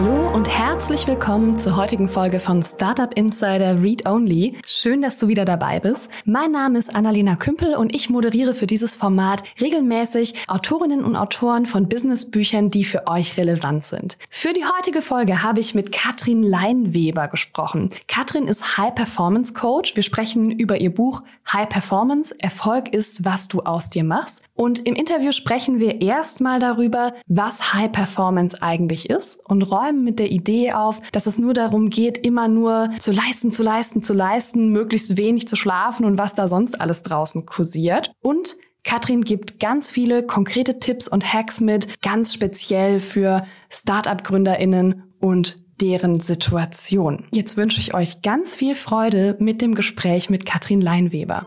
Hallo 0.00 0.32
und 0.32 0.48
herzlich 0.48 1.08
willkommen 1.08 1.58
zur 1.58 1.74
heutigen 1.74 2.08
Folge 2.08 2.38
von 2.38 2.62
Startup 2.62 3.12
Insider 3.18 3.82
Read 3.82 4.06
Only. 4.06 4.56
Schön, 4.64 5.02
dass 5.02 5.18
du 5.18 5.26
wieder 5.26 5.44
dabei 5.44 5.80
bist. 5.80 6.12
Mein 6.24 6.52
Name 6.52 6.78
ist 6.78 6.94
Annalena 6.94 7.34
Kümpel 7.34 7.74
und 7.74 7.92
ich 7.92 8.08
moderiere 8.08 8.54
für 8.54 8.68
dieses 8.68 8.94
Format 8.94 9.42
regelmäßig 9.60 10.34
Autorinnen 10.46 11.04
und 11.04 11.16
Autoren 11.16 11.66
von 11.66 11.88
Businessbüchern, 11.88 12.70
die 12.70 12.84
für 12.84 13.08
euch 13.08 13.36
relevant 13.36 13.82
sind. 13.82 14.18
Für 14.30 14.52
die 14.52 14.64
heutige 14.64 15.02
Folge 15.02 15.42
habe 15.42 15.58
ich 15.58 15.74
mit 15.74 15.90
Katrin 15.90 16.44
Leinweber 16.44 17.26
gesprochen. 17.26 17.90
Katrin 18.06 18.46
ist 18.46 18.78
High 18.78 18.94
Performance 18.94 19.52
Coach. 19.52 19.96
Wir 19.96 20.04
sprechen 20.04 20.52
über 20.52 20.80
ihr 20.80 20.94
Buch 20.94 21.22
High 21.52 21.68
Performance. 21.68 22.36
Erfolg 22.40 22.94
ist, 22.94 23.24
was 23.24 23.48
du 23.48 23.62
aus 23.62 23.90
dir 23.90 24.04
machst. 24.04 24.44
Und 24.54 24.86
im 24.86 24.94
Interview 24.94 25.32
sprechen 25.32 25.80
wir 25.80 26.00
erstmal 26.02 26.60
darüber, 26.60 27.14
was 27.26 27.74
High 27.74 27.90
Performance 27.90 28.62
eigentlich 28.62 29.10
ist 29.10 29.44
und 29.48 29.62
räumen 29.62 29.87
mit 29.92 30.18
der 30.18 30.30
Idee 30.30 30.72
auf, 30.72 31.00
dass 31.12 31.26
es 31.26 31.38
nur 31.38 31.54
darum 31.54 31.90
geht, 31.90 32.18
immer 32.18 32.48
nur 32.48 32.90
zu 32.98 33.12
leisten, 33.12 33.52
zu 33.52 33.62
leisten, 33.62 34.02
zu 34.02 34.14
leisten, 34.14 34.68
möglichst 34.68 35.16
wenig 35.16 35.48
zu 35.48 35.56
schlafen 35.56 36.04
und 36.04 36.18
was 36.18 36.34
da 36.34 36.48
sonst 36.48 36.80
alles 36.80 37.02
draußen 37.02 37.46
kursiert. 37.46 38.12
Und 38.20 38.56
Katrin 38.84 39.22
gibt 39.22 39.60
ganz 39.60 39.90
viele 39.90 40.22
konkrete 40.22 40.78
Tipps 40.78 41.08
und 41.08 41.32
Hacks 41.32 41.60
mit, 41.60 42.00
ganz 42.00 42.32
speziell 42.32 43.00
für 43.00 43.44
Startup-GründerInnen 43.70 45.02
und 45.20 45.58
deren 45.80 46.20
Situation. 46.20 47.26
Jetzt 47.30 47.56
wünsche 47.56 47.80
ich 47.80 47.94
euch 47.94 48.22
ganz 48.22 48.56
viel 48.56 48.74
Freude 48.74 49.36
mit 49.38 49.62
dem 49.62 49.74
Gespräch 49.74 50.30
mit 50.30 50.46
Katrin 50.46 50.80
Leinweber. 50.80 51.46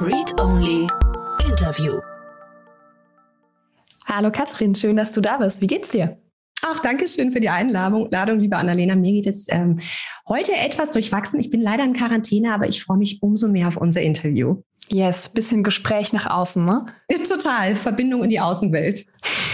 Read 0.00 0.40
Only 0.40 0.86
Interview. 1.48 2.00
Hallo 4.06 4.30
Katrin, 4.30 4.74
schön, 4.74 4.96
dass 4.96 5.12
du 5.12 5.20
da 5.20 5.38
bist. 5.38 5.60
Wie 5.60 5.66
geht's 5.66 5.90
dir? 5.90 6.16
Ach, 6.68 6.80
danke 6.80 7.06
schön 7.06 7.30
für 7.30 7.40
die 7.40 7.48
Einladung, 7.48 8.08
Ladung, 8.10 8.40
liebe 8.40 8.56
Annalena. 8.56 8.96
Mir 8.96 9.12
geht 9.12 9.26
es 9.28 9.46
ähm, 9.50 9.78
heute 10.28 10.52
etwas 10.52 10.90
durchwachsen. 10.90 11.38
Ich 11.38 11.50
bin 11.50 11.60
leider 11.60 11.84
in 11.84 11.92
Quarantäne, 11.92 12.52
aber 12.52 12.66
ich 12.66 12.82
freue 12.82 12.98
mich 12.98 13.22
umso 13.22 13.46
mehr 13.46 13.68
auf 13.68 13.76
unser 13.76 14.02
Interview. 14.02 14.62
Yes, 14.88 15.28
bisschen 15.28 15.62
Gespräch 15.62 16.12
nach 16.12 16.28
außen, 16.28 16.64
ne? 16.64 16.86
Total, 17.28 17.76
Verbindung 17.76 18.24
in 18.24 18.30
die 18.30 18.40
Außenwelt. 18.40 19.06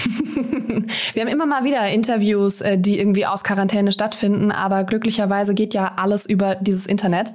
Wir 1.13 1.23
haben 1.23 1.29
immer 1.29 1.47
mal 1.47 1.65
wieder 1.65 1.87
Interviews, 1.89 2.63
äh, 2.63 2.79
die 2.79 2.99
irgendwie 2.99 3.27
aus 3.27 3.45
Quarantäne 3.45 3.93
stattfinden, 3.93 4.51
aber 4.51 4.85
glücklicherweise 4.85 5.55
geht 5.55 5.75
ja 5.75 5.95
alles 5.97 6.25
über 6.25 6.55
dieses 6.55 6.87
Internet. 6.87 7.35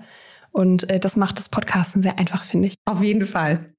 Und 0.52 0.90
äh, 0.90 1.00
das 1.00 1.16
macht 1.18 1.38
das 1.38 1.50
Podcasten 1.50 2.02
sehr 2.02 2.18
einfach, 2.18 2.44
finde 2.46 2.70
ich. 2.70 2.76
Auf 2.86 3.04
jeden 3.04 3.26
Fall. 3.26 3.74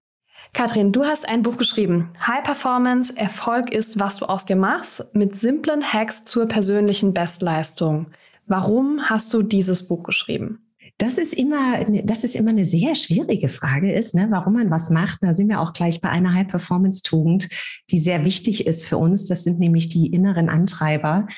Katrin, 0.53 0.93
du 0.93 1.05
hast 1.05 1.29
ein 1.29 1.43
Buch 1.43 1.57
geschrieben. 1.57 2.11
High 2.27 2.43
Performance, 2.43 3.17
Erfolg 3.17 3.73
ist, 3.73 4.01
was 4.01 4.17
du 4.17 4.27
aus 4.27 4.45
dir 4.45 4.57
machst, 4.57 5.05
mit 5.15 5.39
simplen 5.41 5.83
Hacks 5.83 6.25
zur 6.25 6.47
persönlichen 6.47 7.15
Bestleistung. 7.15 8.07
Warum 8.47 9.03
hast 9.03 9.33
du 9.35 9.43
dieses 9.43 9.87
Buch 9.87 10.03
geschrieben? 10.03 10.61
Das 10.97 11.17
ist 11.17 11.33
immer, 11.33 11.85
das 12.03 12.25
ist 12.25 12.35
immer 12.35 12.51
eine 12.51 12.65
sehr 12.65 12.97
schwierige 12.97 13.49
Frage 13.49 13.93
ist, 13.93 14.17
ne, 14.17 14.27
warum 14.31 14.55
man 14.55 14.69
was 14.69 14.91
macht. 14.91 15.19
Da 15.23 15.33
sind 15.33 15.49
wir 15.49 15.61
auch 15.61 15.73
gleich 15.73 16.01
bei 16.01 16.09
einer 16.09 16.35
High-Performance-Tugend, 16.35 17.49
die 17.91 17.99
sehr 17.99 18.25
wichtig 18.25 18.67
ist 18.67 18.85
für 18.85 18.97
uns. 18.97 19.27
Das 19.27 19.45
sind 19.45 19.61
nämlich 19.61 19.89
die 19.89 20.09
inneren 20.09 20.49
Antreiber. 20.49 21.29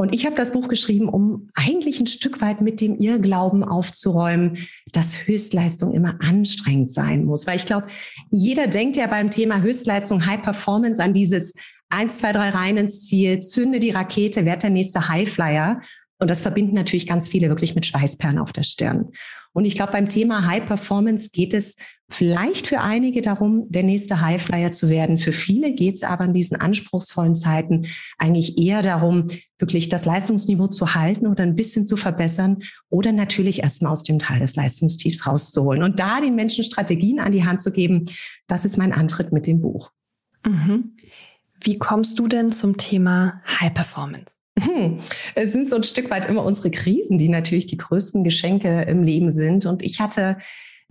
Und 0.00 0.14
ich 0.14 0.24
habe 0.24 0.34
das 0.34 0.52
Buch 0.52 0.68
geschrieben, 0.68 1.10
um 1.10 1.50
eigentlich 1.52 2.00
ein 2.00 2.06
Stück 2.06 2.40
weit 2.40 2.62
mit 2.62 2.80
dem 2.80 2.96
Irrglauben 2.96 3.62
aufzuräumen, 3.62 4.56
dass 4.92 5.26
Höchstleistung 5.26 5.92
immer 5.92 6.14
anstrengend 6.22 6.90
sein 6.90 7.26
muss. 7.26 7.46
Weil 7.46 7.56
ich 7.56 7.66
glaube, 7.66 7.86
jeder 8.30 8.66
denkt 8.66 8.96
ja 8.96 9.06
beim 9.08 9.30
Thema 9.30 9.60
Höchstleistung, 9.60 10.24
High 10.24 10.40
Performance 10.40 11.04
an 11.04 11.12
dieses 11.12 11.52
eins, 11.90 12.16
zwei, 12.16 12.32
drei 12.32 12.48
rein 12.48 12.78
ins 12.78 13.06
Ziel, 13.08 13.40
zünde 13.40 13.78
die 13.78 13.90
Rakete, 13.90 14.46
werd 14.46 14.62
der 14.62 14.70
nächste 14.70 15.06
Highflyer. 15.06 15.82
Und 16.20 16.30
das 16.30 16.42
verbinden 16.42 16.74
natürlich 16.74 17.06
ganz 17.06 17.28
viele 17.28 17.48
wirklich 17.48 17.74
mit 17.74 17.86
Schweißperlen 17.86 18.38
auf 18.38 18.52
der 18.52 18.62
Stirn. 18.62 19.08
Und 19.52 19.64
ich 19.64 19.74
glaube, 19.74 19.92
beim 19.92 20.08
Thema 20.08 20.46
High 20.46 20.66
Performance 20.66 21.30
geht 21.32 21.54
es 21.54 21.76
vielleicht 22.08 22.66
für 22.66 22.80
einige 22.80 23.20
darum, 23.20 23.66
der 23.68 23.82
nächste 23.82 24.20
Highflyer 24.20 24.70
zu 24.70 24.88
werden. 24.88 25.18
Für 25.18 25.32
viele 25.32 25.72
geht 25.72 25.96
es 25.96 26.02
aber 26.02 26.24
in 26.24 26.32
diesen 26.32 26.56
anspruchsvollen 26.56 27.34
Zeiten 27.34 27.86
eigentlich 28.18 28.58
eher 28.58 28.82
darum, 28.82 29.26
wirklich 29.58 29.88
das 29.88 30.04
Leistungsniveau 30.04 30.68
zu 30.68 30.94
halten 30.94 31.26
oder 31.26 31.42
ein 31.42 31.56
bisschen 31.56 31.86
zu 31.86 31.96
verbessern 31.96 32.58
oder 32.90 33.12
natürlich 33.12 33.62
erstmal 33.62 33.92
aus 33.92 34.02
dem 34.02 34.18
Teil 34.18 34.40
des 34.40 34.56
Leistungstiefs 34.56 35.26
rauszuholen. 35.26 35.82
Und 35.82 35.98
da 35.98 36.20
den 36.20 36.34
Menschen 36.34 36.62
Strategien 36.62 37.18
an 37.18 37.32
die 37.32 37.44
Hand 37.44 37.60
zu 37.60 37.72
geben, 37.72 38.04
das 38.46 38.64
ist 38.64 38.76
mein 38.76 38.92
Antritt 38.92 39.32
mit 39.32 39.46
dem 39.46 39.60
Buch. 39.60 39.90
Mhm. 40.46 40.96
Wie 41.62 41.78
kommst 41.78 42.18
du 42.18 42.28
denn 42.28 42.52
zum 42.52 42.76
Thema 42.76 43.42
High 43.60 43.74
Performance? 43.74 44.39
Hm. 44.60 44.98
Es 45.34 45.52
sind 45.52 45.68
so 45.68 45.76
ein 45.76 45.82
Stück 45.82 46.10
weit 46.10 46.28
immer 46.28 46.44
unsere 46.44 46.70
Krisen, 46.70 47.18
die 47.18 47.28
natürlich 47.28 47.66
die 47.66 47.76
größten 47.76 48.24
Geschenke 48.24 48.82
im 48.82 49.02
Leben 49.02 49.30
sind. 49.30 49.66
Und 49.66 49.82
ich 49.82 50.00
hatte 50.00 50.36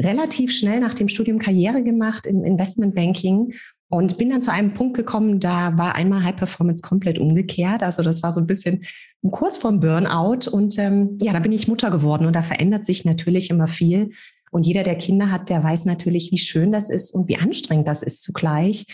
relativ 0.02 0.52
schnell 0.52 0.80
nach 0.80 0.94
dem 0.94 1.07
Studium 1.07 1.40
Karriere 1.40 1.84
gemacht 1.84 2.25
im 2.25 2.44
Investmentbanking 2.44 3.53
und 3.90 4.18
bin 4.18 4.30
dann 4.30 4.41
zu 4.41 4.52
einem 4.52 4.74
Punkt 4.74 4.96
gekommen, 4.96 5.40
da 5.40 5.78
war 5.78 5.96
einmal 5.96 6.24
High 6.24 6.35
Performance 6.35 6.84
komplett 6.84 7.18
umgekehrt. 7.18 7.81
Also 7.81 8.03
das 8.03 8.22
war 8.22 8.31
so 8.31 8.40
ein 8.40 8.47
bisschen 8.47 8.85
kurz 9.31 9.57
vorm 9.57 9.80
Burnout. 9.80 10.50
Und 10.51 10.78
ähm, 10.78 11.18
ja, 11.22 11.34
da 11.34 11.40
bin 11.40 11.51
ich 11.51 11.68
Mutter 11.68 11.90
geworden 11.90 12.28
und 12.28 12.36
da 12.36 12.44
verändert 12.44 12.86
sich 12.86 13.03
natürlich 13.03 13.50
immer 13.50 13.68
viel. 13.68 14.12
Und 14.51 14.66
jeder, 14.66 14.84
der 14.84 14.96
Kinder 14.96 15.31
hat, 15.31 15.50
der 15.50 15.63
weiß 15.63 15.86
natürlich, 15.86 16.31
wie 16.31 16.38
schön 16.38 16.72
das 16.72 16.90
ist 16.90 17.12
und 17.12 17.28
wie 17.28 17.38
anstrengend 17.38 17.88
das 17.88 18.03
ist 18.03 18.22
zugleich. 18.24 18.86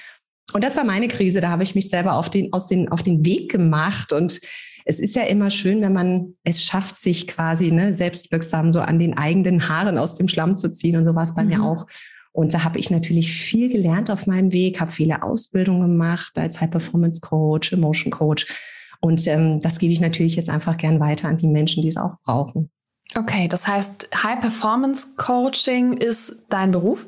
Und 0.54 0.64
das 0.64 0.78
war 0.78 0.84
meine 0.84 1.08
Krise. 1.08 1.42
Da 1.42 1.50
habe 1.50 1.64
ich 1.64 1.76
mich 1.76 1.90
selber 1.90 2.14
auf 2.14 2.30
den, 2.30 2.54
aus 2.54 2.68
den, 2.68 2.90
auf 2.90 3.04
den 3.04 3.26
Weg 3.26 3.52
gemacht. 3.52 4.14
Und 4.14 4.40
es 4.86 5.00
ist 5.00 5.16
ja 5.16 5.24
immer 5.24 5.50
schön, 5.50 5.82
wenn 5.82 5.94
man 5.94 6.36
es 6.44 6.64
schafft, 6.64 6.98
sich 6.98 7.28
quasi 7.28 7.72
ne, 7.72 7.94
selbstwirksam 7.94 8.72
so 8.72 8.80
an 8.82 9.00
den 9.00 9.18
eigenen 9.18 9.68
Haaren 9.68 9.98
aus 9.98 10.16
dem 10.16 10.28
Schlamm 10.28 10.56
zu 10.56 10.72
ziehen. 10.72 10.96
Und 10.96 11.06
so 11.06 11.16
war 11.16 11.24
es 11.24 11.34
bei 11.34 11.44
mhm. 11.44 11.50
mir 11.50 11.64
auch. 11.64 11.88
Und 12.32 12.54
da 12.54 12.64
habe 12.64 12.80
ich 12.80 12.92
natürlich 12.92 13.32
viel 13.32 13.70
gelernt 13.70 14.12
auf 14.12 14.28
meinem 14.28 14.52
Weg, 14.52 14.82
habe 14.82 14.92
viele 14.92 15.24
Ausbildungen 15.24 15.82
gemacht 15.82 16.38
als 16.38 16.60
High 16.60 16.70
Performance 16.70 17.22
Coach, 17.22 17.72
Emotion 17.72 18.12
Coach. 18.12 18.46
Und 19.00 19.26
ähm, 19.28 19.62
das 19.62 19.80
gebe 19.80 19.94
ich 19.94 20.02
natürlich 20.02 20.36
jetzt 20.36 20.50
einfach 20.50 20.78
gern 20.78 21.00
weiter 21.00 21.30
an 21.30 21.38
die 21.38 21.48
Menschen, 21.48 21.82
die 21.82 21.88
es 21.88 21.98
auch 21.98 22.16
brauchen. 22.26 22.70
Okay, 23.16 23.48
das 23.48 23.68
heißt, 23.68 24.10
High 24.24 24.40
Performance 24.42 25.16
Coaching 25.16 25.94
ist 25.94 26.46
dein 26.50 26.72
Beruf? 26.72 27.08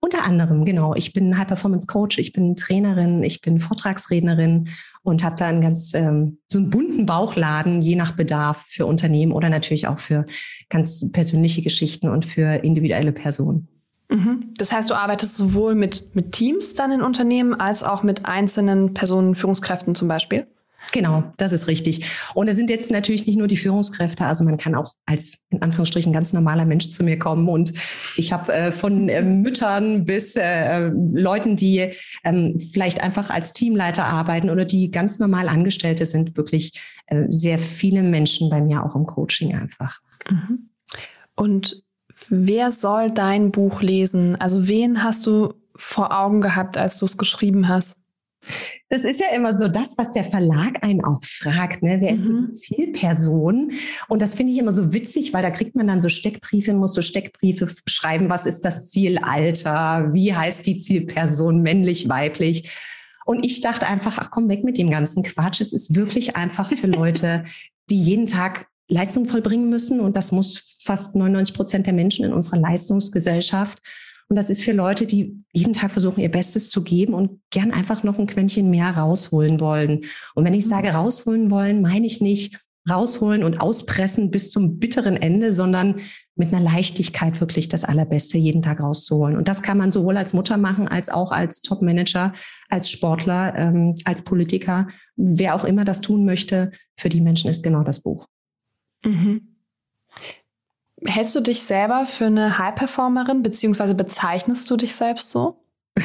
Unter 0.00 0.24
anderem, 0.24 0.64
genau. 0.64 0.94
Ich 0.94 1.12
bin 1.12 1.36
High 1.36 1.46
Performance 1.46 1.86
Coach, 1.86 2.18
ich 2.18 2.32
bin 2.32 2.56
Trainerin, 2.56 3.22
ich 3.22 3.40
bin 3.40 3.60
Vortragsrednerin 3.60 4.68
und 5.02 5.24
habe 5.24 5.36
da 5.36 5.46
einen 5.46 5.60
ganz 5.60 5.92
ähm, 5.94 6.38
so 6.48 6.58
einen 6.58 6.70
bunten 6.70 7.06
Bauchladen, 7.06 7.80
je 7.82 7.96
nach 7.96 8.12
Bedarf 8.12 8.64
für 8.68 8.86
Unternehmen 8.86 9.32
oder 9.32 9.48
natürlich 9.48 9.88
auch 9.88 9.98
für 9.98 10.24
ganz 10.68 11.10
persönliche 11.12 11.62
Geschichten 11.62 12.08
und 12.08 12.24
für 12.24 12.64
individuelle 12.64 13.12
Personen. 13.12 13.68
Mhm. 14.08 14.52
Das 14.56 14.72
heißt, 14.72 14.90
du 14.90 14.94
arbeitest 14.94 15.36
sowohl 15.36 15.74
mit, 15.74 16.14
mit 16.14 16.32
Teams 16.32 16.74
dann 16.74 16.92
in 16.92 17.02
Unternehmen 17.02 17.54
als 17.54 17.82
auch 17.82 18.02
mit 18.02 18.24
einzelnen 18.26 18.94
Personen, 18.94 19.34
Führungskräften 19.34 19.94
zum 19.94 20.08
Beispiel? 20.08 20.46
Genau, 20.92 21.24
das 21.36 21.52
ist 21.52 21.66
richtig. 21.66 22.06
Und 22.34 22.48
es 22.48 22.56
sind 22.56 22.70
jetzt 22.70 22.90
natürlich 22.90 23.26
nicht 23.26 23.36
nur 23.36 23.48
die 23.48 23.56
Führungskräfte, 23.56 24.24
also 24.24 24.44
man 24.44 24.56
kann 24.56 24.74
auch 24.74 24.92
als 25.04 25.38
in 25.50 25.62
Anführungsstrichen 25.62 26.12
ganz 26.12 26.32
normaler 26.32 26.64
Mensch 26.64 26.88
zu 26.88 27.04
mir 27.04 27.18
kommen. 27.18 27.48
Und 27.48 27.72
ich 28.16 28.32
habe 28.32 28.52
äh, 28.52 28.72
von 28.72 29.08
äh, 29.08 29.22
Müttern 29.22 30.04
bis 30.04 30.36
äh, 30.36 30.88
Leuten, 31.12 31.56
die 31.56 31.90
ähm, 32.24 32.58
vielleicht 32.60 33.02
einfach 33.02 33.30
als 33.30 33.52
Teamleiter 33.52 34.06
arbeiten 34.06 34.50
oder 34.50 34.64
die 34.64 34.90
ganz 34.90 35.18
normal 35.18 35.48
Angestellte 35.48 36.06
sind, 36.06 36.36
wirklich 36.36 36.80
äh, 37.06 37.24
sehr 37.28 37.58
viele 37.58 38.02
Menschen 38.02 38.50
bei 38.50 38.60
mir 38.60 38.84
auch 38.84 38.94
im 38.94 39.06
Coaching 39.06 39.54
einfach. 39.54 40.00
Mhm. 40.30 40.70
Und 41.34 41.82
wer 42.28 42.70
soll 42.70 43.10
dein 43.10 43.50
Buch 43.50 43.82
lesen? 43.82 44.36
Also 44.36 44.68
wen 44.68 45.02
hast 45.02 45.26
du 45.26 45.54
vor 45.74 46.16
Augen 46.18 46.40
gehabt, 46.40 46.78
als 46.78 46.98
du 46.98 47.04
es 47.04 47.18
geschrieben 47.18 47.68
hast? 47.68 48.00
Das 48.88 49.04
ist 49.04 49.20
ja 49.20 49.34
immer 49.34 49.56
so 49.56 49.68
das, 49.68 49.98
was 49.98 50.12
der 50.12 50.24
Verlag 50.24 50.84
einen 50.84 51.04
auch 51.04 51.22
fragt. 51.22 51.82
Ne? 51.82 51.98
Wer 52.00 52.10
mhm. 52.10 52.14
ist 52.14 52.26
so 52.26 52.34
die 52.34 52.52
Zielperson? 52.52 53.72
Und 54.08 54.22
das 54.22 54.34
finde 54.34 54.52
ich 54.52 54.58
immer 54.58 54.72
so 54.72 54.92
witzig, 54.92 55.32
weil 55.32 55.42
da 55.42 55.50
kriegt 55.50 55.74
man 55.74 55.86
dann 55.86 56.00
so 56.00 56.08
Steckbriefe, 56.08 56.72
muss 56.72 56.94
so 56.94 57.02
Steckbriefe 57.02 57.66
schreiben. 57.86 58.30
Was 58.30 58.46
ist 58.46 58.64
das 58.64 58.88
Zielalter? 58.88 60.12
Wie 60.12 60.34
heißt 60.34 60.66
die 60.66 60.76
Zielperson? 60.76 61.62
Männlich, 61.62 62.08
weiblich? 62.08 62.70
Und 63.24 63.44
ich 63.44 63.60
dachte 63.60 63.86
einfach, 63.86 64.18
ach 64.20 64.30
komm 64.30 64.48
weg 64.48 64.62
mit 64.62 64.78
dem 64.78 64.90
ganzen 64.90 65.24
Quatsch. 65.24 65.60
Es 65.60 65.72
ist 65.72 65.96
wirklich 65.96 66.36
einfach 66.36 66.70
für 66.70 66.86
Leute, 66.86 67.44
die 67.90 68.00
jeden 68.00 68.26
Tag 68.26 68.68
Leistung 68.88 69.26
vollbringen 69.26 69.68
müssen. 69.68 70.00
Und 70.00 70.16
das 70.16 70.30
muss 70.30 70.78
fast 70.84 71.16
99 71.16 71.54
Prozent 71.54 71.86
der 71.86 71.92
Menschen 71.92 72.24
in 72.24 72.32
unserer 72.32 72.58
Leistungsgesellschaft. 72.58 73.80
Und 74.28 74.36
das 74.36 74.50
ist 74.50 74.62
für 74.62 74.72
Leute, 74.72 75.06
die 75.06 75.44
jeden 75.52 75.72
Tag 75.72 75.92
versuchen, 75.92 76.20
ihr 76.20 76.30
Bestes 76.30 76.68
zu 76.70 76.82
geben 76.82 77.14
und 77.14 77.40
gern 77.50 77.70
einfach 77.70 78.02
noch 78.02 78.18
ein 78.18 78.26
Quäntchen 78.26 78.70
mehr 78.70 78.90
rausholen 78.96 79.60
wollen. 79.60 80.02
Und 80.34 80.44
wenn 80.44 80.54
ich 80.54 80.64
mhm. 80.64 80.70
sage 80.70 80.88
rausholen 80.90 81.50
wollen, 81.50 81.80
meine 81.80 82.06
ich 82.06 82.20
nicht 82.20 82.58
rausholen 82.88 83.42
und 83.42 83.60
auspressen 83.60 84.30
bis 84.30 84.50
zum 84.50 84.78
bitteren 84.78 85.16
Ende, 85.16 85.50
sondern 85.50 85.96
mit 86.36 86.52
einer 86.52 86.62
Leichtigkeit 86.62 87.40
wirklich 87.40 87.68
das 87.68 87.84
Allerbeste 87.84 88.38
jeden 88.38 88.62
Tag 88.62 88.80
rauszuholen. 88.80 89.36
Und 89.36 89.48
das 89.48 89.62
kann 89.62 89.78
man 89.78 89.90
sowohl 89.90 90.16
als 90.16 90.34
Mutter 90.34 90.56
machen, 90.56 90.86
als 90.86 91.08
auch 91.08 91.32
als 91.32 91.62
Top-Manager, 91.62 92.32
als 92.68 92.90
Sportler, 92.90 93.54
ähm, 93.56 93.94
als 94.04 94.22
Politiker. 94.22 94.86
Wer 95.16 95.54
auch 95.54 95.64
immer 95.64 95.84
das 95.84 96.00
tun 96.00 96.24
möchte, 96.24 96.70
für 96.96 97.08
die 97.08 97.20
Menschen 97.20 97.50
ist 97.50 97.64
genau 97.64 97.82
das 97.82 98.00
Buch. 98.00 98.26
Mhm. 99.04 99.55
Hältst 101.04 101.34
du 101.34 101.40
dich 101.40 101.62
selber 101.62 102.06
für 102.06 102.26
eine 102.26 102.58
High-Performerin, 102.58 103.42
beziehungsweise 103.42 103.94
bezeichnest 103.94 104.70
du 104.70 104.76
dich 104.76 104.94
selbst 104.94 105.30
so? 105.30 105.60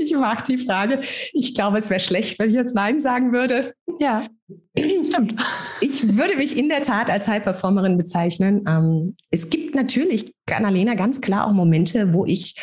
ich 0.00 0.14
mag 0.14 0.44
die 0.44 0.58
Frage. 0.58 1.00
Ich 1.32 1.54
glaube, 1.54 1.78
es 1.78 1.90
wäre 1.90 2.00
schlecht, 2.00 2.38
wenn 2.38 2.48
ich 2.48 2.54
jetzt 2.54 2.74
Nein 2.74 3.00
sagen 3.00 3.32
würde. 3.32 3.74
Ja, 3.98 4.22
stimmt. 4.76 5.42
Ich 5.80 6.16
würde 6.16 6.36
mich 6.36 6.56
in 6.56 6.68
der 6.68 6.82
Tat 6.82 7.10
als 7.10 7.28
High-Performerin 7.28 7.98
bezeichnen. 7.98 8.64
Ähm, 8.68 9.16
es 9.30 9.50
gibt 9.50 9.74
natürlich, 9.74 10.34
Annalena, 10.50 10.94
ganz 10.94 11.20
klar 11.20 11.46
auch 11.46 11.52
Momente, 11.52 12.14
wo 12.14 12.24
ich 12.24 12.54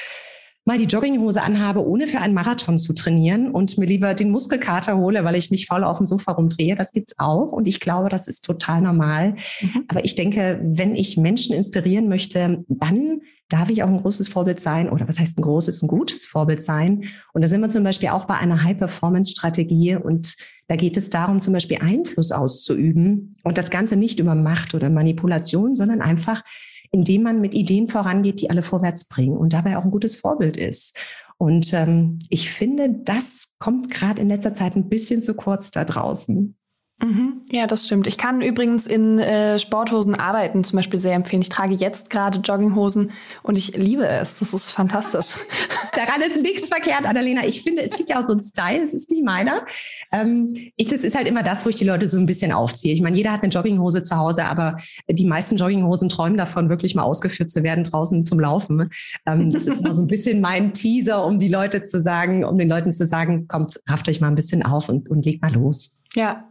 mal 0.69 0.77
die 0.77 0.85
Jogginghose 0.85 1.41
anhabe, 1.41 1.83
ohne 1.83 2.05
für 2.05 2.19
einen 2.19 2.35
Marathon 2.35 2.77
zu 2.77 2.93
trainieren 2.93 3.49
und 3.49 3.79
mir 3.79 3.87
lieber 3.87 4.13
den 4.13 4.29
Muskelkater 4.29 4.97
hole, 4.97 5.23
weil 5.23 5.33
ich 5.33 5.49
mich 5.49 5.65
faul 5.65 5.83
auf 5.83 5.97
dem 5.97 6.05
Sofa 6.05 6.33
rumdrehe. 6.33 6.75
Das 6.75 6.91
gibt's 6.91 7.17
auch 7.17 7.51
und 7.51 7.67
ich 7.67 7.79
glaube, 7.79 8.09
das 8.09 8.27
ist 8.27 8.45
total 8.45 8.81
normal. 8.81 9.33
Mhm. 9.61 9.85
Aber 9.87 10.05
ich 10.05 10.13
denke, 10.13 10.61
wenn 10.63 10.95
ich 10.95 11.17
Menschen 11.17 11.55
inspirieren 11.55 12.07
möchte, 12.07 12.63
dann 12.67 13.21
darf 13.49 13.71
ich 13.71 13.81
auch 13.81 13.87
ein 13.87 13.97
großes 13.97 14.27
Vorbild 14.27 14.59
sein 14.59 14.91
oder 14.91 15.07
was 15.07 15.19
heißt 15.19 15.39
ein 15.39 15.41
großes, 15.41 15.81
ein 15.81 15.87
gutes 15.87 16.27
Vorbild 16.27 16.61
sein. 16.61 17.03
Und 17.33 17.41
da 17.41 17.47
sind 17.47 17.61
wir 17.61 17.69
zum 17.69 17.83
Beispiel 17.83 18.09
auch 18.09 18.25
bei 18.25 18.35
einer 18.35 18.63
High-Performance-Strategie 18.63 19.95
und 19.95 20.35
da 20.67 20.75
geht 20.75 20.97
es 20.97 21.09
darum, 21.09 21.39
zum 21.39 21.53
Beispiel 21.53 21.79
Einfluss 21.81 22.31
auszuüben 22.31 23.35
und 23.43 23.57
das 23.57 23.71
Ganze 23.71 23.95
nicht 23.95 24.19
über 24.19 24.35
Macht 24.35 24.75
oder 24.75 24.91
Manipulation, 24.91 25.73
sondern 25.73 26.01
einfach 26.03 26.43
indem 26.91 27.23
man 27.23 27.41
mit 27.41 27.53
Ideen 27.53 27.87
vorangeht, 27.87 28.41
die 28.41 28.49
alle 28.49 28.61
vorwärts 28.61 29.07
bringen 29.07 29.37
und 29.37 29.53
dabei 29.53 29.77
auch 29.77 29.85
ein 29.85 29.91
gutes 29.91 30.15
Vorbild 30.15 30.57
ist. 30.57 30.97
Und 31.37 31.73
ähm, 31.73 32.19
ich 32.29 32.51
finde, 32.51 32.89
das 32.89 33.53
kommt 33.59 33.89
gerade 33.89 34.21
in 34.21 34.27
letzter 34.27 34.53
Zeit 34.53 34.75
ein 34.75 34.89
bisschen 34.89 35.21
zu 35.21 35.33
kurz 35.35 35.71
da 35.71 35.85
draußen. 35.85 36.55
Mhm. 37.01 37.41
Ja, 37.49 37.65
das 37.65 37.85
stimmt. 37.85 38.07
Ich 38.07 38.17
kann 38.17 38.41
übrigens 38.41 38.85
in 38.85 39.19
äh, 39.19 39.57
Sporthosen 39.57 40.15
arbeiten 40.15 40.65
zum 40.65 40.77
Beispiel 40.77 40.99
sehr 40.99 41.15
empfehlen. 41.15 41.41
Ich 41.41 41.49
trage 41.49 41.73
jetzt 41.73 42.09
gerade 42.09 42.39
Jogginghosen 42.39 43.11
und 43.41 43.55
ich 43.55 43.77
liebe 43.77 44.05
es. 44.05 44.39
Das 44.39 44.53
ist 44.53 44.71
fantastisch. 44.71 45.37
Daran 45.95 46.21
ist 46.21 46.41
nichts 46.41 46.67
verkehrt, 46.67 47.05
Annalena. 47.05 47.45
Ich 47.45 47.61
finde, 47.61 47.83
es 47.83 47.93
gibt 47.93 48.09
ja 48.09 48.19
auch 48.19 48.25
so 48.25 48.33
einen 48.33 48.43
Style, 48.43 48.83
es 48.83 48.93
ist 48.93 49.09
nicht 49.09 49.23
meiner. 49.23 49.65
Ähm, 50.11 50.53
ich, 50.75 50.89
das 50.89 51.05
ist 51.05 51.15
halt 51.15 51.27
immer 51.27 51.41
das, 51.41 51.65
wo 51.65 51.69
ich 51.69 51.77
die 51.77 51.85
Leute 51.85 52.05
so 52.05 52.17
ein 52.17 52.25
bisschen 52.25 52.51
aufziehe. 52.51 52.93
Ich 52.93 53.01
meine, 53.01 53.15
jeder 53.15 53.31
hat 53.31 53.43
eine 53.43 53.51
Jogginghose 53.51 54.03
zu 54.03 54.17
Hause, 54.17 54.45
aber 54.45 54.75
die 55.07 55.25
meisten 55.25 55.55
Jogginghosen 55.55 56.09
träumen 56.09 56.37
davon, 56.37 56.67
wirklich 56.67 56.95
mal 56.95 57.03
ausgeführt 57.03 57.49
zu 57.49 57.63
werden 57.63 57.85
draußen 57.85 58.25
zum 58.25 58.41
Laufen. 58.41 58.89
Ähm, 59.25 59.49
das 59.51 59.67
ist 59.67 59.79
immer 59.79 59.93
so 59.93 60.01
ein 60.01 60.07
bisschen 60.07 60.41
mein 60.41 60.73
Teaser, 60.73 61.25
um 61.25 61.39
die 61.39 61.47
Leute 61.47 61.81
zu 61.81 62.01
sagen, 62.01 62.43
um 62.43 62.57
den 62.57 62.67
Leuten 62.67 62.91
zu 62.91 63.05
sagen, 63.05 63.47
kommt, 63.47 63.79
rafft 63.87 64.09
euch 64.09 64.19
mal 64.19 64.27
ein 64.27 64.35
bisschen 64.35 64.63
auf 64.63 64.89
und, 64.89 65.09
und 65.09 65.23
legt 65.23 65.41
mal 65.41 65.53
los. 65.53 66.03
Ja, 66.13 66.48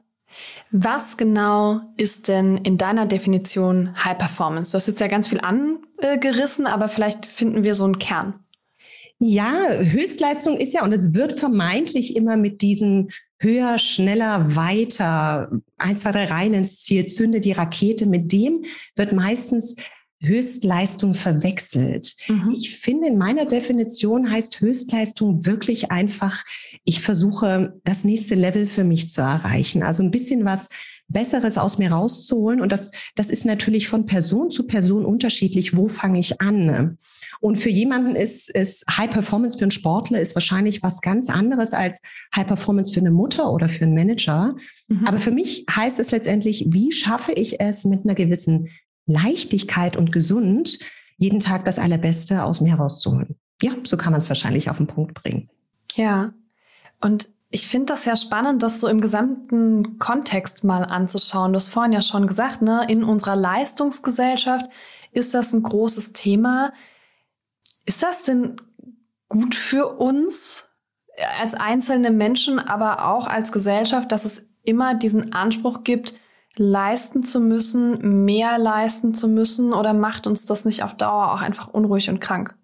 was 0.70 1.16
genau 1.16 1.80
ist 1.96 2.28
denn 2.28 2.58
in 2.58 2.78
deiner 2.78 3.06
Definition 3.06 3.94
High 4.04 4.18
Performance? 4.18 4.72
Du 4.72 4.76
hast 4.76 4.88
jetzt 4.88 5.00
ja 5.00 5.08
ganz 5.08 5.28
viel 5.28 5.40
angerissen, 5.40 6.66
aber 6.66 6.88
vielleicht 6.88 7.26
finden 7.26 7.62
wir 7.62 7.74
so 7.74 7.84
einen 7.84 7.98
Kern. 7.98 8.34
Ja, 9.20 9.68
Höchstleistung 9.68 10.56
ist 10.58 10.74
ja, 10.74 10.84
und 10.84 10.92
es 10.92 11.14
wird 11.14 11.40
vermeintlich 11.40 12.14
immer 12.16 12.36
mit 12.36 12.62
diesen 12.62 13.08
höher, 13.40 13.78
schneller, 13.78 14.54
weiter, 14.54 15.50
ein, 15.76 15.96
zwei, 15.96 16.12
drei 16.12 16.26
rein 16.26 16.54
ins 16.54 16.80
Ziel, 16.80 17.06
zünde 17.06 17.40
die 17.40 17.52
Rakete, 17.52 18.06
mit 18.06 18.32
dem 18.32 18.62
wird 18.96 19.12
meistens 19.12 19.76
Höchstleistung 20.20 21.14
verwechselt. 21.14 22.14
Mhm. 22.26 22.50
Ich 22.52 22.76
finde, 22.76 23.06
in 23.06 23.18
meiner 23.18 23.46
Definition 23.46 24.30
heißt 24.30 24.60
Höchstleistung 24.60 25.46
wirklich 25.46 25.92
einfach, 25.92 26.42
ich 26.88 27.02
versuche, 27.02 27.78
das 27.84 28.04
nächste 28.04 28.34
Level 28.34 28.64
für 28.64 28.82
mich 28.82 29.10
zu 29.10 29.20
erreichen. 29.20 29.82
Also 29.82 30.02
ein 30.02 30.10
bisschen 30.10 30.46
was 30.46 30.68
Besseres 31.06 31.58
aus 31.58 31.76
mir 31.76 31.92
rauszuholen. 31.92 32.62
Und 32.62 32.72
das, 32.72 32.92
das 33.14 33.28
ist 33.28 33.44
natürlich 33.44 33.88
von 33.88 34.06
Person 34.06 34.50
zu 34.50 34.66
Person 34.66 35.04
unterschiedlich. 35.04 35.76
Wo 35.76 35.88
fange 35.88 36.18
ich 36.18 36.40
an? 36.40 36.96
Und 37.40 37.56
für 37.56 37.68
jemanden 37.68 38.16
ist, 38.16 38.48
ist 38.48 38.86
High 38.90 39.10
Performance 39.10 39.58
für 39.58 39.64
einen 39.64 39.70
Sportler 39.70 40.18
ist 40.18 40.34
wahrscheinlich 40.34 40.82
was 40.82 41.02
ganz 41.02 41.28
anderes 41.28 41.74
als 41.74 42.00
High 42.34 42.46
Performance 42.46 42.94
für 42.94 43.00
eine 43.00 43.10
Mutter 43.10 43.52
oder 43.52 43.68
für 43.68 43.84
einen 43.84 43.94
Manager. 43.94 44.56
Mhm. 44.88 45.06
Aber 45.06 45.18
für 45.18 45.30
mich 45.30 45.66
heißt 45.70 46.00
es 46.00 46.10
letztendlich, 46.10 46.68
wie 46.70 46.90
schaffe 46.90 47.32
ich 47.32 47.60
es 47.60 47.84
mit 47.84 48.04
einer 48.04 48.14
gewissen 48.14 48.68
Leichtigkeit 49.04 49.98
und 49.98 50.10
gesund, 50.10 50.78
jeden 51.18 51.40
Tag 51.40 51.66
das 51.66 51.78
Allerbeste 51.78 52.44
aus 52.44 52.62
mir 52.62 52.70
herauszuholen. 52.70 53.36
Ja, 53.60 53.72
so 53.84 53.98
kann 53.98 54.12
man 54.12 54.20
es 54.20 54.30
wahrscheinlich 54.30 54.70
auf 54.70 54.78
den 54.78 54.86
Punkt 54.86 55.12
bringen. 55.12 55.50
Ja, 55.94 56.32
und 57.00 57.28
ich 57.50 57.66
finde 57.66 57.86
das 57.86 58.04
ja 58.04 58.14
spannend, 58.14 58.62
das 58.62 58.80
so 58.80 58.88
im 58.88 59.00
gesamten 59.00 59.98
Kontext 59.98 60.64
mal 60.64 60.84
anzuschauen. 60.84 61.52
Du 61.52 61.56
hast 61.56 61.68
vorhin 61.68 61.92
ja 61.92 62.02
schon 62.02 62.26
gesagt, 62.26 62.60
ne, 62.60 62.86
in 62.88 63.04
unserer 63.04 63.36
Leistungsgesellschaft 63.36 64.66
ist 65.12 65.34
das 65.34 65.52
ein 65.52 65.62
großes 65.62 66.12
Thema. 66.12 66.72
Ist 67.86 68.02
das 68.02 68.24
denn 68.24 68.60
gut 69.28 69.54
für 69.54 69.98
uns 69.98 70.68
als 71.40 71.54
einzelne 71.54 72.10
Menschen, 72.10 72.58
aber 72.58 73.06
auch 73.06 73.26
als 73.26 73.50
Gesellschaft, 73.50 74.12
dass 74.12 74.26
es 74.26 74.46
immer 74.62 74.94
diesen 74.94 75.32
Anspruch 75.32 75.84
gibt, 75.84 76.14
leisten 76.56 77.22
zu 77.22 77.40
müssen, 77.40 78.24
mehr 78.24 78.58
leisten 78.58 79.14
zu 79.14 79.26
müssen 79.28 79.72
oder 79.72 79.94
macht 79.94 80.26
uns 80.26 80.44
das 80.44 80.64
nicht 80.64 80.82
auf 80.82 80.94
Dauer 80.94 81.32
auch 81.32 81.40
einfach 81.40 81.68
unruhig 81.68 82.10
und 82.10 82.20
krank? 82.20 82.54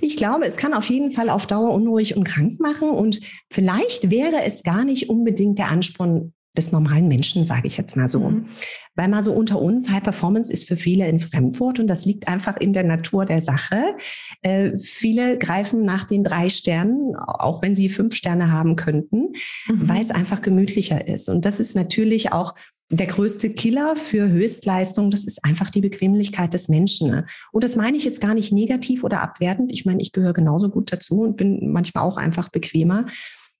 Ich 0.00 0.16
glaube, 0.16 0.44
es 0.46 0.56
kann 0.56 0.74
auf 0.74 0.88
jeden 0.88 1.10
Fall 1.10 1.30
auf 1.30 1.46
Dauer 1.46 1.72
unruhig 1.72 2.16
und 2.16 2.24
krank 2.24 2.60
machen 2.60 2.90
und 2.90 3.20
vielleicht 3.50 4.10
wäre 4.10 4.42
es 4.44 4.62
gar 4.62 4.84
nicht 4.84 5.08
unbedingt 5.08 5.58
der 5.58 5.68
Ansporn 5.68 6.32
des 6.56 6.70
normalen 6.70 7.08
Menschen, 7.08 7.44
sage 7.44 7.66
ich 7.66 7.76
jetzt 7.76 7.96
mal 7.96 8.06
so. 8.06 8.20
Mhm. 8.20 8.46
Weil 8.94 9.08
mal 9.08 9.22
so 9.22 9.32
unter 9.32 9.60
uns, 9.60 9.90
High 9.90 10.04
Performance 10.04 10.52
ist 10.52 10.68
für 10.68 10.76
viele 10.76 11.04
ein 11.04 11.18
Fremdwort 11.18 11.80
und 11.80 11.88
das 11.88 12.04
liegt 12.04 12.28
einfach 12.28 12.56
in 12.56 12.72
der 12.72 12.84
Natur 12.84 13.26
der 13.26 13.42
Sache. 13.42 13.96
Äh, 14.42 14.78
viele 14.78 15.36
greifen 15.36 15.82
nach 15.82 16.04
den 16.04 16.22
drei 16.22 16.48
Sternen, 16.48 17.16
auch 17.16 17.60
wenn 17.60 17.74
sie 17.74 17.88
fünf 17.88 18.14
Sterne 18.14 18.52
haben 18.52 18.76
könnten, 18.76 19.32
mhm. 19.66 19.88
weil 19.88 20.00
es 20.00 20.12
einfach 20.12 20.42
gemütlicher 20.42 21.08
ist. 21.08 21.28
Und 21.28 21.44
das 21.44 21.58
ist 21.58 21.74
natürlich 21.74 22.32
auch 22.32 22.54
der 22.90 23.06
größte 23.06 23.50
Killer 23.50 23.96
für 23.96 24.28
Höchstleistung, 24.28 25.10
das 25.10 25.24
ist 25.24 25.44
einfach 25.44 25.70
die 25.70 25.80
Bequemlichkeit 25.80 26.52
des 26.52 26.68
Menschen. 26.68 27.10
Ne? 27.10 27.26
Und 27.52 27.64
das 27.64 27.76
meine 27.76 27.96
ich 27.96 28.04
jetzt 28.04 28.20
gar 28.20 28.34
nicht 28.34 28.52
negativ 28.52 29.04
oder 29.04 29.22
abwertend. 29.22 29.72
Ich 29.72 29.86
meine, 29.86 30.02
ich 30.02 30.12
gehöre 30.12 30.34
genauso 30.34 30.68
gut 30.68 30.92
dazu 30.92 31.22
und 31.22 31.36
bin 31.36 31.72
manchmal 31.72 32.04
auch 32.04 32.16
einfach 32.16 32.50
bequemer. 32.50 33.06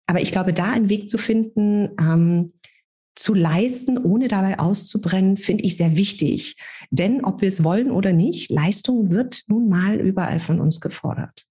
Aber 0.06 0.20
ich 0.20 0.30
glaube, 0.30 0.52
da 0.52 0.70
einen 0.70 0.90
Weg 0.90 1.08
zu 1.08 1.16
finden, 1.16 1.90
ähm, 1.98 2.48
zu 3.14 3.32
leisten, 3.32 3.96
ohne 3.96 4.28
dabei 4.28 4.58
auszubrennen, 4.58 5.36
finde 5.36 5.64
ich 5.64 5.76
sehr 5.76 5.96
wichtig. 5.96 6.56
Denn 6.90 7.24
ob 7.24 7.40
wir 7.40 7.48
es 7.48 7.64
wollen 7.64 7.90
oder 7.90 8.12
nicht, 8.12 8.50
Leistung 8.50 9.10
wird 9.10 9.42
nun 9.46 9.68
mal 9.68 10.00
überall 10.00 10.40
von 10.40 10.60
uns 10.60 10.80
gefordert. 10.80 11.46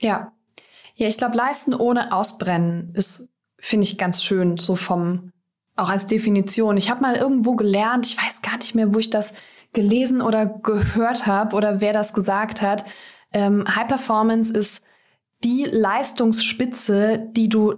Ja. 0.00 0.32
Ja, 0.94 1.08
ich 1.08 1.16
glaube, 1.16 1.36
leisten 1.36 1.74
ohne 1.74 2.12
ausbrennen 2.12 2.92
ist, 2.94 3.28
finde 3.58 3.84
ich, 3.84 3.98
ganz 3.98 4.22
schön, 4.22 4.58
so 4.58 4.76
vom 4.76 5.32
auch 5.76 5.88
als 5.88 6.06
Definition. 6.06 6.76
Ich 6.76 6.90
habe 6.90 7.00
mal 7.00 7.16
irgendwo 7.16 7.54
gelernt, 7.54 8.06
ich 8.06 8.16
weiß 8.16 8.42
gar 8.42 8.58
nicht 8.58 8.74
mehr, 8.74 8.94
wo 8.94 8.98
ich 8.98 9.10
das 9.10 9.32
gelesen 9.72 10.20
oder 10.20 10.46
gehört 10.46 11.26
habe 11.26 11.56
oder 11.56 11.80
wer 11.80 11.92
das 11.92 12.12
gesagt 12.12 12.62
hat. 12.62 12.84
Ähm, 13.32 13.64
High 13.66 13.86
Performance 13.86 14.52
ist 14.52 14.84
die 15.44 15.64
Leistungsspitze, 15.64 17.28
die 17.32 17.48
du 17.48 17.74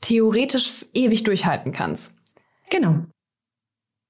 theoretisch 0.00 0.86
ewig 0.92 1.24
durchhalten 1.24 1.72
kannst. 1.72 2.18
Genau. 2.70 3.04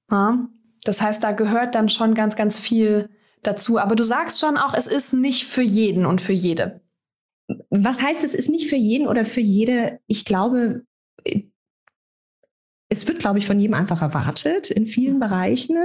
Ja, 0.09 0.47
das 0.83 1.01
heißt, 1.01 1.23
da 1.23 1.31
gehört 1.31 1.75
dann 1.75 1.89
schon 1.89 2.13
ganz, 2.13 2.35
ganz 2.35 2.57
viel 2.57 3.09
dazu. 3.43 3.77
Aber 3.77 3.95
du 3.95 4.03
sagst 4.03 4.39
schon 4.39 4.57
auch, 4.57 4.73
es 4.73 4.87
ist 4.87 5.13
nicht 5.13 5.45
für 5.45 5.61
jeden 5.61 6.05
und 6.05 6.21
für 6.21 6.33
jede. 6.33 6.81
Was 7.69 8.01
heißt, 8.01 8.23
es 8.23 8.33
ist 8.33 8.49
nicht 8.49 8.69
für 8.69 8.75
jeden 8.75 9.07
oder 9.07 9.25
für 9.25 9.41
jede? 9.41 9.99
Ich 10.07 10.25
glaube, 10.25 10.83
es 12.91 13.07
wird, 13.07 13.19
glaube 13.19 13.39
ich, 13.39 13.45
von 13.45 13.59
jedem 13.59 13.73
einfach 13.73 14.01
erwartet 14.01 14.69
in 14.69 14.85
vielen. 14.85 15.19
Bereichen. 15.19 15.77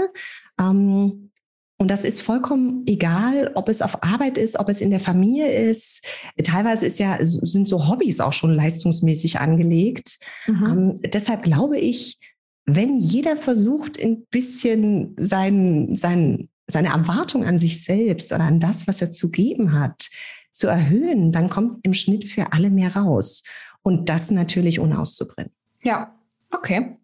Ähm, 0.60 1.30
und 1.78 1.90
das 1.90 2.04
ist 2.04 2.22
vollkommen 2.22 2.82
egal, 2.86 3.52
ob 3.54 3.68
es 3.68 3.80
auf 3.80 4.02
Arbeit 4.02 4.38
ist, 4.38 4.58
ob 4.58 4.68
es 4.68 4.80
in 4.80 4.90
der 4.90 4.98
Familie 4.98 5.52
ist. 5.52 6.04
Teilweise 6.42 6.86
ist 6.86 6.98
ja, 6.98 7.18
sind 7.20 7.68
so 7.68 7.88
Hobbys 7.88 8.20
auch 8.20 8.32
schon 8.32 8.54
leistungsmäßig 8.54 9.38
angelegt. 9.38 10.18
Mhm. 10.46 10.64
Ähm, 10.64 11.00
deshalb 11.12 11.44
glaube 11.44 11.78
ich, 11.78 12.18
wenn 12.64 12.98
jeder 12.98 13.36
versucht, 13.36 14.00
ein 14.00 14.26
bisschen 14.30 15.14
sein, 15.18 15.94
sein, 15.94 16.48
seine 16.66 16.88
Erwartung 16.88 17.44
an 17.44 17.58
sich 17.58 17.84
selbst 17.84 18.32
oder 18.32 18.44
an 18.44 18.58
das, 18.58 18.88
was 18.88 19.00
er 19.00 19.12
zu 19.12 19.30
geben 19.30 19.78
hat, 19.78 20.08
zu 20.50 20.66
erhöhen, 20.66 21.30
dann 21.30 21.50
kommt 21.50 21.84
im 21.84 21.94
Schnitt 21.94 22.24
für 22.24 22.52
alle 22.52 22.70
mehr 22.70 22.96
raus. 22.96 23.44
Und 23.82 24.08
das 24.08 24.32
natürlich 24.32 24.80
ohne 24.80 24.98
auszubrennen. 24.98 25.52
Ja, 25.84 26.15
Okay. 26.56 26.96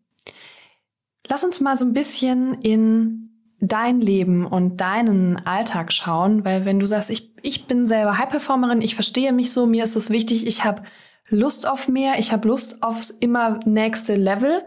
Lass 1.28 1.44
uns 1.44 1.60
mal 1.60 1.76
so 1.76 1.84
ein 1.84 1.94
bisschen 1.94 2.54
in 2.54 3.30
dein 3.60 4.00
Leben 4.00 4.44
und 4.44 4.80
deinen 4.80 5.36
Alltag 5.46 5.92
schauen, 5.92 6.44
weil 6.44 6.64
wenn 6.64 6.80
du 6.80 6.86
sagst, 6.86 7.10
ich, 7.10 7.30
ich 7.42 7.66
bin 7.66 7.86
selber 7.86 8.18
High-Performerin, 8.18 8.82
ich 8.82 8.96
verstehe 8.96 9.32
mich 9.32 9.52
so, 9.52 9.66
mir 9.66 9.84
ist 9.84 9.94
es 9.94 10.10
wichtig, 10.10 10.46
ich 10.46 10.64
habe 10.64 10.82
Lust 11.28 11.68
auf 11.68 11.86
mehr, 11.86 12.18
ich 12.18 12.32
habe 12.32 12.48
Lust 12.48 12.82
aufs 12.82 13.10
immer 13.10 13.60
nächste 13.64 14.16
Level, 14.16 14.64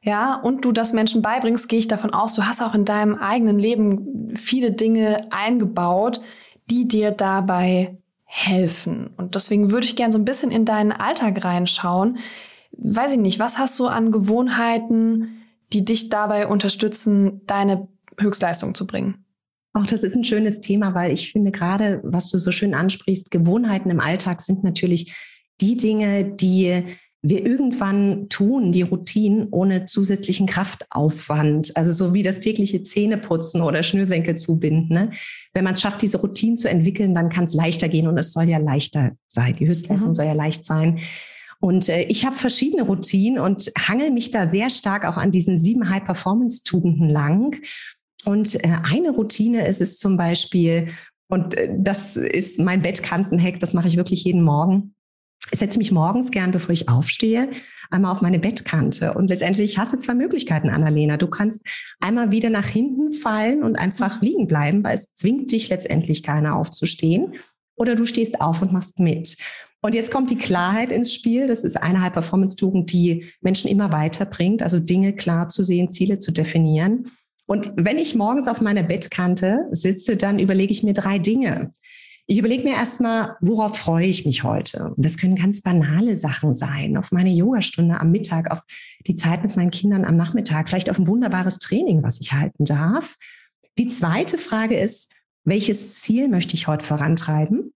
ja, 0.00 0.36
und 0.36 0.64
du 0.64 0.72
das 0.72 0.94
Menschen 0.94 1.20
beibringst, 1.20 1.68
gehe 1.68 1.78
ich 1.78 1.88
davon 1.88 2.14
aus, 2.14 2.34
du 2.34 2.46
hast 2.46 2.62
auch 2.62 2.74
in 2.74 2.86
deinem 2.86 3.16
eigenen 3.16 3.58
Leben 3.58 4.34
viele 4.34 4.72
Dinge 4.72 5.26
eingebaut, 5.30 6.20
die 6.70 6.88
dir 6.88 7.10
dabei 7.10 7.98
helfen. 8.24 9.10
Und 9.16 9.34
deswegen 9.34 9.70
würde 9.70 9.86
ich 9.86 9.96
gerne 9.96 10.12
so 10.12 10.18
ein 10.18 10.24
bisschen 10.24 10.50
in 10.50 10.64
deinen 10.64 10.92
Alltag 10.92 11.44
reinschauen. 11.44 12.18
Weiß 12.72 13.12
ich 13.12 13.18
nicht, 13.18 13.38
was 13.38 13.58
hast 13.58 13.78
du 13.78 13.86
an 13.86 14.12
Gewohnheiten, 14.12 15.42
die 15.72 15.84
dich 15.84 16.08
dabei 16.08 16.46
unterstützen, 16.46 17.42
deine 17.46 17.88
Höchstleistung 18.18 18.74
zu 18.74 18.86
bringen? 18.86 19.24
Auch 19.72 19.86
das 19.86 20.02
ist 20.02 20.16
ein 20.16 20.24
schönes 20.24 20.60
Thema, 20.60 20.94
weil 20.94 21.12
ich 21.12 21.30
finde 21.30 21.50
gerade, 21.50 22.00
was 22.02 22.30
du 22.30 22.38
so 22.38 22.50
schön 22.50 22.74
ansprichst, 22.74 23.30
Gewohnheiten 23.30 23.90
im 23.90 24.00
Alltag 24.00 24.40
sind 24.40 24.64
natürlich 24.64 25.14
die 25.60 25.76
Dinge, 25.76 26.24
die 26.24 26.84
wir 27.20 27.44
irgendwann 27.44 28.28
tun, 28.28 28.70
die 28.70 28.82
Routinen 28.82 29.48
ohne 29.50 29.86
zusätzlichen 29.86 30.46
Kraftaufwand. 30.46 31.76
Also 31.76 31.90
so 31.90 32.14
wie 32.14 32.22
das 32.22 32.38
tägliche 32.38 32.82
Zähneputzen 32.82 33.60
oder 33.60 33.82
Schnürsenkel 33.82 34.36
zubinden. 34.36 34.94
Ne? 34.94 35.10
Wenn 35.52 35.64
man 35.64 35.72
es 35.72 35.80
schafft, 35.80 36.00
diese 36.00 36.18
Routinen 36.18 36.56
zu 36.56 36.70
entwickeln, 36.70 37.14
dann 37.14 37.28
kann 37.28 37.44
es 37.44 37.54
leichter 37.54 37.88
gehen 37.88 38.06
und 38.06 38.16
es 38.18 38.32
soll 38.32 38.48
ja 38.48 38.58
leichter 38.58 39.12
sein. 39.26 39.56
Die 39.56 39.66
Höchstleistung 39.66 40.10
mhm. 40.10 40.14
soll 40.14 40.26
ja 40.26 40.32
leicht 40.32 40.64
sein. 40.64 41.00
Und 41.60 41.88
äh, 41.88 42.02
ich 42.02 42.24
habe 42.24 42.36
verschiedene 42.36 42.82
Routinen 42.82 43.40
und 43.40 43.72
hangel 43.76 44.10
mich 44.10 44.30
da 44.30 44.46
sehr 44.46 44.70
stark 44.70 45.04
auch 45.04 45.16
an 45.16 45.30
diesen 45.30 45.58
sieben 45.58 45.88
High-Performance-Tugenden 45.88 47.08
lang. 47.08 47.60
Und 48.24 48.54
äh, 48.64 48.78
eine 48.90 49.10
Routine 49.10 49.66
ist 49.66 49.80
es 49.80 49.96
zum 49.96 50.16
Beispiel, 50.16 50.88
und 51.28 51.54
äh, 51.54 51.74
das 51.76 52.16
ist 52.16 52.60
mein 52.60 52.82
Bettkantenhack, 52.82 53.60
das 53.60 53.74
mache 53.74 53.88
ich 53.88 53.96
wirklich 53.96 54.24
jeden 54.24 54.42
Morgen 54.42 54.94
ich 55.52 55.58
setze 55.58 55.78
mich 55.78 55.92
morgens 55.92 56.30
gern, 56.30 56.50
bevor 56.50 56.72
ich 56.72 56.88
aufstehe, 56.88 57.50
einmal 57.90 58.12
auf 58.12 58.20
meine 58.20 58.38
Bettkante. 58.38 59.14
Und 59.14 59.28
letztendlich 59.28 59.78
hast 59.78 59.92
du 59.92 59.98
zwei 59.98 60.14
Möglichkeiten, 60.14 60.68
Annalena. 60.68 61.16
Du 61.16 61.28
kannst 61.28 61.66
einmal 62.00 62.32
wieder 62.32 62.50
nach 62.50 62.66
hinten 62.66 63.12
fallen 63.12 63.62
und 63.62 63.76
einfach 63.76 64.20
liegen 64.20 64.46
bleiben, 64.46 64.84
weil 64.84 64.94
es 64.94 65.12
zwingt 65.14 65.50
dich 65.52 65.68
letztendlich 65.70 66.22
keiner 66.22 66.56
aufzustehen. 66.56 67.34
Oder 67.76 67.94
du 67.94 68.04
stehst 68.04 68.40
auf 68.40 68.60
und 68.60 68.72
machst 68.72 68.98
mit. 68.98 69.36
Und 69.80 69.94
jetzt 69.94 70.10
kommt 70.10 70.30
die 70.30 70.38
Klarheit 70.38 70.90
ins 70.90 71.14
Spiel. 71.14 71.46
Das 71.46 71.62
ist 71.62 71.76
eine 71.76 72.00
High-Performance-Tugend, 72.02 72.92
die 72.92 73.26
Menschen 73.40 73.70
immer 73.70 73.92
weiterbringt. 73.92 74.62
Also 74.62 74.80
Dinge 74.80 75.14
klar 75.14 75.48
zu 75.48 75.62
sehen, 75.62 75.90
Ziele 75.90 76.18
zu 76.18 76.32
definieren. 76.32 77.04
Und 77.46 77.72
wenn 77.76 77.96
ich 77.96 78.14
morgens 78.14 78.48
auf 78.48 78.60
meiner 78.60 78.82
Bettkante 78.82 79.66
sitze, 79.70 80.16
dann 80.16 80.38
überlege 80.38 80.72
ich 80.72 80.82
mir 80.82 80.92
drei 80.92 81.18
Dinge. 81.18 81.72
Ich 82.26 82.38
überlege 82.38 82.64
mir 82.64 82.74
erstmal, 82.74 83.36
worauf 83.40 83.78
freue 83.78 84.06
ich 84.06 84.26
mich 84.26 84.42
heute? 84.42 84.92
Und 84.94 85.02
das 85.02 85.16
können 85.16 85.34
ganz 85.34 85.62
banale 85.62 86.14
Sachen 86.14 86.52
sein. 86.52 86.98
Auf 86.98 87.10
meine 87.10 87.30
Yogastunde 87.30 87.98
am 87.98 88.10
Mittag, 88.10 88.50
auf 88.50 88.64
die 89.06 89.14
Zeit 89.14 89.42
mit 89.42 89.56
meinen 89.56 89.70
Kindern 89.70 90.04
am 90.04 90.16
Nachmittag, 90.16 90.68
vielleicht 90.68 90.90
auf 90.90 90.98
ein 90.98 91.06
wunderbares 91.06 91.58
Training, 91.58 92.02
was 92.02 92.20
ich 92.20 92.34
halten 92.34 92.66
darf. 92.66 93.16
Die 93.78 93.88
zweite 93.88 94.36
Frage 94.36 94.78
ist, 94.78 95.10
welches 95.44 95.94
Ziel 95.94 96.28
möchte 96.28 96.52
ich 96.52 96.66
heute 96.66 96.84
vorantreiben? 96.84 97.72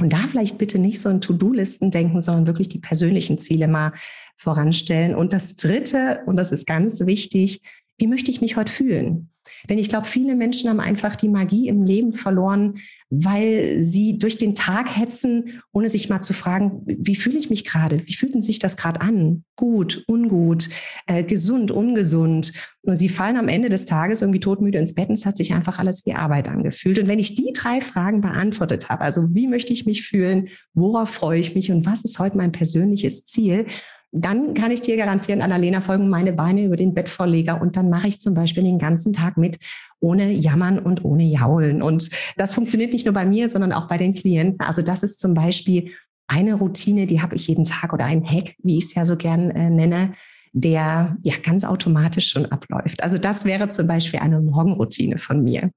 Und 0.00 0.12
da 0.12 0.18
vielleicht 0.18 0.58
bitte 0.58 0.78
nicht 0.78 1.00
so 1.00 1.10
in 1.10 1.20
To-Do-Listen 1.20 1.90
denken, 1.90 2.20
sondern 2.20 2.46
wirklich 2.46 2.68
die 2.68 2.78
persönlichen 2.78 3.38
Ziele 3.38 3.68
mal 3.68 3.92
voranstellen. 4.36 5.14
Und 5.14 5.32
das 5.32 5.56
dritte, 5.56 6.20
und 6.26 6.36
das 6.36 6.52
ist 6.52 6.66
ganz 6.66 7.00
wichtig, 7.06 7.60
wie 7.98 8.06
möchte 8.06 8.30
ich 8.30 8.40
mich 8.40 8.56
heute 8.56 8.72
fühlen? 8.72 9.30
Denn 9.68 9.78
ich 9.78 9.88
glaube, 9.88 10.06
viele 10.06 10.34
Menschen 10.34 10.70
haben 10.70 10.80
einfach 10.80 11.16
die 11.16 11.28
Magie 11.28 11.68
im 11.68 11.82
Leben 11.82 12.12
verloren, 12.12 12.74
weil 13.10 13.82
sie 13.82 14.18
durch 14.18 14.38
den 14.38 14.54
Tag 14.54 14.96
hetzen, 14.96 15.62
ohne 15.72 15.88
sich 15.88 16.08
mal 16.08 16.22
zu 16.22 16.32
fragen, 16.32 16.82
wie 16.86 17.16
fühle 17.16 17.38
ich 17.38 17.50
mich 17.50 17.64
gerade? 17.64 18.06
Wie 18.06 18.14
fühlt 18.14 18.42
sich 18.42 18.58
das 18.58 18.76
gerade 18.76 19.00
an? 19.00 19.44
Gut, 19.56 20.04
ungut, 20.06 20.68
äh, 21.06 21.22
gesund, 21.24 21.70
ungesund. 21.70 22.52
Und 22.82 22.96
sie 22.96 23.08
fallen 23.08 23.36
am 23.36 23.48
Ende 23.48 23.68
des 23.68 23.84
Tages 23.84 24.22
irgendwie 24.22 24.40
todmüde 24.40 24.78
ins 24.78 24.94
Bett 24.94 25.08
und 25.08 25.14
es 25.14 25.26
hat 25.26 25.36
sich 25.36 25.52
einfach 25.52 25.78
alles 25.78 26.06
wie 26.06 26.14
Arbeit 26.14 26.48
angefühlt. 26.48 26.98
Und 26.98 27.08
wenn 27.08 27.18
ich 27.18 27.34
die 27.34 27.52
drei 27.54 27.80
Fragen 27.80 28.20
beantwortet 28.22 28.88
habe, 28.88 29.02
also 29.02 29.34
wie 29.34 29.46
möchte 29.46 29.72
ich 29.72 29.84
mich 29.84 30.06
fühlen, 30.06 30.48
worauf 30.72 31.10
freue 31.10 31.40
ich 31.40 31.54
mich 31.54 31.70
und 31.70 31.84
was 31.84 32.02
ist 32.04 32.18
heute 32.18 32.38
mein 32.38 32.52
persönliches 32.52 33.24
Ziel, 33.26 33.66
dann 34.12 34.54
kann 34.54 34.70
ich 34.70 34.82
dir 34.82 34.96
garantieren, 34.96 35.40
Annalena, 35.40 35.80
folgen 35.80 36.08
meine 36.08 36.32
Beine 36.32 36.64
über 36.64 36.76
den 36.76 36.94
Bettvorleger 36.94 37.60
und 37.60 37.76
dann 37.76 37.90
mache 37.90 38.08
ich 38.08 38.20
zum 38.20 38.34
Beispiel 38.34 38.64
den 38.64 38.78
ganzen 38.78 39.12
Tag 39.12 39.36
mit, 39.36 39.58
ohne 40.00 40.32
Jammern 40.32 40.78
und 40.78 41.04
ohne 41.04 41.24
Jaulen. 41.24 41.80
Und 41.80 42.10
das 42.36 42.52
funktioniert 42.52 42.92
nicht 42.92 43.06
nur 43.06 43.14
bei 43.14 43.24
mir, 43.24 43.48
sondern 43.48 43.72
auch 43.72 43.88
bei 43.88 43.98
den 43.98 44.14
Klienten. 44.14 44.60
Also 44.60 44.82
das 44.82 45.02
ist 45.02 45.20
zum 45.20 45.34
Beispiel 45.34 45.92
eine 46.26 46.54
Routine, 46.54 47.06
die 47.06 47.22
habe 47.22 47.36
ich 47.36 47.46
jeden 47.46 47.64
Tag 47.64 47.92
oder 47.92 48.04
ein 48.04 48.24
Hack, 48.24 48.54
wie 48.62 48.78
ich 48.78 48.84
es 48.86 48.94
ja 48.94 49.04
so 49.04 49.16
gern 49.16 49.50
äh, 49.50 49.70
nenne, 49.70 50.12
der 50.52 51.16
ja 51.22 51.34
ganz 51.42 51.64
automatisch 51.64 52.30
schon 52.30 52.46
abläuft. 52.46 53.02
Also 53.02 53.18
das 53.18 53.44
wäre 53.44 53.68
zum 53.68 53.86
Beispiel 53.86 54.20
eine 54.20 54.40
Morgenroutine 54.40 55.18
von 55.18 55.44
mir. 55.44 55.70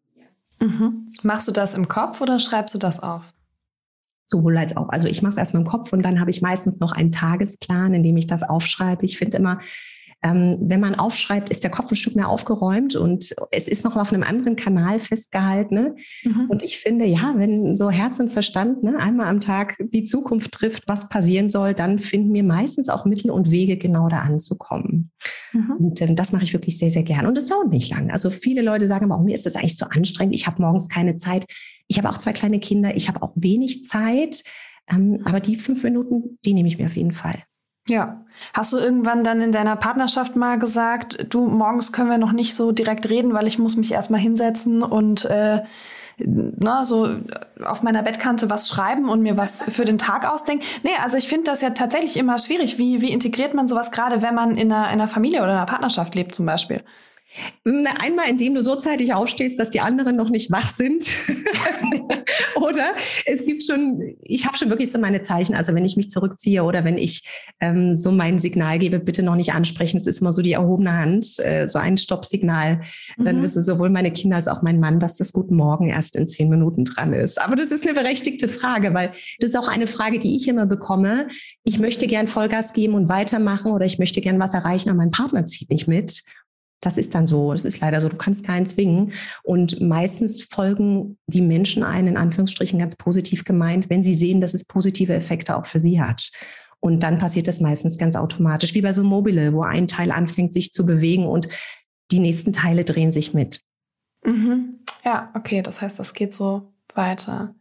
Mhm. 0.59 1.09
Machst 1.23 1.47
du 1.47 1.51
das 1.51 1.73
im 1.73 1.87
Kopf 1.87 2.21
oder 2.21 2.39
schreibst 2.39 2.73
du 2.73 2.79
das 2.79 3.01
auf? 3.01 3.33
Sowohl 4.33 4.57
als 4.57 4.75
auch. 4.75 4.89
Also 4.89 5.07
ich 5.07 5.21
mache 5.21 5.31
es 5.31 5.37
erst 5.37 5.53
mit 5.53 5.63
dem 5.63 5.69
Kopf 5.69 5.93
und 5.93 6.03
dann 6.03 6.19
habe 6.19 6.29
ich 6.29 6.41
meistens 6.41 6.79
noch 6.79 6.91
einen 6.91 7.11
Tagesplan, 7.11 7.93
in 7.93 8.03
dem 8.03 8.17
ich 8.17 8.27
das 8.27 8.43
aufschreibe. 8.43 9.05
Ich 9.05 9.17
finde 9.17 9.37
immer, 9.37 9.59
ähm, 10.23 10.57
wenn 10.61 10.79
man 10.79 10.95
aufschreibt, 10.95 11.49
ist 11.49 11.63
der 11.63 11.71
Kopf 11.71 11.91
ein 11.91 11.97
Stück 11.97 12.15
mehr 12.15 12.29
aufgeräumt 12.29 12.95
und 12.95 13.35
es 13.51 13.67
ist 13.67 13.83
noch 13.83 13.97
auf 13.97 14.13
einem 14.13 14.23
anderen 14.23 14.55
Kanal 14.55 15.01
festgehalten. 15.01 15.75
Ne? 15.75 15.95
Mhm. 16.23 16.45
Und 16.49 16.63
ich 16.63 16.77
finde, 16.79 17.05
ja, 17.05 17.33
wenn 17.35 17.75
so 17.75 17.91
Herz 17.91 18.19
und 18.19 18.31
Verstand 18.31 18.83
ne, 18.83 18.97
einmal 18.97 19.27
am 19.27 19.41
Tag 19.41 19.75
die 19.91 20.03
Zukunft 20.03 20.53
trifft, 20.53 20.87
was 20.87 21.09
passieren 21.09 21.49
soll, 21.49 21.73
dann 21.73 21.99
finden 21.99 22.33
wir 22.33 22.43
meistens 22.43 22.87
auch 22.87 23.03
Mittel 23.03 23.31
und 23.31 23.51
Wege, 23.51 23.75
genau 23.75 24.07
da 24.07 24.19
anzukommen. 24.19 25.11
Mhm. 25.51 25.71
Und 25.77 26.01
ähm, 26.01 26.15
das 26.15 26.31
mache 26.31 26.43
ich 26.43 26.53
wirklich 26.53 26.77
sehr, 26.77 26.89
sehr 26.89 27.03
gern. 27.03 27.25
Und 27.25 27.37
es 27.37 27.47
dauert 27.47 27.69
nicht 27.69 27.91
lang. 27.91 28.09
Also 28.09 28.29
viele 28.29 28.61
Leute 28.61 28.87
sagen 28.87 29.05
aber 29.05 29.19
auch, 29.19 29.25
mir 29.25 29.33
ist 29.33 29.45
das 29.45 29.57
eigentlich 29.57 29.75
zu 29.75 29.91
anstrengend. 29.91 30.35
Ich 30.35 30.47
habe 30.47 30.61
morgens 30.61 30.87
keine 30.87 31.17
Zeit. 31.17 31.45
Ich 31.89 31.97
habe 31.97 32.09
auch 32.09 32.17
zwei 32.17 32.31
kleine 32.31 32.59
Kinder. 32.59 32.95
Ich 32.95 33.09
habe 33.09 33.21
auch 33.21 33.33
wenig 33.35 33.83
Zeit. 33.83 34.43
Ähm, 34.89 35.17
aber 35.25 35.41
die 35.41 35.57
fünf 35.57 35.83
Minuten, 35.83 36.39
die 36.45 36.53
nehme 36.53 36.69
ich 36.69 36.77
mir 36.77 36.85
auf 36.85 36.95
jeden 36.95 37.11
Fall. 37.11 37.43
Ja. 37.87 38.21
Hast 38.53 38.73
du 38.73 38.77
irgendwann 38.77 39.23
dann 39.23 39.41
in 39.41 39.51
deiner 39.51 39.75
Partnerschaft 39.75 40.35
mal 40.35 40.57
gesagt, 40.57 41.27
du, 41.29 41.47
morgens 41.47 41.91
können 41.91 42.09
wir 42.09 42.17
noch 42.17 42.31
nicht 42.31 42.55
so 42.55 42.71
direkt 42.71 43.09
reden, 43.09 43.33
weil 43.33 43.47
ich 43.47 43.59
muss 43.59 43.75
mich 43.75 43.91
erstmal 43.91 44.21
hinsetzen 44.21 44.83
und 44.83 45.25
äh, 45.25 45.61
na, 46.17 46.85
so 46.85 47.07
auf 47.63 47.83
meiner 47.83 48.03
Bettkante 48.03 48.49
was 48.49 48.69
schreiben 48.69 49.09
und 49.09 49.21
mir 49.21 49.35
was 49.35 49.63
für 49.63 49.85
den 49.85 49.97
Tag 49.97 50.29
ausdenken. 50.29 50.63
Nee, 50.83 50.91
also 51.01 51.17
ich 51.17 51.27
finde 51.27 51.45
das 51.45 51.61
ja 51.61 51.71
tatsächlich 51.71 52.17
immer 52.17 52.39
schwierig. 52.39 52.77
Wie, 52.77 53.01
wie 53.01 53.11
integriert 53.11 53.53
man 53.53 53.67
sowas 53.67 53.91
gerade, 53.91 54.21
wenn 54.21 54.35
man 54.35 54.55
in 54.55 54.71
einer, 54.71 54.87
in 54.87 54.93
einer 54.93 55.07
Familie 55.07 55.41
oder 55.41 55.53
einer 55.53 55.65
Partnerschaft 55.65 56.15
lebt 56.15 56.35
zum 56.35 56.45
Beispiel? 56.45 56.83
Einmal, 57.65 58.29
indem 58.29 58.53
du 58.53 58.63
so 58.63 58.75
zeitig 58.75 59.13
aufstehst, 59.13 59.57
dass 59.59 59.71
die 59.71 59.81
anderen 59.81 60.15
noch 60.15 60.29
nicht 60.29 60.51
wach 60.51 60.69
sind. 60.69 61.03
oder 62.63 62.95
es 63.25 63.45
gibt 63.45 63.63
schon, 63.63 64.15
ich 64.21 64.45
habe 64.45 64.57
schon 64.57 64.69
wirklich 64.69 64.91
so 64.91 64.99
meine 64.99 65.21
Zeichen. 65.21 65.55
Also 65.55 65.73
wenn 65.73 65.85
ich 65.85 65.97
mich 65.97 66.09
zurückziehe 66.09 66.63
oder 66.63 66.83
wenn 66.83 66.97
ich 66.97 67.23
ähm, 67.59 67.93
so 67.93 68.11
mein 68.11 68.39
Signal 68.39 68.79
gebe, 68.79 68.99
bitte 68.99 69.23
noch 69.23 69.35
nicht 69.35 69.53
ansprechen. 69.53 69.97
Es 69.97 70.07
ist 70.07 70.21
immer 70.21 70.33
so 70.33 70.41
die 70.41 70.53
erhobene 70.53 70.93
Hand, 70.93 71.39
äh, 71.39 71.67
so 71.67 71.79
ein 71.79 71.97
Stoppsignal. 71.97 72.81
Dann 73.17 73.37
mhm. 73.37 73.41
wissen 73.43 73.61
sowohl 73.61 73.89
meine 73.89 74.11
Kinder 74.11 74.37
als 74.37 74.47
auch 74.47 74.61
mein 74.61 74.79
Mann, 74.79 74.99
dass 74.99 75.17
das 75.17 75.33
Guten 75.33 75.55
Morgen 75.55 75.89
erst 75.89 76.15
in 76.15 76.27
zehn 76.27 76.49
Minuten 76.49 76.85
dran 76.85 77.13
ist. 77.13 77.41
Aber 77.41 77.55
das 77.55 77.71
ist 77.71 77.85
eine 77.85 77.93
berechtigte 77.93 78.47
Frage, 78.47 78.93
weil 78.93 79.11
das 79.39 79.51
ist 79.51 79.55
auch 79.55 79.67
eine 79.67 79.87
Frage, 79.87 80.19
die 80.19 80.35
ich 80.35 80.47
immer 80.47 80.65
bekomme. 80.65 81.27
Ich 81.63 81.79
möchte 81.79 82.07
gern 82.07 82.27
Vollgas 82.27 82.73
geben 82.73 82.93
und 82.93 83.09
weitermachen 83.09 83.71
oder 83.71 83.85
ich 83.85 83.99
möchte 83.99 84.21
gern 84.21 84.39
was 84.39 84.53
erreichen, 84.53 84.89
aber 84.89 84.97
mein 84.97 85.11
Partner 85.11 85.45
zieht 85.45 85.69
nicht 85.69 85.87
mit. 85.87 86.23
Das 86.83 86.97
ist 86.97 87.15
dann 87.15 87.27
so. 87.27 87.53
Das 87.53 87.65
ist 87.65 87.79
leider 87.79 88.01
so. 88.01 88.09
Du 88.09 88.17
kannst 88.17 88.45
keinen 88.45 88.65
zwingen. 88.65 89.13
Und 89.41 89.79
meistens 89.79 90.43
folgen 90.43 91.17
die 91.27 91.41
Menschen 91.41 91.83
einen, 91.83 92.09
in 92.09 92.17
Anführungsstrichen 92.17 92.77
ganz 92.77 92.95
positiv 92.95 93.45
gemeint, 93.45 93.89
wenn 93.89 94.03
sie 94.03 94.15
sehen, 94.15 94.41
dass 94.41 94.53
es 94.53 94.65
positive 94.65 95.13
Effekte 95.13 95.55
auch 95.55 95.65
für 95.65 95.79
sie 95.79 96.01
hat. 96.01 96.29
Und 96.79 97.01
dann 97.01 97.17
passiert 97.17 97.47
das 97.47 97.61
meistens 97.61 97.97
ganz 97.97 98.17
automatisch, 98.17 98.73
wie 98.73 98.81
bei 98.81 98.91
so 98.91 99.03
Mobile, 99.03 99.53
wo 99.53 99.63
ein 99.63 99.87
Teil 99.87 100.11
anfängt, 100.11 100.51
sich 100.51 100.73
zu 100.73 100.85
bewegen 100.85 101.25
und 101.25 101.47
die 102.11 102.19
nächsten 102.19 102.51
Teile 102.51 102.83
drehen 102.83 103.13
sich 103.13 103.33
mit. 103.33 103.61
Mhm. 104.25 104.79
Ja, 105.05 105.31
okay. 105.33 105.61
Das 105.61 105.81
heißt, 105.81 105.97
das 105.97 106.13
geht 106.13 106.33
so 106.33 106.73
weiter. 106.93 107.55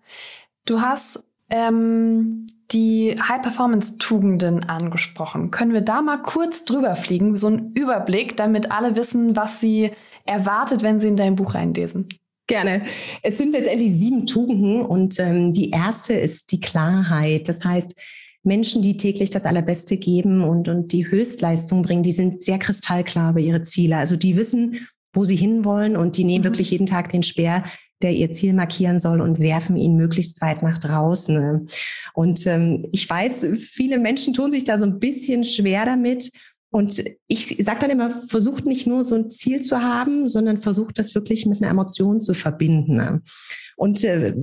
Du 0.64 0.80
hast 0.80 1.24
ähm, 1.52 2.46
die 2.72 3.14
High-Performance-Tugenden 3.20 4.64
angesprochen. 4.64 5.50
Können 5.50 5.74
wir 5.74 5.82
da 5.82 6.00
mal 6.00 6.22
kurz 6.22 6.64
drüber 6.64 6.96
fliegen, 6.96 7.36
so 7.36 7.48
einen 7.48 7.72
Überblick, 7.74 8.36
damit 8.36 8.72
alle 8.72 8.96
wissen, 8.96 9.36
was 9.36 9.60
sie 9.60 9.90
erwartet, 10.24 10.82
wenn 10.82 10.98
sie 10.98 11.08
in 11.08 11.16
dein 11.16 11.36
Buch 11.36 11.54
reinlesen? 11.54 12.08
Gerne. 12.46 12.82
Es 13.22 13.38
sind 13.38 13.52
letztendlich 13.52 13.92
sieben 13.92 14.26
Tugenden 14.26 14.82
und 14.82 15.20
ähm, 15.20 15.52
die 15.52 15.70
erste 15.70 16.14
ist 16.14 16.50
die 16.52 16.60
Klarheit. 16.60 17.48
Das 17.48 17.64
heißt, 17.64 17.96
Menschen, 18.42 18.82
die 18.82 18.96
täglich 18.96 19.30
das 19.30 19.46
Allerbeste 19.46 19.96
geben 19.96 20.42
und, 20.42 20.68
und 20.68 20.92
die 20.92 21.08
Höchstleistung 21.08 21.82
bringen, 21.82 22.02
die 22.02 22.10
sind 22.10 22.42
sehr 22.42 22.58
kristallklar 22.58 23.30
über 23.30 23.40
ihre 23.40 23.62
Ziele. 23.62 23.98
Also 23.98 24.16
die 24.16 24.36
wissen, 24.36 24.88
wo 25.12 25.24
sie 25.24 25.36
hinwollen 25.36 25.96
und 25.96 26.16
die 26.16 26.24
nehmen 26.24 26.42
mhm. 26.42 26.46
wirklich 26.46 26.70
jeden 26.70 26.86
Tag 26.86 27.10
den 27.10 27.22
Speer, 27.22 27.64
der 28.02 28.12
ihr 28.12 28.30
Ziel 28.30 28.52
markieren 28.52 28.98
soll 28.98 29.20
und 29.20 29.40
werfen 29.40 29.76
ihn 29.76 29.96
möglichst 29.96 30.40
weit 30.40 30.62
nach 30.62 30.78
draußen. 30.78 31.68
Und 32.14 32.46
ähm, 32.46 32.86
ich 32.92 33.08
weiß, 33.08 33.46
viele 33.56 33.98
Menschen 33.98 34.34
tun 34.34 34.50
sich 34.50 34.64
da 34.64 34.78
so 34.78 34.84
ein 34.84 34.98
bisschen 34.98 35.44
schwer 35.44 35.84
damit. 35.86 36.30
Und 36.70 37.04
ich 37.28 37.56
sage 37.62 37.80
dann 37.80 37.90
immer, 37.90 38.10
versucht 38.10 38.64
nicht 38.64 38.86
nur 38.86 39.04
so 39.04 39.14
ein 39.14 39.30
Ziel 39.30 39.60
zu 39.60 39.82
haben, 39.82 40.26
sondern 40.26 40.56
versucht 40.56 40.98
das 40.98 41.14
wirklich 41.14 41.44
mit 41.44 41.60
einer 41.60 41.70
Emotion 41.70 42.20
zu 42.20 42.32
verbinden. 42.32 43.22
Und 43.76 44.04
äh, 44.04 44.34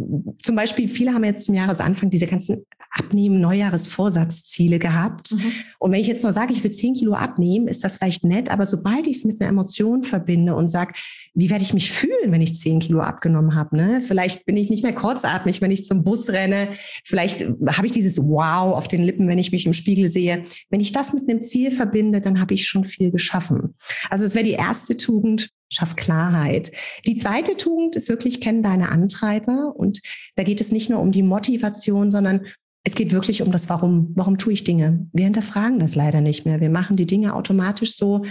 zum 0.41 0.55
Beispiel, 0.55 0.88
viele 0.88 1.13
haben 1.13 1.24
jetzt 1.24 1.45
zum 1.45 1.55
Jahresanfang 1.55 2.09
diese 2.09 2.27
ganzen 2.27 2.65
Abnehmen, 2.91 3.39
Neujahresvorsatzziele 3.39 4.79
gehabt. 4.79 5.33
Mhm. 5.33 5.51
Und 5.79 5.91
wenn 5.91 6.01
ich 6.01 6.07
jetzt 6.07 6.24
nur 6.24 6.31
sage, 6.31 6.53
ich 6.53 6.63
will 6.63 6.71
zehn 6.71 6.93
Kilo 6.93 7.13
abnehmen, 7.13 7.67
ist 7.67 7.83
das 7.83 7.98
vielleicht 7.98 8.24
nett, 8.24 8.50
aber 8.50 8.65
sobald 8.65 9.07
ich 9.07 9.17
es 9.17 9.25
mit 9.25 9.39
einer 9.39 9.50
Emotion 9.50 10.03
verbinde 10.03 10.55
und 10.55 10.69
sage, 10.69 10.93
wie 11.33 11.50
werde 11.50 11.63
ich 11.63 11.74
mich 11.74 11.91
fühlen, 11.91 12.31
wenn 12.31 12.41
ich 12.41 12.55
zehn 12.55 12.79
Kilo 12.79 13.01
abgenommen 13.01 13.55
habe? 13.55 13.77
Ne? 13.77 14.01
Vielleicht 14.01 14.45
bin 14.45 14.57
ich 14.57 14.69
nicht 14.69 14.83
mehr 14.83 14.93
kurzatmig, 14.93 15.62
wenn 15.62 15.71
ich 15.71 15.86
zum 15.86 16.03
Bus 16.03 16.29
renne. 16.29 16.69
Vielleicht 17.05 17.41
habe 17.41 17.86
ich 17.86 17.91
dieses 17.91 18.17
Wow 18.17 18.75
auf 18.75 18.88
den 18.88 19.03
Lippen, 19.03 19.27
wenn 19.27 19.39
ich 19.39 19.51
mich 19.51 19.65
im 19.65 19.74
Spiegel 19.74 20.09
sehe. 20.09 20.43
Wenn 20.69 20.81
ich 20.81 20.91
das 20.91 21.13
mit 21.13 21.29
einem 21.29 21.41
Ziel 21.41 21.71
verbinde, 21.71 22.19
dann 22.19 22.39
habe 22.39 22.53
ich 22.53 22.67
schon 22.67 22.83
viel 22.83 23.12
geschaffen. 23.12 23.75
Also 24.09 24.25
es 24.25 24.36
wäre 24.36 24.45
die 24.45 24.51
erste 24.51 24.98
Tugend, 24.98 25.50
schaff 25.71 25.95
Klarheit. 25.95 26.71
Die 27.07 27.15
zweite 27.15 27.55
Tugend 27.55 27.95
ist 27.95 28.09
wirklich, 28.09 28.41
kennen 28.41 28.63
deine 28.63 28.89
Antreiber. 28.89 29.73
Und 29.75 30.01
da 30.35 30.43
geht 30.43 30.61
es 30.61 30.71
nicht 30.71 30.89
nur 30.89 30.99
um 30.99 31.11
die 31.11 31.23
Motivation, 31.23 32.11
sondern 32.11 32.45
es 32.83 32.95
geht 32.95 33.11
wirklich 33.11 33.41
um 33.41 33.51
das 33.51 33.69
Warum. 33.69 34.11
Warum 34.15 34.38
tue 34.38 34.53
ich 34.53 34.63
Dinge? 34.63 35.07
Wir 35.13 35.25
hinterfragen 35.25 35.79
das 35.79 35.95
leider 35.95 36.21
nicht 36.21 36.45
mehr. 36.45 36.59
Wir 36.59 36.69
machen 36.69 36.95
die 36.95 37.05
Dinge 37.05 37.35
automatisch 37.35 37.95
so. 37.95 38.25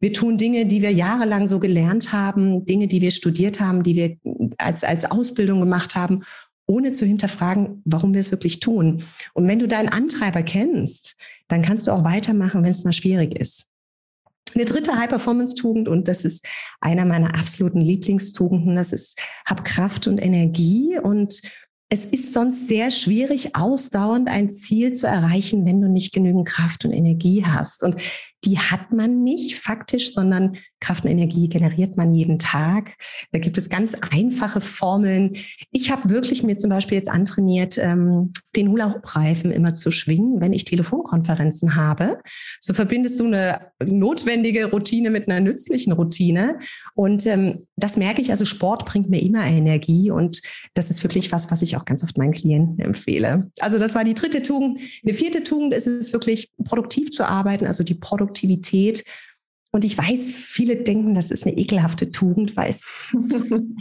Wir 0.00 0.12
tun 0.12 0.36
Dinge, 0.36 0.66
die 0.66 0.82
wir 0.82 0.92
jahrelang 0.92 1.48
so 1.48 1.58
gelernt 1.58 2.12
haben, 2.12 2.64
Dinge, 2.66 2.88
die 2.88 3.00
wir 3.00 3.10
studiert 3.10 3.60
haben, 3.60 3.82
die 3.82 3.96
wir 3.96 4.16
als, 4.58 4.84
als 4.84 5.10
Ausbildung 5.10 5.60
gemacht 5.60 5.94
haben, 5.94 6.22
ohne 6.66 6.92
zu 6.92 7.06
hinterfragen, 7.06 7.82
warum 7.84 8.12
wir 8.12 8.20
es 8.20 8.30
wirklich 8.30 8.60
tun. 8.60 9.02
Und 9.32 9.48
wenn 9.48 9.58
du 9.58 9.68
deinen 9.68 9.88
Antreiber 9.88 10.42
kennst, 10.42 11.16
dann 11.48 11.62
kannst 11.62 11.88
du 11.88 11.92
auch 11.92 12.04
weitermachen, 12.04 12.62
wenn 12.62 12.70
es 12.70 12.84
mal 12.84 12.92
schwierig 12.92 13.38
ist. 13.38 13.73
Eine 14.54 14.64
dritte 14.64 14.96
High-Performance-Tugend, 14.96 15.88
und 15.88 16.06
das 16.06 16.24
ist 16.24 16.46
einer 16.80 17.04
meiner 17.04 17.34
absoluten 17.34 17.80
Lieblingstugenden, 17.80 18.76
das 18.76 18.92
ist, 18.92 19.18
hab 19.46 19.64
Kraft 19.64 20.06
und 20.06 20.18
Energie 20.18 20.98
und 20.98 21.40
es 21.90 22.06
ist 22.06 22.32
sonst 22.32 22.66
sehr 22.66 22.90
schwierig, 22.90 23.54
ausdauernd 23.54 24.28
ein 24.28 24.50
Ziel 24.50 24.92
zu 24.92 25.06
erreichen, 25.06 25.64
wenn 25.64 25.80
du 25.80 25.88
nicht 25.88 26.12
genügend 26.12 26.48
Kraft 26.48 26.84
und 26.84 26.92
Energie 26.92 27.44
hast. 27.46 27.82
Und 27.82 28.00
die 28.44 28.58
hat 28.58 28.92
man 28.92 29.22
nicht 29.22 29.56
faktisch, 29.56 30.12
sondern 30.12 30.56
Kraft 30.80 31.04
und 31.04 31.10
Energie 31.10 31.48
generiert 31.48 31.96
man 31.96 32.14
jeden 32.14 32.38
Tag. 32.38 32.96
Da 33.32 33.38
gibt 33.38 33.56
es 33.56 33.70
ganz 33.70 33.96
einfache 34.12 34.60
Formeln. 34.60 35.32
Ich 35.72 35.90
habe 35.90 36.10
wirklich 36.10 36.42
mir 36.42 36.56
zum 36.56 36.70
Beispiel 36.70 36.98
jetzt 36.98 37.08
antrainiert, 37.08 37.78
ähm, 37.78 38.32
den 38.54 38.68
Hula-Hoop-Reifen 38.68 39.50
immer 39.50 39.72
zu 39.72 39.90
schwingen, 39.90 40.40
wenn 40.40 40.52
ich 40.52 40.64
Telefonkonferenzen 40.64 41.74
habe. 41.74 42.20
So 42.60 42.74
verbindest 42.74 43.18
du 43.18 43.24
eine 43.26 43.72
notwendige 43.82 44.66
Routine 44.66 45.10
mit 45.10 45.28
einer 45.28 45.40
nützlichen 45.40 45.92
Routine. 45.92 46.58
Und 46.94 47.26
ähm, 47.26 47.60
das 47.76 47.96
merke 47.96 48.20
ich, 48.20 48.30
also 48.30 48.44
Sport 48.44 48.84
bringt 48.84 49.08
mir 49.08 49.22
immer 49.22 49.44
Energie 49.44 50.10
und 50.10 50.42
das 50.74 50.90
ist 50.90 51.02
wirklich 51.02 51.32
was, 51.32 51.50
was 51.50 51.62
ich 51.62 51.76
auch 51.76 51.86
ganz 51.86 52.04
oft 52.04 52.18
meinen 52.18 52.32
Klienten 52.32 52.80
empfehle. 52.80 53.50
Also 53.60 53.78
das 53.78 53.94
war 53.94 54.04
die 54.04 54.14
dritte 54.14 54.42
Tugend. 54.42 54.80
Eine 55.02 55.14
vierte 55.14 55.42
Tugend 55.42 55.72
ist 55.72 55.86
es 55.86 56.12
wirklich, 56.12 56.50
produktiv 56.64 57.10
zu 57.10 57.24
arbeiten, 57.24 57.66
also 57.66 57.84
die 57.84 57.94
Produktivität 57.94 58.33
Produktivität. 58.34 59.04
Und 59.72 59.84
ich 59.84 59.98
weiß, 59.98 60.30
viele 60.30 60.76
denken, 60.76 61.14
das 61.14 61.30
ist 61.30 61.46
eine 61.46 61.56
ekelhafte 61.56 62.10
Tugend, 62.12 62.56
weil 62.56 62.70
es 62.70 62.90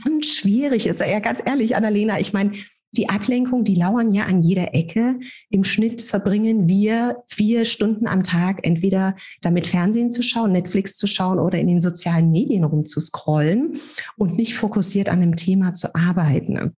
ganz 0.03 0.25
schwierig 0.37 0.87
ist. 0.87 1.01
Ja, 1.01 1.19
ganz 1.19 1.41
ehrlich, 1.45 1.75
Annalena, 1.75 2.19
ich 2.19 2.33
meine, 2.33 2.53
die 2.95 3.09
Ablenkung, 3.09 3.63
die 3.63 3.75
lauern 3.75 4.11
ja 4.11 4.25
an 4.25 4.41
jeder 4.41 4.75
Ecke. 4.75 5.17
Im 5.49 5.63
Schnitt 5.63 6.01
verbringen 6.01 6.67
wir 6.67 7.17
vier 7.27 7.65
Stunden 7.65 8.07
am 8.07 8.21
Tag 8.21 8.59
entweder 8.63 9.15
damit 9.41 9.67
Fernsehen 9.67 10.11
zu 10.11 10.21
schauen, 10.21 10.51
Netflix 10.51 10.95
zu 10.97 11.07
schauen 11.07 11.39
oder 11.39 11.59
in 11.59 11.67
den 11.67 11.79
sozialen 11.79 12.31
Medien 12.31 12.63
rumzuscrollen 12.63 13.73
und 14.17 14.37
nicht 14.37 14.55
fokussiert 14.55 15.09
an 15.09 15.21
dem 15.21 15.35
Thema 15.35 15.73
zu 15.73 15.93
arbeiten. 15.95 16.75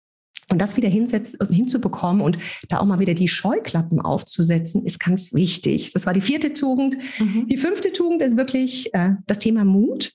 Und 0.52 0.62
das 0.62 0.78
wieder 0.78 0.90
hinzubekommen 0.90 2.22
und 2.22 2.38
da 2.70 2.80
auch 2.80 2.86
mal 2.86 3.00
wieder 3.00 3.16
die 3.16 3.28
Scheuklappen 3.28 4.00
aufzusetzen, 4.00 4.86
ist 4.86 5.00
ganz 5.00 5.34
wichtig. 5.34 5.92
Das 5.94 6.06
war 6.06 6.14
die 6.14 6.22
vierte 6.22 6.54
Tugend. 6.54 6.98
Mhm. 7.20 7.48
Die 7.48 7.58
fünfte 7.58 7.92
Tugend 7.92 8.22
ist 8.22 8.38
wirklich 8.38 8.94
äh, 8.94 9.14
das 9.26 9.40
Thema 9.40 9.66
Mut. 9.66 10.14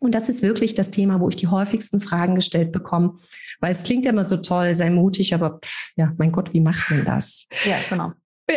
Und 0.00 0.14
das 0.14 0.28
ist 0.28 0.42
wirklich 0.42 0.74
das 0.74 0.90
Thema, 0.90 1.20
wo 1.20 1.28
ich 1.28 1.36
die 1.36 1.48
häufigsten 1.48 1.98
Fragen 1.98 2.34
gestellt 2.34 2.72
bekomme, 2.72 3.14
weil 3.60 3.70
es 3.70 3.82
klingt 3.82 4.04
ja 4.04 4.12
immer 4.12 4.24
so 4.24 4.36
toll, 4.36 4.74
sei 4.74 4.90
mutig, 4.90 5.34
aber 5.34 5.58
pff, 5.64 5.92
ja, 5.96 6.12
mein 6.18 6.30
Gott, 6.30 6.52
wie 6.52 6.60
macht 6.60 6.90
man 6.90 7.04
das? 7.04 7.46
Ja, 7.64 7.76
genau. 7.88 8.12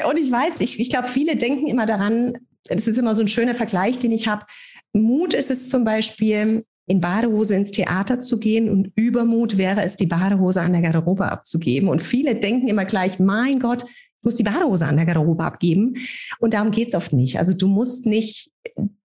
Und 0.07 0.19
ich 0.19 0.31
weiß, 0.31 0.61
ich, 0.61 0.79
ich 0.79 0.89
glaube, 0.89 1.07
viele 1.07 1.35
denken 1.35 1.67
immer 1.67 1.85
daran, 1.85 2.37
das 2.65 2.87
ist 2.87 2.97
immer 2.97 3.15
so 3.15 3.21
ein 3.21 3.27
schöner 3.27 3.55
Vergleich, 3.55 3.99
den 3.99 4.11
ich 4.11 4.27
habe. 4.27 4.45
Mut 4.93 5.33
ist 5.33 5.51
es 5.51 5.69
zum 5.69 5.83
Beispiel, 5.83 6.65
in 6.87 6.99
Badehose 6.99 7.55
ins 7.55 7.71
Theater 7.71 8.19
zu 8.19 8.37
gehen 8.37 8.69
und 8.69 8.91
Übermut 8.95 9.57
wäre 9.57 9.81
es, 9.81 9.95
die 9.95 10.07
Badehose 10.07 10.61
an 10.61 10.73
der 10.73 10.81
Garderobe 10.81 11.31
abzugeben. 11.31 11.89
Und 11.89 12.01
viele 12.01 12.35
denken 12.35 12.67
immer 12.67 12.85
gleich, 12.85 13.19
mein 13.19 13.59
Gott, 13.59 13.83
ich 13.83 14.25
muss 14.25 14.35
die 14.35 14.43
Badehose 14.43 14.85
an 14.85 14.97
der 14.97 15.05
Garderobe 15.05 15.43
abgeben. 15.43 15.93
Und 16.39 16.53
darum 16.53 16.71
geht's 16.71 16.95
oft 16.95 17.13
nicht. 17.13 17.37
Also 17.37 17.53
du 17.53 17.67
musst 17.67 18.05
nicht 18.05 18.51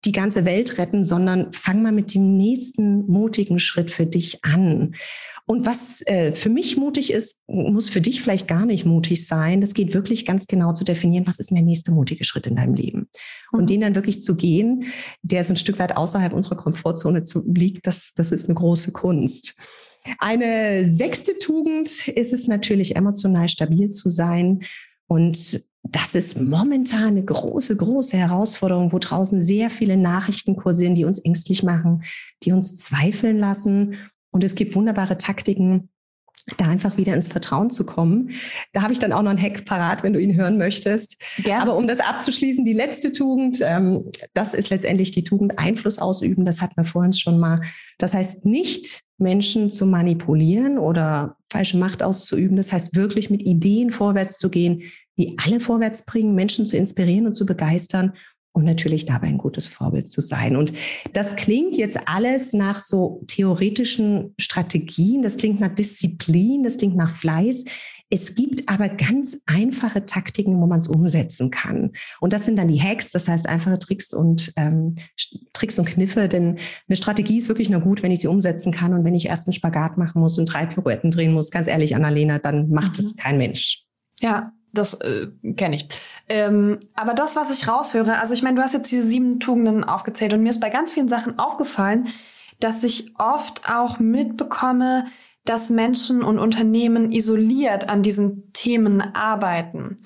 die 0.06 0.12
ganze 0.12 0.46
Welt 0.46 0.78
retten, 0.78 1.04
sondern 1.04 1.54
fang 1.54 1.84
mal 1.84 1.92
mit 1.92 2.14
dem 2.16 2.36
nächsten 2.36 3.06
mutigen 3.06 3.60
Schritt 3.60 3.92
für 3.92 4.06
dich 4.06 4.44
an. 4.44 4.96
Und 5.46 5.66
was 5.66 6.02
äh, 6.08 6.34
für 6.34 6.50
mich 6.50 6.78
mutig 6.78 7.12
ist, 7.12 7.40
muss 7.48 7.90
für 7.90 8.02
dich 8.02 8.22
vielleicht 8.22 8.48
gar 8.48 8.66
nicht 8.66 8.86
mutig 8.86 9.28
sein. 9.28 9.62
Das 9.62 9.74
geht 9.74 9.94
wirklich 9.94 10.26
ganz 10.26 10.48
genau 10.48 10.74
zu 10.74 10.84
definieren, 10.84 11.28
was 11.28 11.40
ist 11.40 11.52
der 11.52 11.62
nächste 11.62 11.92
mutige 11.92 12.24
Schritt 12.24 12.48
in 12.48 12.56
deinem 12.56 12.74
Leben. 12.74 13.10
Und 13.52 13.64
mhm. 13.64 13.68
den 13.68 13.82
dann 13.82 13.96
wirklich 13.96 14.22
zu 14.22 14.36
gehen, 14.36 14.86
der 15.22 15.44
so 15.44 15.54
ein 15.54 15.58
Stück 15.58 15.78
weit 15.78 15.96
außerhalb 15.96 16.34
unserer 16.34 16.56
Komfortzone 16.56 17.24
zu, 17.24 17.44
liegt, 17.46 17.86
das, 17.86 18.14
das 18.16 18.32
ist 18.32 18.46
eine 18.46 18.56
große 18.56 18.92
Kunst. 18.94 19.56
Eine 20.18 20.90
sechste 20.90 21.38
Tugend 21.38 22.08
ist 22.08 22.34
es 22.34 22.48
natürlich, 22.48 22.96
emotional 22.96 23.50
stabil 23.50 23.90
zu 23.90 24.10
sein. 24.10 24.62
Und 25.08 25.64
das 25.84 26.16
ist 26.16 26.40
momentan 26.40 27.10
eine 27.10 27.24
große, 27.24 27.76
große 27.76 28.16
Herausforderung, 28.16 28.92
wo 28.92 29.00
draußen 29.00 29.40
sehr 29.42 29.70
viele 29.70 29.98
Nachrichten 29.98 30.56
kursieren, 30.56 30.96
die 30.96 31.06
uns 31.06 31.20
ängstlich 31.20 31.64
machen, 31.64 32.04
die 32.44 32.52
uns 32.52 32.76
zweifeln 32.78 33.38
lassen. 33.38 33.96
Und 34.32 34.44
es 34.44 34.56
gibt 34.56 34.76
wunderbare 34.76 35.18
Taktiken, 35.18 35.90
da 36.58 36.66
einfach 36.66 36.98
wieder 36.98 37.14
ins 37.14 37.28
Vertrauen 37.28 37.70
zu 37.70 37.86
kommen. 37.86 38.32
Da 38.74 38.82
habe 38.82 38.94
ich 38.94 39.00
dann 39.00 39.14
auch 39.14 39.22
noch 39.22 39.32
einen 39.32 39.42
Hack 39.42 39.66
parat, 39.66 40.04
wenn 40.04 40.14
du 40.14 40.20
ihn 40.20 40.36
hören 40.36 40.58
möchtest. 40.58 41.22
Gerne. 41.44 41.62
Aber 41.62 41.76
um 41.76 41.88
das 41.88 42.00
abzuschließen, 42.00 42.66
die 42.66 42.74
letzte 42.74 43.12
Tugend, 43.12 43.60
ähm, 43.62 44.10
das 44.34 44.54
ist 44.54 44.70
letztendlich 44.70 45.12
die 45.12 45.24
Tugend 45.24 45.60
Einfluss 45.60 46.00
ausüben. 46.00 46.46
Das 46.46 46.62
hatten 46.62 46.78
wir 46.78 46.84
vorhin 46.84 47.14
schon 47.14 47.40
mal. 47.40 47.62
Das 47.98 48.14
heißt 48.14 48.46
nicht 48.46 49.02
Menschen 49.18 49.72
zu 49.72 49.86
manipulieren 49.86 50.78
oder 50.78 51.38
falsche 51.52 51.78
Macht 51.78 52.02
auszuüben. 52.02 52.58
Das 52.58 52.72
heißt 52.72 52.96
wirklich 52.96 53.30
mit 53.30 53.44
Ideen 53.44 53.92
vorwärts 53.92 54.40
zu 54.40 54.50
gehen, 54.50 54.82
die 55.18 55.38
alle 55.46 55.60
vorwärts 55.60 56.06
bringen, 56.06 56.34
Menschen 56.34 56.66
zu 56.66 56.78
inspirieren 56.78 57.28
und 57.28 57.36
zu 57.36 57.46
begeistern 57.46 58.14
und 58.54 58.66
natürlich 58.66 59.06
dabei 59.06 59.28
ein 59.28 59.38
gutes 59.38 59.68
Vorbild 59.68 60.10
zu 60.10 60.22
sein. 60.22 60.56
Und 60.56 60.74
das 61.14 61.36
klingt 61.36 61.76
jetzt 61.78 62.00
alles 62.06 62.54
nach 62.54 62.80
so 62.80 63.24
theoretischen 63.28 64.34
Strategien, 64.40 65.22
das 65.22 65.38
klingt 65.38 65.60
nach 65.60 65.74
Disziplin, 65.74 66.64
das 66.64 66.78
klingt 66.78 66.96
nach 66.96 67.14
Fleiß. 67.14 67.66
Es 68.14 68.36
gibt 68.36 68.68
aber 68.68 68.90
ganz 68.90 69.42
einfache 69.46 70.06
Taktiken, 70.06 70.60
wo 70.60 70.68
man 70.68 70.80
es 70.80 70.90
umsetzen 70.90 71.50
kann. 71.50 71.92
Und 72.20 72.34
das 72.34 72.46
sind 72.46 72.58
dann 72.58 72.68
die 72.68 72.82
Hacks, 72.82 73.10
das 73.10 73.30
heißt 73.30 73.48
einfache 73.48 73.80
Tricks 73.80 74.14
und 74.14 74.52
ähm, 74.58 74.96
Tricks 75.54 75.80
und 75.80 75.86
Kniffe. 75.86 76.28
Denn 76.28 76.58
eine 76.90 76.96
Strategie 76.98 77.38
ist 77.38 77.48
wirklich 77.48 77.70
nur 77.70 77.80
gut, 77.80 78.04
wenn 78.04 78.12
ich 78.12 78.20
sie 78.20 78.28
umsetzen 78.28 78.74
kann. 78.74 78.94
Und 78.94 79.06
wenn 79.06 79.16
ich 79.16 79.28
erst 79.28 79.48
einen 79.48 79.54
Spagat 79.54 79.98
machen 79.98 80.20
muss 80.20 80.38
und 80.38 80.46
drei 80.46 80.66
Pirouetten 80.66 81.10
drehen 81.10 81.32
muss, 81.32 81.52
ganz 81.52 81.70
ehrlich, 81.70 81.96
Annalena, 81.96 82.38
dann 82.38 82.70
macht 82.70 82.98
mhm. 82.98 83.06
es 83.06 83.16
kein 83.16 83.38
Mensch. 83.38 83.86
Ja, 84.20 84.52
das 84.74 84.96
äh, 84.96 85.28
kenne 85.56 85.76
ich. 85.76 85.88
Ähm, 86.30 86.80
aber 86.96 87.14
das, 87.14 87.36
was 87.36 87.52
ich 87.52 87.68
raushöre, 87.68 88.20
also 88.20 88.34
ich 88.34 88.44
meine, 88.44 88.56
du 88.56 88.62
hast 88.62 88.74
jetzt 88.74 88.92
diese 88.92 89.04
sieben 89.04 89.40
Tugenden 89.40 89.84
aufgezählt 89.84 90.34
und 90.34 90.44
mir 90.44 90.50
ist 90.50 90.62
bei 90.62 90.70
ganz 90.70 90.92
vielen 90.92 91.10
Sachen 91.10 91.40
aufgefallen, 91.40 92.08
dass 92.60 92.84
ich 92.84 93.14
oft 93.18 93.70
auch 93.70 94.00
mitbekomme, 94.00 95.06
dass 95.46 95.70
Menschen 95.70 96.24
und 96.24 96.40
Unternehmen 96.40 97.12
isoliert 97.12 97.90
an 97.90 98.04
diesen 98.04 98.54
Themen 98.54 99.02
arbeiten. 99.02 99.98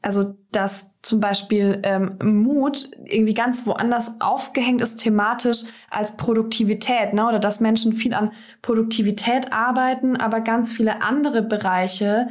Also 0.00 0.36
dass 0.52 0.92
zum 1.02 1.20
Beispiel 1.20 1.82
ähm, 1.84 2.16
Mut 2.22 2.90
irgendwie 3.04 3.34
ganz 3.34 3.66
woanders 3.66 4.12
aufgehängt 4.20 4.80
ist 4.80 4.98
thematisch 4.98 5.64
als 5.90 6.16
Produktivität, 6.16 7.12
ne? 7.12 7.26
oder 7.26 7.38
dass 7.38 7.60
Menschen 7.60 7.92
viel 7.94 8.14
an 8.14 8.32
Produktivität 8.62 9.52
arbeiten, 9.52 10.16
aber 10.16 10.40
ganz 10.40 10.72
viele 10.72 11.02
andere 11.02 11.42
Bereiche 11.42 12.28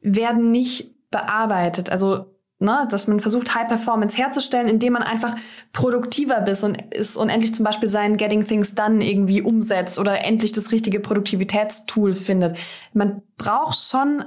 werden 0.00 0.50
nicht 0.50 0.93
bearbeitet. 1.14 1.90
Also 1.90 2.34
ne, 2.58 2.88
dass 2.90 3.06
man 3.06 3.20
versucht, 3.20 3.54
High 3.54 3.68
Performance 3.68 4.16
herzustellen, 4.16 4.66
indem 4.66 4.94
man 4.94 5.04
einfach 5.04 5.36
produktiver 5.72 6.40
bist 6.40 6.64
und 6.64 6.92
ist 6.92 7.16
und 7.16 7.28
endlich 7.28 7.54
zum 7.54 7.64
Beispiel 7.64 7.88
sein 7.88 8.16
Getting 8.16 8.46
Things 8.46 8.74
Done 8.74 9.04
irgendwie 9.08 9.42
umsetzt 9.42 10.00
oder 10.00 10.24
endlich 10.24 10.50
das 10.50 10.72
richtige 10.72 10.98
Produktivitätstool 10.98 12.14
findet. 12.14 12.58
Man 12.92 13.22
braucht 13.36 13.78
schon 13.78 14.24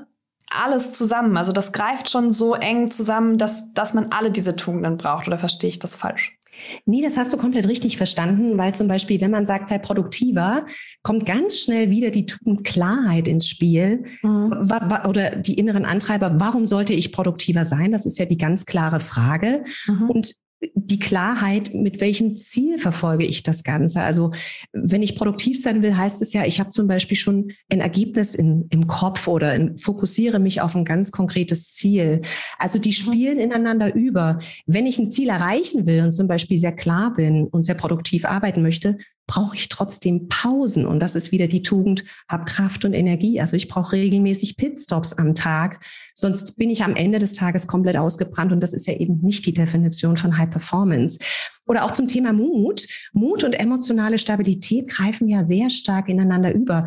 alles 0.50 0.94
zusammen. 0.94 1.36
Also 1.36 1.52
das 1.52 1.74
greift 1.74 2.10
schon 2.10 2.32
so 2.32 2.54
eng 2.54 2.90
zusammen, 2.90 3.38
dass, 3.38 3.74
dass 3.74 3.94
man 3.94 4.12
alle 4.12 4.32
diese 4.32 4.56
Tugenden 4.56 4.96
braucht. 4.96 5.28
Oder 5.28 5.38
verstehe 5.38 5.70
ich 5.70 5.80
das 5.80 5.94
falsch? 5.94 6.37
Nee, 6.86 7.02
das 7.02 7.18
hast 7.18 7.34
du 7.34 7.38
komplett 7.38 7.68
richtig 7.68 7.98
verstanden, 7.98 8.58
weil 8.58 8.74
zum 8.76 8.88
Beispiel, 8.88 9.22
wenn 9.22 9.32
man 9.32 9.46
sagt, 9.46 9.70
sei 9.70 9.78
produktiver, 9.78 10.66
kommt 11.04 11.26
ganz 11.26 11.60
schnell 11.60 11.90
wieder 11.90 12.10
die 12.10 12.26
Klarheit 12.64 13.28
ins 13.28 13.48
Spiel 13.48 14.04
mhm. 14.22 14.70
oder 15.08 15.36
die 15.36 15.56
inneren 15.56 15.86
Antreiber. 15.86 16.40
Warum 16.40 16.68
sollte 16.68 16.94
ich 16.94 17.12
produktiver 17.12 17.66
sein? 17.66 17.92
Das 17.92 18.06
ist 18.06 18.20
ja 18.20 18.26
die 18.26 18.38
ganz 18.38 18.66
klare 18.66 19.00
Frage. 19.00 19.64
Mhm. 19.88 20.10
Und 20.10 20.36
die 20.74 20.98
Klarheit, 20.98 21.74
mit 21.74 22.02
welchem 22.02 22.36
Ziel 22.36 22.80
verfolge 22.80 23.26
ich 23.26 23.44
das 23.44 23.64
Ganze. 23.64 24.02
Also 24.02 24.32
wenn 24.74 25.04
ich 25.04 25.16
produktiv 25.16 25.62
sein 25.62 25.84
will, 25.84 25.96
heißt 25.96 26.22
es 26.22 26.34
ja, 26.34 26.46
ich 26.46 26.60
habe 26.60 26.72
zum 26.72 26.88
Beispiel 26.88 27.18
schon 27.18 27.52
ein 27.70 27.80
Ergebnis 27.80 28.34
in, 28.34 28.68
im 28.72 28.88
Kopf 28.88 29.28
oder 29.28 29.54
in, 29.54 29.78
fokussiere 29.78 30.40
mich 30.40 30.62
auf 30.62 30.76
ein 30.76 30.86
ganz 30.86 31.12
konkretes 31.12 31.74
Ziel. 31.74 32.22
Also 32.58 32.80
die 32.80 32.94
spielen 32.94 33.38
ineinander 33.38 33.94
über. 33.94 34.40
Wenn 34.66 34.88
ich 34.88 34.98
ein 34.98 35.12
Ziel 35.12 35.30
erreichen 35.30 35.86
will 35.86 36.02
und 36.02 36.12
zum 36.12 36.28
Beispiel 36.28 36.58
sehr 36.58 36.76
klar 36.76 37.14
bin 37.14 37.46
und 37.48 37.64
sehr 37.64 37.76
produktiv 37.76 38.26
arbeiten 38.26 38.64
möchte, 38.64 38.98
brauche 39.28 39.56
ich 39.56 39.70
trotzdem 39.70 40.28
Pausen. 40.30 40.86
Und 40.86 41.00
das 41.00 41.16
ist 41.16 41.32
wieder 41.32 41.48
die 41.48 41.62
Tugend, 41.62 42.06
hab 42.28 42.46
Kraft 42.46 42.86
und 42.86 42.94
Energie. 42.94 43.40
Also 43.40 43.56
ich 43.56 43.68
brauche 43.68 43.92
regelmäßig 43.96 44.58
Pitstops 44.58 45.14
am 45.14 45.36
Tag. 45.36 45.86
Sonst 46.16 46.58
bin 46.58 46.70
ich 46.70 46.84
am 46.84 46.96
Ende 46.96 47.20
des 47.20 47.34
Tages 47.34 47.68
komplett 47.68 47.98
ausgebrannt. 47.98 48.54
Und 48.54 48.64
das 48.64 48.74
ist 48.74 48.88
ja 48.88 48.94
eben 48.94 49.20
nicht 49.22 49.46
die 49.46 49.54
Definition 49.54 50.18
von 50.18 50.38
High 50.38 50.50
Performance. 50.50 51.20
Oder 51.68 51.84
auch 51.84 51.92
zum 51.92 52.08
Thema 52.08 52.34
Mut. 52.34 52.88
Mut 53.12 53.44
und 53.44 53.54
emotionale 53.54 54.18
Stabilität 54.18 54.88
greifen 54.88 55.28
ja 55.28 55.44
sehr 55.44 55.70
stark 55.70 56.08
ineinander 56.10 56.54
über 56.54 56.86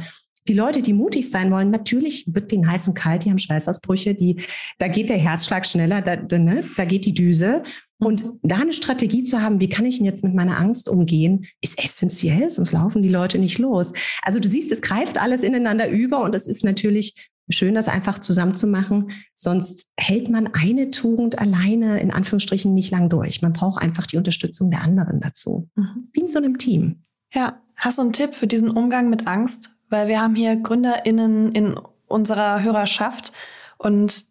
die 0.48 0.54
Leute, 0.54 0.82
die 0.82 0.94
mutig 0.94 1.30
sein 1.30 1.50
wollen, 1.50 1.70
natürlich 1.70 2.24
wird 2.26 2.50
denen 2.50 2.68
heiß 2.68 2.88
und 2.88 2.94
kalt, 2.94 3.24
die 3.24 3.30
haben 3.30 3.38
Schweißausbrüche, 3.38 4.14
die, 4.14 4.42
da 4.78 4.88
geht 4.88 5.10
der 5.10 5.18
Herzschlag 5.18 5.66
schneller, 5.66 6.00
da, 6.00 6.16
da, 6.16 6.38
ne, 6.38 6.64
da 6.76 6.84
geht 6.86 7.04
die 7.04 7.14
Düse. 7.14 7.62
Und 8.00 8.24
da 8.42 8.56
eine 8.56 8.72
Strategie 8.72 9.22
zu 9.22 9.42
haben, 9.42 9.60
wie 9.60 9.68
kann 9.68 9.84
ich 9.84 9.98
denn 9.98 10.06
jetzt 10.06 10.24
mit 10.24 10.34
meiner 10.34 10.58
Angst 10.58 10.88
umgehen, 10.88 11.46
ist 11.60 11.82
essentiell, 11.82 12.48
sonst 12.48 12.72
laufen 12.72 13.02
die 13.02 13.08
Leute 13.08 13.38
nicht 13.38 13.58
los. 13.58 13.92
Also 14.22 14.40
du 14.40 14.48
siehst, 14.48 14.72
es 14.72 14.80
greift 14.80 15.20
alles 15.20 15.44
ineinander 15.44 15.88
über 15.88 16.22
und 16.22 16.34
es 16.34 16.46
ist 16.46 16.64
natürlich 16.64 17.30
schön, 17.50 17.74
das 17.74 17.88
einfach 17.88 18.18
zusammenzumachen. 18.18 19.12
Sonst 19.34 19.90
hält 19.96 20.30
man 20.30 20.48
eine 20.54 20.90
Tugend 20.90 21.38
alleine 21.38 22.00
in 22.00 22.10
Anführungsstrichen 22.10 22.72
nicht 22.72 22.90
lang 22.90 23.08
durch. 23.08 23.42
Man 23.42 23.52
braucht 23.52 23.82
einfach 23.82 24.06
die 24.06 24.16
Unterstützung 24.16 24.70
der 24.70 24.82
anderen 24.82 25.20
dazu. 25.20 25.68
Mhm. 25.74 26.08
Wie 26.12 26.20
in 26.20 26.28
so 26.28 26.38
einem 26.38 26.58
Team. 26.58 27.04
Ja, 27.34 27.60
hast 27.76 27.98
du 27.98 28.02
einen 28.02 28.12
Tipp 28.12 28.34
für 28.34 28.46
diesen 28.46 28.70
Umgang 28.70 29.10
mit 29.10 29.26
Angst? 29.26 29.76
Weil 29.88 30.08
wir 30.08 30.22
haben 30.22 30.34
hier 30.34 30.56
GründerInnen 30.56 31.52
in 31.52 31.78
unserer 32.06 32.62
Hörerschaft 32.62 33.32
und 33.78 34.29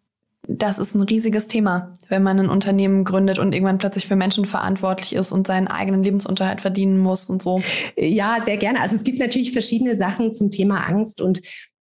das 0.58 0.78
ist 0.78 0.94
ein 0.94 1.02
riesiges 1.02 1.46
Thema, 1.46 1.92
wenn 2.08 2.22
man 2.22 2.40
ein 2.40 2.48
Unternehmen 2.48 3.04
gründet 3.04 3.38
und 3.38 3.54
irgendwann 3.54 3.78
plötzlich 3.78 4.06
für 4.06 4.16
Menschen 4.16 4.46
verantwortlich 4.46 5.14
ist 5.14 5.32
und 5.32 5.46
seinen 5.46 5.68
eigenen 5.68 6.02
Lebensunterhalt 6.02 6.60
verdienen 6.60 6.98
muss 6.98 7.30
und 7.30 7.42
so. 7.42 7.62
Ja, 7.96 8.38
sehr 8.42 8.56
gerne. 8.56 8.80
Also 8.80 8.96
es 8.96 9.04
gibt 9.04 9.18
natürlich 9.18 9.52
verschiedene 9.52 9.96
Sachen 9.96 10.32
zum 10.32 10.50
Thema 10.50 10.86
Angst 10.88 11.20
und 11.20 11.40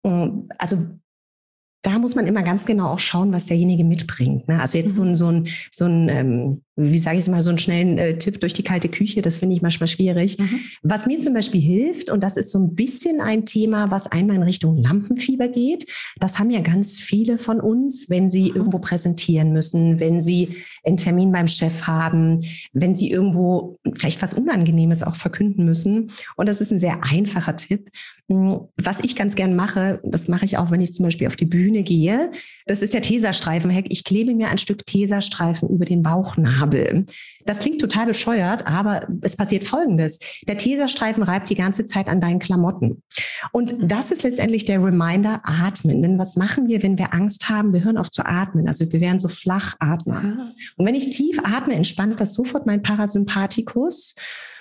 äh, 0.05 0.29
also 0.59 0.79
da 1.85 1.99
muss 1.99 2.14
man 2.14 2.27
immer 2.27 2.42
ganz 2.42 2.64
genau 2.64 2.88
auch 2.88 2.99
schauen, 2.99 3.33
was 3.33 3.47
derjenige 3.47 3.85
mitbringt. 3.85 4.49
Ne? 4.49 4.59
Also 4.59 4.79
jetzt 4.79 4.94
so 4.94 5.03
mhm. 5.03 5.11
ein, 5.11 5.14
so 5.14 5.29
ein, 5.29 5.49
so 5.70 5.85
ein 5.85 6.09
ähm, 6.09 6.62
wie 6.77 6.99
sage 6.99 7.18
ich 7.18 7.23
es 7.23 7.29
mal, 7.29 7.40
so 7.40 7.51
einen 7.51 7.59
schnellen 7.59 7.99
äh, 7.99 8.18
Tipp 8.18 8.40
durch 8.40 8.53
die 8.53 8.64
kalte 8.64 8.88
Küche, 8.88 9.23
das 9.23 9.37
finde 9.37 9.55
ich 9.55 9.62
manchmal 9.62 9.87
schwierig. 9.87 10.38
Mhm. 10.38 10.61
Was 10.83 11.07
mir 11.07 11.20
zum 11.20 11.33
Beispiel 11.33 11.61
hilft, 11.61 12.11
und 12.11 12.23
das 12.23 12.37
ist 12.37 12.51
so 12.51 12.59
ein 12.59 12.75
bisschen 12.75 13.20
ein 13.20 13.47
Thema, 13.47 13.90
was 13.92 14.11
einmal 14.11 14.37
in 14.37 14.42
Richtung 14.42 14.79
Lampenfieber 14.79 15.49
geht, 15.49 15.87
das 16.18 16.38
haben 16.38 16.51
ja 16.51 16.61
ganz 16.62 17.01
viele 17.01 17.38
von 17.38 17.61
uns, 17.61 18.11
wenn 18.11 18.29
sie 18.29 18.51
mhm. 18.51 18.57
irgendwo 18.57 18.79
präsentieren 18.81 19.53
müssen, 19.53 20.01
wenn 20.01 20.20
sie 20.20 20.57
einen 20.85 20.97
Termin 20.97 21.31
beim 21.31 21.47
Chef 21.47 21.83
haben, 21.83 22.42
wenn 22.73 22.94
sie 22.94 23.11
irgendwo 23.11 23.77
vielleicht 23.94 24.20
was 24.23 24.35
Unangenehmes 24.35 25.05
auch 25.05 25.16
verkünden 25.16 25.64
müssen. 25.64 26.11
Und 26.37 26.47
das 26.49 26.61
ist 26.61 26.73
ein 26.73 26.79
sehr 26.81 27.05
einfacher 27.05 27.55
Tipp. 27.57 27.90
Hm, 28.28 28.68
was 28.82 29.00
ich 29.00 29.16
ganz 29.16 29.34
gern 29.34 29.54
mache, 29.54 30.00
das 30.02 30.28
mache 30.28 30.46
ich 30.46 30.56
auch, 30.56 30.70
wenn 30.70 30.80
ich 30.80 30.94
zum 30.94 31.04
Beispiel 31.04 31.26
auf 31.26 31.37
die 31.37 31.44
Bühne 31.44 31.82
gehe, 31.82 32.32
das 32.66 32.80
ist 32.80 32.94
der 32.94 33.02
Tesastreifenhack. 33.02 33.84
Ich 33.88 34.04
klebe 34.04 34.34
mir 34.34 34.48
ein 34.48 34.56
Stück 34.56 34.87
Tesastreifen 34.87 35.68
über 35.68 35.84
den 35.84 36.02
Bauchnabel. 36.02 37.04
Das 37.44 37.60
klingt 37.60 37.82
total 37.82 38.06
bescheuert, 38.06 38.66
aber 38.66 39.06
es 39.20 39.37
passiert 39.37 39.64
Folgendes. 39.64 40.18
Der 40.48 40.56
Teserstreifen 40.56 41.22
reibt 41.22 41.50
die 41.50 41.54
ganze 41.54 41.84
Zeit 41.84 42.08
an 42.08 42.22
deinen 42.22 42.38
Klamotten. 42.38 43.02
Und 43.52 43.74
das 43.82 44.10
ist 44.10 44.22
letztendlich 44.22 44.64
der 44.64 44.82
Reminder, 44.82 45.42
atmen. 45.44 46.00
Denn 46.00 46.18
was 46.18 46.37
machen 46.37 46.66
wir, 46.66 46.82
wenn 46.82 46.96
wir 46.96 47.12
Angst 47.12 47.50
haben? 47.50 47.74
Wir 47.74 47.84
hören 47.84 47.98
auf 47.98 48.10
zu 48.10 48.24
atmen. 48.24 48.66
Also 48.66 48.90
wir 48.90 49.02
werden 49.02 49.18
so 49.18 49.28
flach 49.28 49.74
atmen. 49.80 50.38
Ah. 50.38 50.52
Und 50.76 50.87
wenn 50.87 50.94
ich 50.94 51.10
tief 51.10 51.38
atme, 51.44 51.74
entspannt 51.74 52.18
das 52.20 52.32
sofort 52.32 52.64
mein 52.64 52.82
Parasympathikus. 52.82 54.14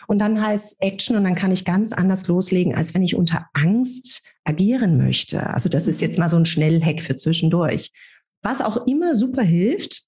Und 0.08 0.20
dann 0.20 0.42
heißt 0.42 0.82
Action 0.82 1.16
und 1.16 1.24
dann 1.24 1.36
kann 1.36 1.52
ich 1.52 1.66
ganz 1.66 1.94
anders 1.94 2.28
loslegen, 2.28 2.76
als 2.76 2.94
wenn 2.94 3.04
ich 3.04 3.16
unter 3.16 3.48
Angst 3.54 4.22
agieren 4.44 4.98
möchte. 4.98 5.48
Also 5.48 5.70
das 5.70 5.88
ist 5.88 6.02
jetzt 6.02 6.18
mal 6.18 6.30
so 6.30 6.38
ein 6.38 6.46
Schnellhack 6.46 7.02
für 7.02 7.16
zwischendurch. 7.16 7.92
Was 8.42 8.62
auch 8.62 8.88
immer 8.88 9.16
super 9.16 9.44
hilft, 9.44 10.04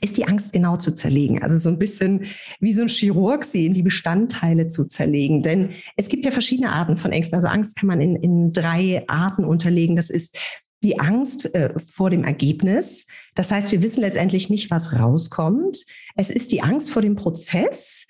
ist 0.00 0.16
die 0.16 0.26
Angst 0.26 0.52
genau 0.52 0.76
zu 0.76 0.92
zerlegen. 0.92 1.42
Also 1.42 1.58
so 1.58 1.68
ein 1.68 1.78
bisschen 1.78 2.26
wie 2.60 2.72
so 2.72 2.82
ein 2.82 2.88
Chirurg 2.88 3.44
sie 3.44 3.66
in 3.66 3.72
die 3.72 3.82
Bestandteile 3.82 4.66
zu 4.66 4.84
zerlegen. 4.86 5.42
Denn 5.42 5.70
es 5.96 6.08
gibt 6.08 6.24
ja 6.24 6.30
verschiedene 6.30 6.72
Arten 6.72 6.96
von 6.96 7.12
Ängsten. 7.12 7.36
Also 7.36 7.48
Angst 7.48 7.76
kann 7.76 7.86
man 7.86 8.00
in, 8.00 8.16
in 8.16 8.52
drei 8.52 9.04
Arten 9.08 9.44
unterlegen. 9.44 9.96
Das 9.96 10.10
ist 10.10 10.36
die 10.82 10.98
Angst 10.98 11.54
äh, 11.54 11.72
vor 11.78 12.10
dem 12.10 12.24
Ergebnis. 12.24 13.06
Das 13.34 13.50
heißt, 13.50 13.72
wir 13.72 13.82
wissen 13.82 14.00
letztendlich 14.00 14.50
nicht, 14.50 14.70
was 14.70 14.98
rauskommt. 14.98 15.84
Es 16.16 16.30
ist 16.30 16.52
die 16.52 16.62
Angst 16.62 16.90
vor 16.90 17.02
dem 17.02 17.16
Prozess. 17.16 18.06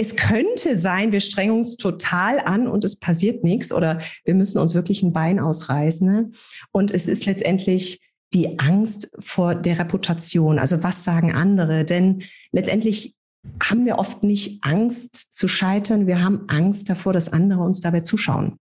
Es 0.00 0.14
könnte 0.14 0.76
sein, 0.76 1.10
wir 1.10 1.20
strengen 1.20 1.58
uns 1.58 1.76
total 1.76 2.38
an 2.38 2.68
und 2.68 2.84
es 2.84 2.96
passiert 2.96 3.42
nichts 3.42 3.72
oder 3.72 3.98
wir 4.24 4.34
müssen 4.34 4.58
uns 4.58 4.74
wirklich 4.74 5.02
ein 5.02 5.12
Bein 5.12 5.40
ausreißen. 5.40 6.10
Ne? 6.10 6.30
Und 6.70 6.92
es 6.92 7.08
ist 7.08 7.26
letztendlich 7.26 8.00
die 8.32 8.58
Angst 8.60 9.10
vor 9.18 9.54
der 9.56 9.78
Reputation. 9.80 10.58
Also 10.58 10.82
was 10.84 11.02
sagen 11.02 11.34
andere? 11.34 11.84
Denn 11.84 12.22
letztendlich 12.52 13.16
haben 13.62 13.86
wir 13.86 13.98
oft 13.98 14.22
nicht 14.22 14.62
Angst 14.62 15.34
zu 15.34 15.48
scheitern. 15.48 16.06
Wir 16.06 16.22
haben 16.22 16.44
Angst 16.48 16.88
davor, 16.88 17.12
dass 17.12 17.32
andere 17.32 17.62
uns 17.62 17.80
dabei 17.80 18.00
zuschauen. 18.00 18.56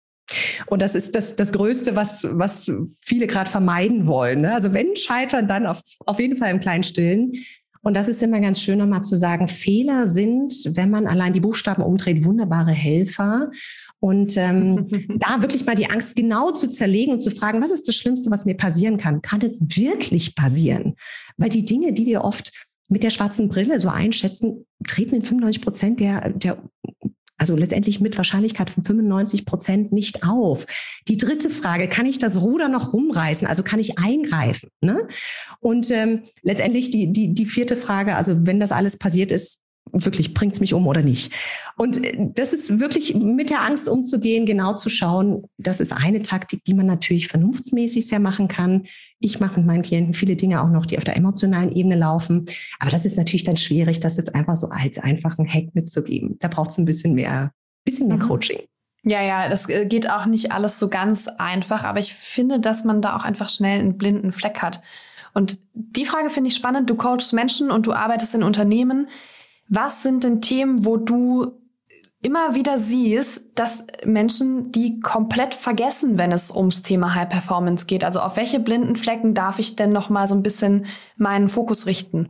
Und 0.65 0.81
das 0.81 0.95
ist 0.95 1.15
das, 1.15 1.35
das 1.35 1.53
Größte, 1.53 1.95
was, 1.95 2.27
was 2.29 2.71
viele 3.05 3.27
gerade 3.27 3.49
vermeiden 3.49 4.07
wollen. 4.07 4.41
Ne? 4.41 4.53
Also 4.53 4.73
wenn 4.73 4.95
scheitern, 4.95 5.47
dann 5.47 5.65
auf, 5.65 5.81
auf 6.05 6.19
jeden 6.19 6.37
Fall 6.37 6.51
im 6.51 6.59
kleinen 6.59 6.83
Stillen. 6.83 7.33
Und 7.81 7.95
das 7.95 8.07
ist 8.07 8.21
immer 8.23 8.39
ganz 8.39 8.61
schön, 8.61 8.79
nochmal 8.79 9.03
zu 9.03 9.15
sagen, 9.15 9.47
Fehler 9.47 10.07
sind, 10.07 10.53
wenn 10.73 10.89
man 10.89 11.07
allein 11.07 11.33
die 11.33 11.39
Buchstaben 11.39 11.83
umdreht, 11.83 12.23
wunderbare 12.23 12.71
Helfer. 12.71 13.51
Und 13.99 14.37
ähm, 14.37 14.87
da 15.19 15.41
wirklich 15.41 15.65
mal 15.65 15.75
die 15.75 15.89
Angst 15.89 16.15
genau 16.15 16.51
zu 16.51 16.69
zerlegen 16.69 17.13
und 17.13 17.21
zu 17.21 17.31
fragen, 17.31 17.61
was 17.61 17.71
ist 17.71 17.87
das 17.87 17.95
Schlimmste, 17.95 18.31
was 18.31 18.45
mir 18.45 18.55
passieren 18.55 18.97
kann? 18.97 19.21
Kann 19.21 19.41
es 19.41 19.61
wirklich 19.61 20.35
passieren? 20.35 20.95
Weil 21.37 21.49
die 21.49 21.65
Dinge, 21.65 21.93
die 21.93 22.05
wir 22.05 22.23
oft 22.23 22.51
mit 22.89 23.03
der 23.03 23.09
schwarzen 23.09 23.49
Brille 23.49 23.79
so 23.79 23.89
einschätzen, 23.89 24.65
treten 24.87 25.15
in 25.15 25.21
95 25.21 25.61
Prozent 25.61 25.99
der, 25.99 26.29
der 26.29 26.57
also 27.37 27.55
letztendlich 27.55 28.01
mit 28.01 28.17
Wahrscheinlichkeit 28.17 28.69
von 28.69 28.83
95 28.83 29.45
Prozent 29.45 29.91
nicht 29.91 30.23
auf. 30.23 30.65
Die 31.07 31.17
dritte 31.17 31.49
Frage, 31.49 31.87
kann 31.87 32.05
ich 32.05 32.17
das 32.17 32.41
Ruder 32.41 32.67
noch 32.67 32.93
rumreißen? 32.93 33.47
Also 33.47 33.63
kann 33.63 33.79
ich 33.79 33.99
eingreifen? 33.99 34.69
Ne? 34.81 35.07
Und 35.59 35.91
ähm, 35.91 36.23
letztendlich 36.41 36.89
die, 36.89 37.11
die, 37.11 37.33
die 37.33 37.45
vierte 37.45 37.75
Frage, 37.75 38.15
also 38.15 38.45
wenn 38.45 38.59
das 38.59 38.71
alles 38.71 38.97
passiert 38.97 39.31
ist, 39.31 39.61
wirklich 39.91 40.33
bringt 40.33 40.53
es 40.53 40.59
mich 40.59 40.73
um 40.73 40.87
oder 40.87 41.01
nicht. 41.01 41.33
Und 41.77 42.03
äh, 42.03 42.15
das 42.35 42.53
ist 42.53 42.79
wirklich 42.79 43.15
mit 43.15 43.49
der 43.49 43.63
Angst 43.63 43.89
umzugehen, 43.89 44.45
genau 44.45 44.75
zu 44.75 44.89
schauen. 44.89 45.43
Das 45.57 45.79
ist 45.79 45.93
eine 45.93 46.21
Taktik, 46.21 46.63
die 46.65 46.73
man 46.73 46.85
natürlich 46.85 47.27
vernunftsmäßig 47.27 48.07
sehr 48.07 48.19
machen 48.19 48.47
kann. 48.47 48.83
Ich 49.19 49.39
mache 49.39 49.59
mit 49.59 49.67
meinen 49.67 49.81
Klienten 49.81 50.13
viele 50.13 50.35
Dinge 50.35 50.61
auch 50.61 50.69
noch, 50.69 50.85
die 50.85 50.97
auf 50.97 51.03
der 51.03 51.17
emotionalen 51.17 51.71
Ebene 51.71 51.95
laufen. 51.95 52.45
Aber 52.79 52.91
das 52.91 53.05
ist 53.05 53.17
natürlich 53.17 53.43
dann 53.43 53.57
schwierig, 53.57 53.99
das 53.99 54.17
jetzt 54.17 54.35
einfach 54.35 54.55
so 54.55 54.69
als 54.69 54.99
einfachen 54.99 55.47
Hack 55.47 55.73
mitzugeben. 55.73 56.37
Da 56.39 56.47
braucht 56.47 56.71
es 56.71 56.77
ein 56.77 56.85
bisschen 56.85 57.13
mehr, 57.13 57.51
bisschen 57.85 58.07
mehr 58.07 58.17
mhm. 58.17 58.27
Coaching. 58.27 58.59
Ja, 59.03 59.21
ja, 59.21 59.47
das 59.47 59.69
äh, 59.69 59.85
geht 59.85 60.09
auch 60.09 60.25
nicht 60.25 60.51
alles 60.51 60.79
so 60.79 60.89
ganz 60.89 61.27
einfach, 61.27 61.83
aber 61.83 61.99
ich 61.99 62.13
finde, 62.13 62.59
dass 62.59 62.83
man 62.83 63.01
da 63.01 63.15
auch 63.15 63.23
einfach 63.23 63.49
schnell 63.49 63.79
einen 63.79 63.97
blinden 63.97 64.31
Fleck 64.31 64.61
hat. 64.61 64.81
Und 65.33 65.59
die 65.73 66.05
Frage 66.05 66.29
finde 66.29 66.49
ich 66.49 66.55
spannend. 66.55 66.89
Du 66.89 66.95
coachst 66.95 67.31
Menschen 67.31 67.69
und 67.69 67.85
du 67.85 67.93
arbeitest 67.93 68.33
in 68.33 68.43
Unternehmen. 68.43 69.07
Was 69.69 70.03
sind 70.03 70.23
denn 70.23 70.41
Themen, 70.41 70.85
wo 70.85 70.97
du 70.97 71.53
immer 72.23 72.55
wieder 72.55 72.77
siehst, 72.77 73.41
dass 73.55 73.85
Menschen 74.05 74.71
die 74.71 74.99
komplett 74.99 75.53
vergessen, 75.53 76.17
wenn 76.17 76.31
es 76.31 76.51
ums 76.55 76.81
Thema 76.81 77.15
High 77.15 77.29
Performance 77.29 77.85
geht? 77.85 78.03
Also 78.03 78.19
auf 78.19 78.37
welche 78.37 78.59
blinden 78.59 78.95
Flecken 78.95 79.33
darf 79.33 79.59
ich 79.59 79.75
denn 79.75 79.91
noch 79.91 80.09
mal 80.09 80.27
so 80.27 80.35
ein 80.35 80.43
bisschen 80.43 80.85
meinen 81.15 81.49
Fokus 81.49 81.85
richten? 81.85 82.29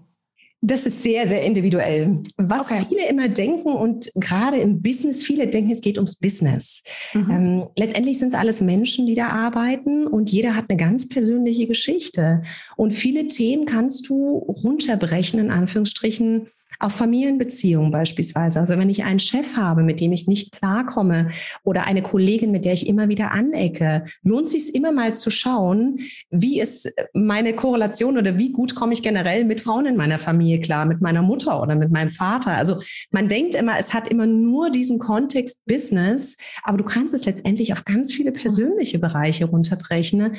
Das 0.61 0.87
ist 0.87 1.03
sehr, 1.03 1.27
sehr 1.27 1.43
individuell. 1.43 2.23
Was 2.37 2.71
okay. 2.71 2.83
viele 2.89 3.07
immer 3.07 3.29
denken 3.29 3.69
und 3.69 4.11
gerade 4.15 4.57
im 4.57 4.81
Business, 4.81 5.23
viele 5.23 5.47
denken, 5.47 5.69
es 5.69 5.81
geht 5.81 5.97
ums 5.97 6.15
Business. 6.15 6.81
Mhm. 7.13 7.31
Ähm, 7.31 7.67
letztendlich 7.75 8.17
sind 8.17 8.29
es 8.29 8.33
alles 8.33 8.61
Menschen, 8.61 9.05
die 9.05 9.13
da 9.13 9.29
arbeiten 9.29 10.07
und 10.07 10.31
jeder 10.31 10.55
hat 10.55 10.65
eine 10.69 10.77
ganz 10.77 11.07
persönliche 11.07 11.67
Geschichte. 11.67 12.41
Und 12.75 12.91
viele 12.91 13.27
Themen 13.27 13.67
kannst 13.67 14.09
du 14.09 14.37
runterbrechen, 14.63 15.39
in 15.39 15.51
Anführungsstrichen, 15.51 16.47
auf 16.79 16.93
Familienbeziehungen 16.93 17.91
beispielsweise. 17.91 18.59
Also 18.59 18.77
wenn 18.77 18.89
ich 18.89 19.03
einen 19.03 19.19
Chef 19.19 19.55
habe, 19.57 19.83
mit 19.83 19.99
dem 19.99 20.11
ich 20.11 20.27
nicht 20.27 20.51
klarkomme 20.51 21.29
oder 21.63 21.85
eine 21.85 22.01
Kollegin, 22.01 22.51
mit 22.51 22.65
der 22.65 22.73
ich 22.73 22.87
immer 22.87 23.09
wieder 23.09 23.31
anecke, 23.31 24.03
lohnt 24.23 24.47
sich 24.47 24.75
immer 24.75 24.91
mal 24.91 25.15
zu 25.15 25.29
schauen, 25.29 25.99
wie 26.29 26.59
ist 26.59 26.91
meine 27.13 27.53
Korrelation 27.53 28.17
oder 28.17 28.37
wie 28.37 28.51
gut 28.51 28.75
komme 28.75 28.93
ich 28.93 29.01
generell 29.01 29.45
mit 29.45 29.61
Frauen 29.61 29.85
in 29.85 29.95
meiner 29.95 30.19
Familie 30.19 30.59
klar, 30.59 30.85
mit 30.85 31.01
meiner 31.01 31.21
Mutter 31.21 31.61
oder 31.61 31.75
mit 31.75 31.91
meinem 31.91 32.09
Vater. 32.09 32.51
Also 32.51 32.81
man 33.11 33.27
denkt 33.27 33.55
immer, 33.55 33.77
es 33.77 33.93
hat 33.93 34.09
immer 34.09 34.27
nur 34.27 34.69
diesen 34.69 34.99
Kontext 34.99 35.65
Business, 35.65 36.37
aber 36.63 36.77
du 36.77 36.83
kannst 36.83 37.13
es 37.13 37.25
letztendlich 37.25 37.73
auf 37.73 37.85
ganz 37.85 38.13
viele 38.13 38.31
persönliche 38.31 38.99
Bereiche 38.99 39.45
runterbrechen. 39.45 40.19
Ne? 40.19 40.33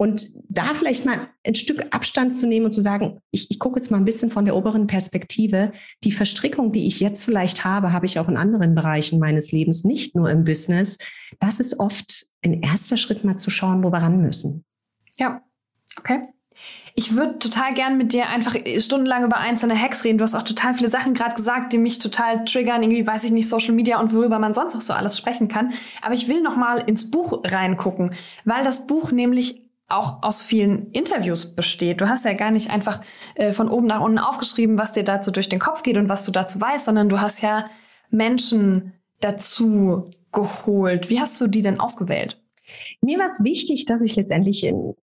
Und 0.00 0.28
da 0.48 0.72
vielleicht 0.72 1.04
mal 1.04 1.28
ein 1.46 1.54
Stück 1.54 1.84
Abstand 1.90 2.34
zu 2.34 2.46
nehmen 2.46 2.64
und 2.64 2.72
zu 2.72 2.80
sagen, 2.80 3.20
ich, 3.32 3.50
ich 3.50 3.58
gucke 3.58 3.76
jetzt 3.76 3.90
mal 3.90 3.98
ein 3.98 4.06
bisschen 4.06 4.30
von 4.30 4.46
der 4.46 4.56
oberen 4.56 4.86
Perspektive. 4.86 5.72
Die 6.04 6.10
Verstrickung, 6.10 6.72
die 6.72 6.86
ich 6.86 7.00
jetzt 7.00 7.22
vielleicht 7.22 7.66
habe, 7.66 7.92
habe 7.92 8.06
ich 8.06 8.18
auch 8.18 8.26
in 8.26 8.38
anderen 8.38 8.74
Bereichen 8.74 9.18
meines 9.18 9.52
Lebens, 9.52 9.84
nicht 9.84 10.16
nur 10.16 10.30
im 10.30 10.44
Business. 10.44 10.96
Das 11.38 11.60
ist 11.60 11.78
oft 11.78 12.24
ein 12.40 12.62
erster 12.62 12.96
Schritt 12.96 13.24
mal 13.24 13.36
zu 13.36 13.50
schauen, 13.50 13.84
wo 13.84 13.92
wir 13.92 13.98
ran 13.98 14.22
müssen. 14.22 14.64
Ja, 15.18 15.42
okay. 15.98 16.28
Ich 16.94 17.14
würde 17.14 17.38
total 17.38 17.74
gern 17.74 17.98
mit 17.98 18.14
dir 18.14 18.30
einfach 18.30 18.56
stundenlang 18.78 19.24
über 19.24 19.36
einzelne 19.36 19.78
Hacks 19.78 20.04
reden. 20.04 20.16
Du 20.16 20.24
hast 20.24 20.34
auch 20.34 20.44
total 20.44 20.72
viele 20.72 20.88
Sachen 20.88 21.12
gerade 21.12 21.34
gesagt, 21.34 21.74
die 21.74 21.78
mich 21.78 21.98
total 21.98 22.46
triggern. 22.46 22.82
Irgendwie 22.82 23.06
weiß 23.06 23.24
ich 23.24 23.32
nicht, 23.32 23.50
Social 23.50 23.74
Media 23.74 24.00
und 24.00 24.14
worüber 24.14 24.38
man 24.38 24.54
sonst 24.54 24.74
auch 24.74 24.80
so 24.80 24.94
alles 24.94 25.18
sprechen 25.18 25.48
kann. 25.48 25.74
Aber 26.00 26.14
ich 26.14 26.26
will 26.26 26.40
noch 26.40 26.56
mal 26.56 26.78
ins 26.78 27.10
Buch 27.10 27.42
reingucken, 27.44 28.14
weil 28.46 28.64
das 28.64 28.86
Buch 28.86 29.12
nämlich 29.12 29.60
auch 29.90 30.22
aus 30.22 30.42
vielen 30.42 30.90
Interviews 30.92 31.54
besteht. 31.54 32.00
Du 32.00 32.08
hast 32.08 32.24
ja 32.24 32.32
gar 32.32 32.50
nicht 32.50 32.70
einfach 32.70 33.00
äh, 33.34 33.52
von 33.52 33.68
oben 33.68 33.86
nach 33.86 34.00
unten 34.00 34.18
aufgeschrieben, 34.18 34.78
was 34.78 34.92
dir 34.92 35.04
dazu 35.04 35.30
durch 35.30 35.48
den 35.48 35.58
Kopf 35.58 35.82
geht 35.82 35.96
und 35.96 36.08
was 36.08 36.24
du 36.24 36.32
dazu 36.32 36.60
weißt, 36.60 36.84
sondern 36.84 37.08
du 37.08 37.20
hast 37.20 37.42
ja 37.42 37.68
Menschen 38.10 38.92
dazu 39.20 40.10
geholt. 40.32 41.10
Wie 41.10 41.20
hast 41.20 41.40
du 41.40 41.46
die 41.46 41.62
denn 41.62 41.80
ausgewählt? 41.80 42.40
Mir 43.00 43.18
war 43.18 43.26
es 43.26 43.42
wichtig, 43.42 43.84
dass 43.86 44.02
ich 44.02 44.16
letztendlich 44.16 44.64
in 44.64 44.94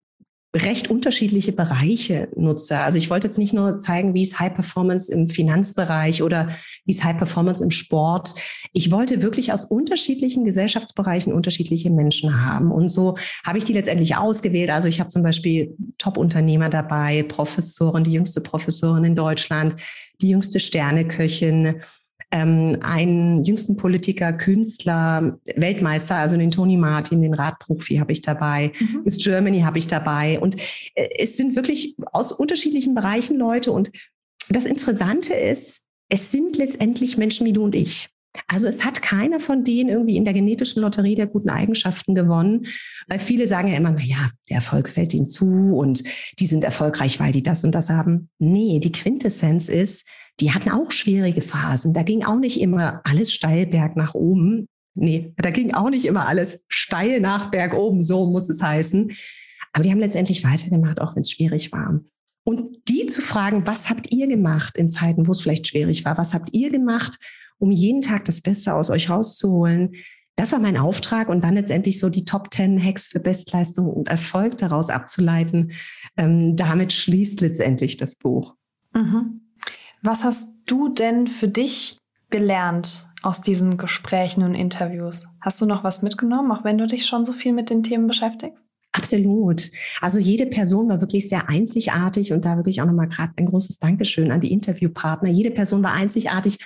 recht 0.56 0.90
unterschiedliche 0.90 1.52
Bereiche 1.52 2.28
nutze. 2.34 2.78
Also 2.78 2.98
ich 2.98 3.10
wollte 3.10 3.26
jetzt 3.28 3.38
nicht 3.38 3.52
nur 3.52 3.78
zeigen, 3.78 4.14
wie 4.14 4.22
es 4.22 4.38
High 4.38 4.54
Performance 4.54 5.12
im 5.12 5.28
Finanzbereich 5.28 6.22
oder 6.22 6.48
wie 6.84 6.92
es 6.92 7.04
High 7.04 7.18
Performance 7.18 7.62
im 7.62 7.70
Sport. 7.70 8.34
Ich 8.72 8.90
wollte 8.90 9.22
wirklich 9.22 9.52
aus 9.52 9.64
unterschiedlichen 9.64 10.44
Gesellschaftsbereichen 10.44 11.32
unterschiedliche 11.32 11.90
Menschen 11.90 12.44
haben. 12.44 12.70
Und 12.70 12.88
so 12.88 13.16
habe 13.44 13.58
ich 13.58 13.64
die 13.64 13.72
letztendlich 13.72 14.16
ausgewählt. 14.16 14.70
Also 14.70 14.88
ich 14.88 15.00
habe 15.00 15.10
zum 15.10 15.22
Beispiel 15.22 15.76
Top-Unternehmer 15.98 16.68
dabei, 16.68 17.22
Professorin, 17.22 18.04
die 18.04 18.12
jüngste 18.12 18.40
Professorin 18.40 19.04
in 19.04 19.14
Deutschland, 19.16 19.76
die 20.22 20.30
jüngste 20.30 20.60
Sterneköchin, 20.60 21.82
ähm, 22.30 22.78
einen 22.82 23.44
jüngsten 23.44 23.76
Politiker, 23.76 24.32
Künstler, 24.32 25.38
Weltmeister, 25.54 26.16
also 26.16 26.36
den 26.36 26.50
Tony 26.50 26.76
Martin, 26.76 27.22
den 27.22 27.34
Radprofi 27.34 27.96
habe 27.96 28.12
ich 28.12 28.22
dabei, 28.22 28.72
mhm. 28.78 29.02
Miss 29.04 29.22
Germany 29.22 29.60
habe 29.60 29.78
ich 29.78 29.86
dabei. 29.86 30.40
Und 30.40 30.56
äh, 30.94 31.08
es 31.18 31.36
sind 31.36 31.54
wirklich 31.54 31.96
aus 32.12 32.32
unterschiedlichen 32.32 32.94
Bereichen 32.94 33.36
Leute. 33.36 33.70
Und 33.72 33.90
das 34.48 34.66
Interessante 34.66 35.34
ist, 35.34 35.82
es 36.08 36.30
sind 36.30 36.56
letztendlich 36.56 37.16
Menschen 37.16 37.46
wie 37.46 37.52
du 37.52 37.64
und 37.64 37.74
ich. 37.74 38.08
Also 38.48 38.68
es 38.68 38.84
hat 38.84 39.02
keiner 39.02 39.40
von 39.40 39.64
denen 39.64 39.88
irgendwie 39.88 40.16
in 40.16 40.24
der 40.24 40.34
genetischen 40.34 40.82
Lotterie 40.82 41.14
der 41.14 41.26
guten 41.26 41.48
Eigenschaften 41.48 42.14
gewonnen, 42.14 42.66
weil 43.08 43.18
viele 43.18 43.46
sagen 43.46 43.68
ja 43.68 43.76
immer, 43.76 43.92
na 43.92 44.02
ja, 44.02 44.30
der 44.50 44.56
Erfolg 44.56 44.88
fällt 44.88 45.14
ihnen 45.14 45.26
zu 45.26 45.76
und 45.76 46.02
die 46.38 46.46
sind 46.46 46.64
erfolgreich, 46.64 47.18
weil 47.18 47.32
die 47.32 47.42
das 47.42 47.64
und 47.64 47.74
das 47.74 47.88
haben. 47.88 48.28
Nee, 48.38 48.78
die 48.78 48.92
Quintessenz 48.92 49.68
ist, 49.70 50.06
die 50.40 50.52
hatten 50.52 50.70
auch 50.70 50.90
schwierige 50.90 51.40
Phasen. 51.40 51.94
Da 51.94 52.02
ging 52.02 52.24
auch 52.24 52.38
nicht 52.38 52.60
immer 52.60 53.00
alles 53.04 53.32
steil 53.32 53.66
berg 53.66 53.96
nach 53.96 54.14
oben. 54.14 54.66
Nee, 54.94 55.34
da 55.36 55.50
ging 55.50 55.74
auch 55.74 55.90
nicht 55.90 56.04
immer 56.04 56.26
alles 56.26 56.64
steil 56.68 57.20
nach 57.20 57.50
berg 57.50 57.74
oben, 57.74 58.02
so 58.02 58.26
muss 58.26 58.48
es 58.48 58.62
heißen. 58.62 59.12
Aber 59.72 59.82
die 59.82 59.90
haben 59.90 60.00
letztendlich 60.00 60.44
weitergemacht, 60.44 61.00
auch 61.00 61.16
wenn 61.16 61.20
es 61.20 61.30
schwierig 61.30 61.72
war. 61.72 62.00
Und 62.44 62.88
die 62.88 63.06
zu 63.06 63.20
fragen, 63.20 63.66
was 63.66 63.90
habt 63.90 64.12
ihr 64.12 64.26
gemacht 64.26 64.76
in 64.78 64.88
Zeiten, 64.88 65.26
wo 65.26 65.32
es 65.32 65.40
vielleicht 65.40 65.66
schwierig 65.66 66.04
war? 66.04 66.16
Was 66.16 66.32
habt 66.32 66.54
ihr 66.54 66.70
gemacht, 66.70 67.18
um 67.58 67.70
jeden 67.70 68.00
Tag 68.00 68.24
das 68.24 68.40
Beste 68.40 68.72
aus 68.72 68.88
euch 68.88 69.10
rauszuholen? 69.10 69.92
Das 70.36 70.52
war 70.52 70.60
mein 70.60 70.76
Auftrag 70.76 71.28
und 71.28 71.42
dann 71.42 71.54
letztendlich 71.54 71.98
so 71.98 72.08
die 72.08 72.24
Top 72.24 72.52
10 72.52 72.82
Hacks 72.82 73.08
für 73.08 73.20
Bestleistung 73.20 73.88
und 73.88 74.08
Erfolg 74.08 74.58
daraus 74.58 74.90
abzuleiten. 74.90 75.72
Ähm, 76.16 76.56
damit 76.56 76.92
schließt 76.92 77.40
letztendlich 77.40 77.96
das 77.96 78.16
Buch. 78.16 78.54
Mhm. 78.94 79.45
Was 80.06 80.22
hast 80.22 80.54
du 80.66 80.88
denn 80.88 81.26
für 81.26 81.48
dich 81.48 81.98
gelernt 82.30 83.08
aus 83.22 83.42
diesen 83.42 83.76
Gesprächen 83.76 84.44
und 84.44 84.54
Interviews? 84.54 85.26
Hast 85.40 85.60
du 85.60 85.66
noch 85.66 85.82
was 85.82 86.02
mitgenommen, 86.02 86.52
auch 86.52 86.62
wenn 86.62 86.78
du 86.78 86.86
dich 86.86 87.06
schon 87.06 87.24
so 87.24 87.32
viel 87.32 87.52
mit 87.52 87.70
den 87.70 87.82
Themen 87.82 88.06
beschäftigst? 88.06 88.62
Absolut. 88.92 89.68
Also 90.00 90.20
jede 90.20 90.46
Person 90.46 90.88
war 90.88 91.00
wirklich 91.00 91.28
sehr 91.28 91.48
einzigartig 91.48 92.32
und 92.32 92.44
da 92.44 92.54
wirklich 92.54 92.80
auch 92.80 92.86
nochmal 92.86 93.08
gerade 93.08 93.32
ein 93.36 93.46
großes 93.46 93.78
Dankeschön 93.78 94.30
an 94.30 94.40
die 94.40 94.52
Interviewpartner. 94.52 95.28
Jede 95.28 95.50
Person 95.50 95.82
war 95.82 95.92
einzigartig 95.92 96.58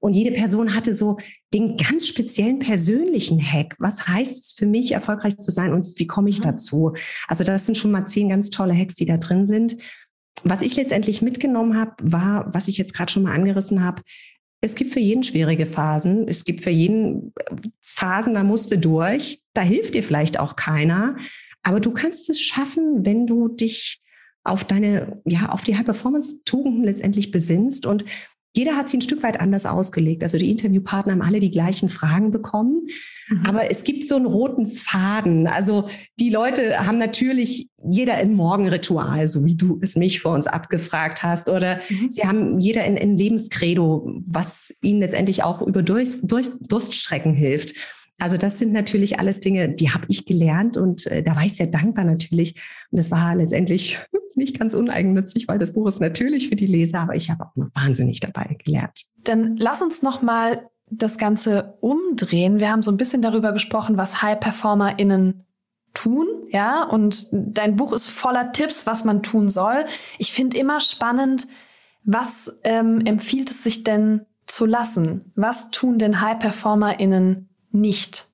und 0.00 0.14
jede 0.14 0.32
Person 0.32 0.74
hatte 0.74 0.94
so 0.94 1.18
den 1.52 1.76
ganz 1.76 2.06
speziellen 2.06 2.60
persönlichen 2.60 3.42
Hack. 3.42 3.76
Was 3.78 4.08
heißt 4.08 4.42
es 4.42 4.52
für 4.52 4.66
mich, 4.66 4.92
erfolgreich 4.92 5.36
zu 5.36 5.50
sein 5.50 5.74
und 5.74 5.98
wie 5.98 6.06
komme 6.06 6.30
ich 6.30 6.38
mhm. 6.38 6.44
dazu? 6.44 6.94
Also 7.28 7.44
das 7.44 7.66
sind 7.66 7.76
schon 7.76 7.90
mal 7.90 8.06
zehn 8.06 8.30
ganz 8.30 8.48
tolle 8.48 8.74
Hacks, 8.74 8.94
die 8.94 9.06
da 9.06 9.18
drin 9.18 9.46
sind 9.46 9.76
was 10.44 10.62
ich 10.62 10.76
letztendlich 10.76 11.22
mitgenommen 11.22 11.78
habe, 11.78 11.94
war, 12.02 12.52
was 12.54 12.68
ich 12.68 12.78
jetzt 12.78 12.94
gerade 12.94 13.10
schon 13.10 13.24
mal 13.24 13.34
angerissen 13.34 13.82
habe, 13.82 14.02
es 14.60 14.74
gibt 14.74 14.92
für 14.92 15.00
jeden 15.00 15.22
schwierige 15.22 15.66
Phasen. 15.66 16.26
Es 16.28 16.44
gibt 16.44 16.62
für 16.62 16.70
jeden 16.70 17.32
Phasen, 17.82 18.34
da 18.34 18.42
musst 18.42 18.70
du 18.70 18.78
durch. 18.78 19.40
Da 19.54 19.62
hilft 19.62 19.94
dir 19.94 20.02
vielleicht 20.02 20.40
auch 20.40 20.56
keiner. 20.56 21.16
Aber 21.62 21.80
du 21.80 21.92
kannst 21.92 22.30
es 22.30 22.40
schaffen, 22.40 23.04
wenn 23.04 23.26
du 23.26 23.48
dich 23.48 24.00
auf 24.44 24.64
deine, 24.64 25.20
ja, 25.24 25.50
auf 25.50 25.64
die 25.64 25.76
High-Performance-Tugenden 25.76 26.84
letztendlich 26.84 27.30
besinnst 27.30 27.84
und 27.84 28.04
jeder 28.56 28.74
hat 28.74 28.88
sie 28.88 28.96
ein 28.96 29.02
Stück 29.02 29.22
weit 29.22 29.38
anders 29.38 29.66
ausgelegt. 29.66 30.22
Also 30.22 30.38
die 30.38 30.50
Interviewpartner 30.50 31.12
haben 31.12 31.22
alle 31.22 31.40
die 31.40 31.50
gleichen 31.50 31.90
Fragen 31.90 32.30
bekommen. 32.30 32.86
Mhm. 33.28 33.44
Aber 33.44 33.70
es 33.70 33.84
gibt 33.84 34.04
so 34.04 34.16
einen 34.16 34.24
roten 34.24 34.66
Faden. 34.66 35.46
Also 35.46 35.88
die 36.18 36.30
Leute 36.30 36.86
haben 36.86 36.96
natürlich 36.96 37.68
jeder 37.86 38.14
ein 38.14 38.32
Morgenritual, 38.32 39.28
so 39.28 39.44
wie 39.44 39.56
du 39.56 39.78
es 39.82 39.94
mich 39.94 40.20
vor 40.20 40.32
uns 40.32 40.46
abgefragt 40.46 41.22
hast. 41.22 41.50
Oder 41.50 41.80
mhm. 41.88 42.10
sie 42.10 42.22
haben 42.22 42.58
jeder 42.58 42.84
ein, 42.84 42.96
ein 42.96 43.18
Lebenskredo, 43.18 44.08
was 44.26 44.74
ihnen 44.80 45.00
letztendlich 45.00 45.42
auch 45.42 45.60
über 45.60 45.82
Durst, 45.82 46.22
Durst, 46.24 46.60
Durststrecken 46.72 47.34
hilft. 47.34 47.74
Also 48.18 48.36
das 48.36 48.58
sind 48.58 48.72
natürlich 48.72 49.18
alles 49.18 49.40
Dinge, 49.40 49.68
die 49.68 49.90
habe 49.90 50.06
ich 50.08 50.24
gelernt 50.24 50.76
und 50.76 51.06
äh, 51.06 51.22
da 51.22 51.36
war 51.36 51.44
ich 51.44 51.54
sehr 51.54 51.66
dankbar 51.66 52.04
natürlich. 52.04 52.54
Und 52.90 52.98
das 52.98 53.10
war 53.10 53.34
letztendlich 53.34 53.98
nicht 54.34 54.58
ganz 54.58 54.74
uneigennützig, 54.74 55.48
weil 55.48 55.58
das 55.58 55.72
Buch 55.72 55.86
ist 55.86 56.00
natürlich 56.00 56.48
für 56.48 56.56
die 56.56 56.66
Leser, 56.66 57.00
aber 57.00 57.14
ich 57.14 57.30
habe 57.30 57.44
auch 57.44 57.56
noch 57.56 57.68
wahnsinnig 57.74 58.20
dabei 58.20 58.56
gelernt. 58.64 59.02
Dann 59.24 59.56
lass 59.56 59.82
uns 59.82 60.02
noch 60.02 60.22
mal 60.22 60.68
das 60.90 61.18
Ganze 61.18 61.74
umdrehen. 61.80 62.60
Wir 62.60 62.70
haben 62.70 62.82
so 62.82 62.90
ein 62.90 62.96
bisschen 62.96 63.22
darüber 63.22 63.52
gesprochen, 63.52 63.96
was 63.96 64.22
High-PerformerInnen 64.22 65.44
tun, 65.94 66.26
ja, 66.50 66.84
und 66.84 67.28
dein 67.32 67.76
Buch 67.76 67.92
ist 67.92 68.08
voller 68.08 68.52
Tipps, 68.52 68.86
was 68.86 69.04
man 69.04 69.22
tun 69.22 69.48
soll. 69.48 69.84
Ich 70.18 70.32
finde 70.32 70.58
immer 70.58 70.80
spannend, 70.80 71.48
was 72.04 72.60
ähm, 72.64 73.00
empfiehlt 73.04 73.50
es 73.50 73.64
sich 73.64 73.82
denn 73.82 74.26
zu 74.46 74.64
lassen? 74.64 75.32
Was 75.34 75.70
tun 75.70 75.98
denn 75.98 76.20
High-PerformerInnen 76.20 77.45
nicht? 77.70 78.28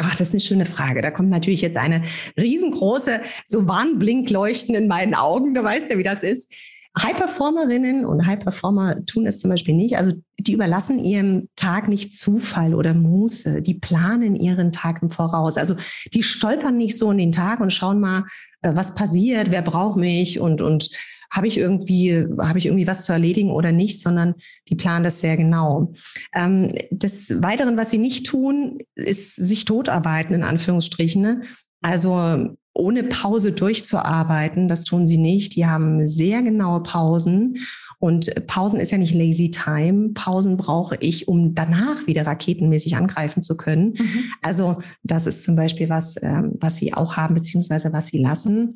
Ach, 0.00 0.16
das 0.16 0.28
ist 0.28 0.34
eine 0.34 0.40
schöne 0.40 0.66
Frage. 0.66 1.02
Da 1.02 1.10
kommt 1.10 1.30
natürlich 1.30 1.60
jetzt 1.60 1.76
eine 1.76 2.02
riesengroße, 2.38 3.20
so 3.46 3.68
Warnblinkleuchten 3.68 4.74
in 4.74 4.88
meinen 4.88 5.14
Augen. 5.14 5.54
Du 5.54 5.62
weißt 5.62 5.90
ja, 5.90 5.98
wie 5.98 6.02
das 6.02 6.22
ist. 6.22 6.52
High-Performerinnen 6.96 8.04
und 8.04 8.24
High-Performer 8.24 9.04
tun 9.04 9.26
es 9.26 9.40
zum 9.40 9.50
Beispiel 9.50 9.74
nicht. 9.74 9.96
Also 9.96 10.12
die 10.38 10.52
überlassen 10.52 11.00
ihrem 11.00 11.48
Tag 11.56 11.88
nicht 11.88 12.12
Zufall 12.12 12.72
oder 12.72 12.94
Muße. 12.94 13.62
Die 13.62 13.74
planen 13.74 14.36
ihren 14.36 14.70
Tag 14.70 15.02
im 15.02 15.10
Voraus. 15.10 15.56
Also 15.56 15.74
die 16.12 16.22
stolpern 16.22 16.76
nicht 16.76 16.96
so 16.96 17.10
in 17.10 17.18
den 17.18 17.32
Tag 17.32 17.58
und 17.58 17.72
schauen 17.72 17.98
mal, 17.98 18.24
äh, 18.62 18.72
was 18.74 18.94
passiert, 18.94 19.50
wer 19.50 19.62
braucht 19.62 19.96
mich 19.96 20.38
und, 20.38 20.62
und 20.62 20.90
habe 21.30 21.46
ich 21.46 21.58
irgendwie, 21.58 22.26
habe 22.40 22.58
ich 22.58 22.66
irgendwie 22.66 22.86
was 22.86 23.04
zu 23.04 23.12
erledigen 23.12 23.50
oder 23.50 23.72
nicht, 23.72 24.00
sondern 24.00 24.34
die 24.68 24.74
planen 24.74 25.04
das 25.04 25.20
sehr 25.20 25.36
genau. 25.36 25.92
Ähm, 26.34 26.72
des 26.90 27.42
Weiteren, 27.42 27.76
was 27.76 27.90
sie 27.90 27.98
nicht 27.98 28.26
tun, 28.26 28.78
ist 28.94 29.36
sich 29.36 29.64
totarbeiten, 29.64 30.34
in 30.34 30.44
Anführungsstrichen. 30.44 31.22
Ne? 31.22 31.42
Also 31.80 32.56
ohne 32.72 33.04
Pause 33.04 33.52
durchzuarbeiten, 33.52 34.68
das 34.68 34.84
tun 34.84 35.06
sie 35.06 35.18
nicht. 35.18 35.54
Die 35.54 35.66
haben 35.66 36.04
sehr 36.04 36.42
genaue 36.42 36.82
Pausen 36.82 37.58
Und 37.98 38.46
Pausen 38.46 38.80
ist 38.80 38.90
ja 38.90 38.98
nicht 38.98 39.14
lazy 39.14 39.50
time. 39.50 40.10
Pausen 40.12 40.56
brauche 40.56 40.96
ich, 41.00 41.28
um 41.28 41.54
danach 41.54 42.06
wieder 42.06 42.26
raketenmäßig 42.26 42.96
angreifen 42.96 43.40
zu 43.40 43.56
können. 43.56 43.94
Mhm. 43.96 44.24
Also 44.42 44.78
das 45.04 45.26
ist 45.26 45.44
zum 45.44 45.56
Beispiel 45.56 45.88
was, 45.88 46.20
ähm, 46.22 46.52
was 46.60 46.76
sie 46.76 46.92
auch 46.92 47.16
haben, 47.16 47.34
beziehungsweise 47.34 47.92
was 47.92 48.08
sie 48.08 48.18
lassen. 48.18 48.74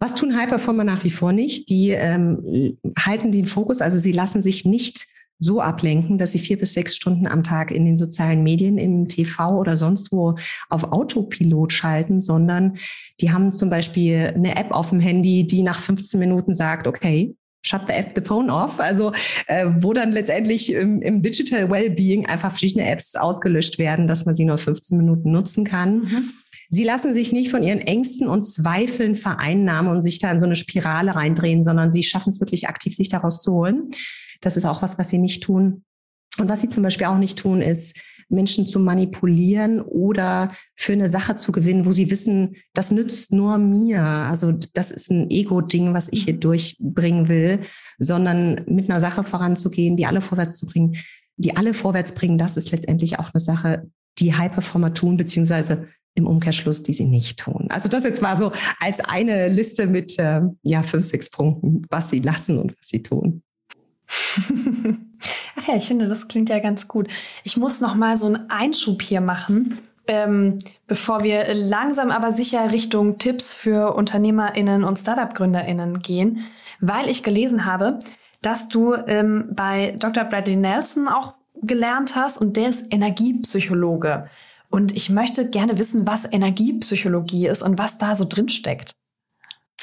Was 0.00 0.14
tun 0.14 0.34
High 0.34 0.48
Performer 0.48 0.82
nach 0.82 1.04
wie 1.04 1.10
vor 1.10 1.32
nicht? 1.32 1.68
Die 1.68 1.90
ähm, 1.90 2.78
halten 2.98 3.32
den 3.32 3.44
Fokus, 3.44 3.82
also 3.82 3.98
sie 3.98 4.12
lassen 4.12 4.40
sich 4.40 4.64
nicht 4.64 5.06
so 5.38 5.60
ablenken, 5.60 6.16
dass 6.16 6.32
sie 6.32 6.38
vier 6.38 6.58
bis 6.58 6.72
sechs 6.72 6.96
Stunden 6.96 7.26
am 7.26 7.42
Tag 7.42 7.70
in 7.70 7.84
den 7.84 7.98
sozialen 7.98 8.42
Medien, 8.42 8.78
im 8.78 9.08
TV 9.08 9.58
oder 9.58 9.76
sonst 9.76 10.10
wo 10.10 10.36
auf 10.70 10.84
Autopilot 10.92 11.72
schalten, 11.72 12.20
sondern 12.20 12.78
die 13.20 13.30
haben 13.30 13.52
zum 13.52 13.68
Beispiel 13.68 14.32
eine 14.34 14.56
App 14.56 14.70
auf 14.70 14.90
dem 14.90 15.00
Handy, 15.00 15.46
die 15.46 15.62
nach 15.62 15.78
15 15.78 16.18
Minuten 16.18 16.54
sagt, 16.54 16.86
okay, 16.86 17.34
shut 17.62 17.82
the, 17.88 17.94
the 18.14 18.22
phone 18.22 18.50
off, 18.50 18.80
also 18.80 19.12
äh, 19.46 19.66
wo 19.78 19.92
dann 19.92 20.12
letztendlich 20.12 20.72
im, 20.72 21.02
im 21.02 21.22
Digital 21.22 21.70
Wellbeing 21.70 22.26
einfach 22.26 22.50
verschiedene 22.50 22.88
Apps 22.90 23.16
ausgelöscht 23.16 23.78
werden, 23.78 24.06
dass 24.06 24.24
man 24.24 24.34
sie 24.34 24.46
nur 24.46 24.56
15 24.56 24.96
Minuten 24.96 25.30
nutzen 25.30 25.64
kann. 25.64 26.00
Mhm. 26.00 26.24
Sie 26.72 26.84
lassen 26.84 27.14
sich 27.14 27.32
nicht 27.32 27.50
von 27.50 27.64
ihren 27.64 27.80
Ängsten 27.80 28.28
und 28.28 28.44
Zweifeln 28.44 29.16
vereinnahmen 29.16 29.90
und 29.90 30.02
sich 30.02 30.20
da 30.20 30.30
in 30.30 30.38
so 30.38 30.46
eine 30.46 30.56
Spirale 30.56 31.16
reindrehen, 31.16 31.64
sondern 31.64 31.90
sie 31.90 32.04
schaffen 32.04 32.30
es 32.30 32.40
wirklich 32.40 32.68
aktiv, 32.68 32.94
sich 32.94 33.08
daraus 33.08 33.42
zu 33.42 33.52
holen. 33.52 33.90
Das 34.40 34.56
ist 34.56 34.64
auch 34.64 34.80
was, 34.80 34.96
was 34.96 35.10
sie 35.10 35.18
nicht 35.18 35.42
tun. 35.42 35.84
Und 36.38 36.48
was 36.48 36.60
sie 36.60 36.68
zum 36.68 36.84
Beispiel 36.84 37.08
auch 37.08 37.18
nicht 37.18 37.40
tun, 37.40 37.60
ist, 37.60 38.00
Menschen 38.30 38.66
zu 38.66 38.78
manipulieren 38.78 39.80
oder 39.80 40.52
für 40.76 40.92
eine 40.92 41.08
Sache 41.08 41.34
zu 41.34 41.50
gewinnen, 41.50 41.84
wo 41.84 41.92
sie 41.92 42.10
wissen, 42.10 42.54
das 42.72 42.92
nützt 42.92 43.32
nur 43.32 43.58
mir. 43.58 44.02
Also 44.02 44.52
das 44.52 44.92
ist 44.92 45.10
ein 45.10 45.28
Ego-Ding, 45.28 45.92
was 45.92 46.08
ich 46.12 46.24
hier 46.24 46.38
durchbringen 46.38 47.28
will, 47.28 47.60
sondern 47.98 48.62
mit 48.66 48.88
einer 48.88 49.00
Sache 49.00 49.24
voranzugehen, 49.24 49.96
die 49.96 50.06
alle 50.06 50.20
vorwärts 50.20 50.58
zu 50.58 50.66
bringen, 50.66 50.96
die 51.36 51.56
alle 51.56 51.74
vorwärts 51.74 52.14
bringen, 52.14 52.38
das 52.38 52.56
ist 52.56 52.70
letztendlich 52.70 53.18
auch 53.18 53.34
eine 53.34 53.40
Sache, 53.40 53.90
die 54.18 54.34
High-Performer 54.34 54.94
tun, 54.94 55.16
beziehungsweise 55.16 55.88
im 56.14 56.26
Umkehrschluss, 56.26 56.82
die 56.82 56.92
sie 56.92 57.04
nicht 57.04 57.38
tun. 57.38 57.66
Also 57.70 57.88
das 57.88 58.04
jetzt 58.04 58.22
mal 58.22 58.36
so 58.36 58.52
als 58.78 59.00
eine 59.00 59.48
Liste 59.48 59.86
mit 59.86 60.18
äh, 60.18 60.42
ja 60.62 60.82
fünf, 60.82 61.04
sechs 61.04 61.30
Punkten, 61.30 61.86
was 61.88 62.10
sie 62.10 62.20
lassen 62.20 62.58
und 62.58 62.76
was 62.76 62.88
sie 62.88 63.02
tun. 63.02 63.42
Ach 65.56 65.68
ja, 65.68 65.76
ich 65.76 65.86
finde, 65.86 66.08
das 66.08 66.28
klingt 66.28 66.48
ja 66.48 66.58
ganz 66.58 66.88
gut. 66.88 67.12
Ich 67.44 67.56
muss 67.56 67.80
noch 67.80 67.94
mal 67.94 68.18
so 68.18 68.26
einen 68.26 68.50
Einschub 68.50 69.02
hier 69.02 69.20
machen, 69.20 69.78
ähm, 70.06 70.58
bevor 70.86 71.22
wir 71.22 71.52
langsam 71.54 72.10
aber 72.10 72.32
sicher 72.32 72.72
Richtung 72.72 73.18
Tipps 73.18 73.54
für 73.54 73.94
UnternehmerInnen 73.94 74.84
und 74.84 74.98
Startup-GründerInnen 74.98 76.00
gehen, 76.00 76.44
weil 76.80 77.08
ich 77.08 77.22
gelesen 77.22 77.64
habe, 77.64 77.98
dass 78.42 78.68
du 78.68 78.94
ähm, 78.94 79.50
bei 79.52 79.94
Dr. 79.98 80.24
Bradley 80.24 80.56
Nelson 80.56 81.08
auch 81.08 81.34
gelernt 81.62 82.16
hast 82.16 82.38
und 82.38 82.56
der 82.56 82.68
ist 82.68 82.92
Energiepsychologe. 82.92 84.28
Und 84.70 84.96
ich 84.96 85.10
möchte 85.10 85.50
gerne 85.50 85.78
wissen, 85.78 86.06
was 86.06 86.24
Energiepsychologie 86.30 87.48
ist 87.48 87.62
und 87.62 87.78
was 87.78 87.98
da 87.98 88.16
so 88.16 88.24
drin 88.24 88.48
steckt. 88.48 88.94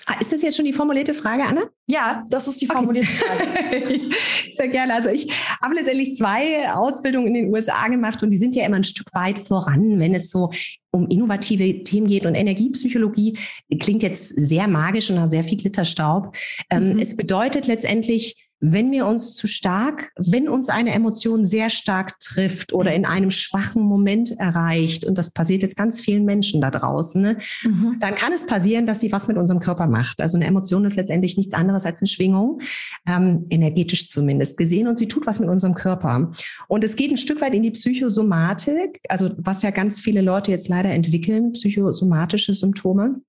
Ah, 0.10 0.16
ist 0.22 0.32
das 0.32 0.42
jetzt 0.42 0.56
schon 0.56 0.64
die 0.64 0.72
formulierte 0.72 1.14
Frage, 1.14 1.44
Anna? 1.44 1.64
Ja, 1.86 2.26
das 2.30 2.48
ist 2.48 2.62
die 2.62 2.68
formulierte 2.68 3.10
Frage. 3.10 4.00
Sehr 4.56 4.70
gerne. 4.70 4.94
Also 4.94 5.10
ich 5.10 5.30
habe 5.62 5.76
letztendlich 5.76 6.16
zwei 6.16 6.72
Ausbildungen 6.74 7.28
in 7.28 7.34
den 7.34 7.54
USA 7.54 7.90
gemacht 7.90 8.24
und 8.24 8.30
die 8.30 8.38
sind 8.38 8.56
ja 8.56 8.66
immer 8.66 8.78
ein 8.78 8.86
Stück 8.86 9.14
weit 9.14 9.40
voran, 9.40 10.00
wenn 10.00 10.16
es 10.16 10.32
so 10.32 10.50
um 10.92 11.10
innovative 11.10 11.84
Themen 11.84 12.08
geht. 12.08 12.26
Und 12.26 12.36
Energiepsychologie 12.36 13.38
klingt 13.82 14.02
jetzt 14.02 14.30
sehr 14.40 14.70
magisch 14.70 15.12
und 15.12 15.20
hat 15.20 15.30
sehr 15.30 15.44
viel 15.44 15.58
Glitterstaub. 15.58 16.34
Ähm, 16.70 16.94
mhm. 16.94 17.00
Es 17.00 17.18
bedeutet 17.18 17.68
letztendlich, 17.68 18.47
wenn 18.60 18.92
wir 18.92 19.06
uns 19.06 19.36
zu 19.36 19.46
stark, 19.46 20.12
wenn 20.18 20.50
uns 20.50 20.70
eine 20.70 20.92
Emotion 20.94 21.46
sehr 21.46 21.70
stark 21.70 22.20
trifft 22.20 22.74
oder 22.74 22.94
in 22.94 23.06
einem 23.06 23.30
schwachen 23.30 23.84
Moment 23.84 24.32
erreicht, 24.40 25.06
und 25.06 25.18
das 25.18 25.32
passiert 25.32 25.62
jetzt 25.62 25.78
ganz 25.78 26.02
vielen 26.02 26.26
Menschen 26.26 26.60
da 26.60 26.72
draußen, 26.72 27.22
ne, 27.22 27.38
mhm. 27.64 27.98
dann 28.00 28.16
kann 28.16 28.34
es 28.34 28.48
passieren, 28.48 28.88
dass 28.88 29.00
sie 29.00 29.12
was 29.12 29.28
mit 29.28 29.38
unserem 29.38 29.60
Körper 29.60 29.86
macht. 29.86 30.22
Also 30.22 30.38
eine 30.38 30.46
Emotion 30.46 30.86
ist 30.86 30.96
letztendlich 30.96 31.38
nichts 31.38 31.54
anderes 31.54 31.86
als 31.86 32.02
eine 32.02 32.08
Schwingung, 32.08 32.60
ähm, 33.06 33.46
energetisch 33.50 34.08
zumindest 34.08 34.58
gesehen, 34.58 34.88
und 34.88 34.98
sie 34.98 35.08
tut 35.08 35.28
was 35.28 35.40
mit 35.40 35.50
unserem 35.50 35.76
Körper. 35.76 36.32
Und 36.68 36.84
es 36.84 36.96
geht 36.96 37.12
ein 37.12 37.18
Stück 37.18 37.42
weit 37.42 37.54
in 37.54 37.64
die 37.64 37.72
Psychosomatik, 37.72 39.00
also 39.08 39.30
was 39.38 39.62
ja 39.62 39.70
ganz 39.70 40.00
viele 40.00 40.22
Leute 40.22 40.52
jetzt 40.52 40.68
leider 40.68 40.90
entwickeln, 40.90 41.52
psychosomatische 41.52 42.54
Symptome. 42.54 43.22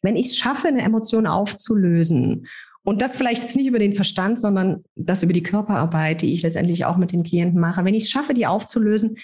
Wenn 0.00 0.16
ich 0.16 0.26
es 0.26 0.38
schaffe, 0.38 0.68
eine 0.68 0.80
Emotion 0.80 1.26
aufzulösen 1.26 2.46
und 2.82 3.02
das 3.02 3.16
vielleicht 3.16 3.42
jetzt 3.42 3.56
nicht 3.56 3.66
über 3.66 3.78
den 3.78 3.94
Verstand, 3.94 4.40
sondern 4.40 4.84
das 4.94 5.22
über 5.22 5.34
die 5.34 5.42
Körperarbeit, 5.42 6.22
die 6.22 6.32
ich 6.32 6.42
letztendlich 6.42 6.86
auch 6.86 6.96
mit 6.96 7.12
den 7.12 7.22
Klienten 7.22 7.60
mache. 7.60 7.84
Wenn 7.84 7.94
ich 7.94 8.04
es 8.04 8.10
schaffe, 8.10 8.32
die 8.32 8.46
aufzulösen, 8.46 9.16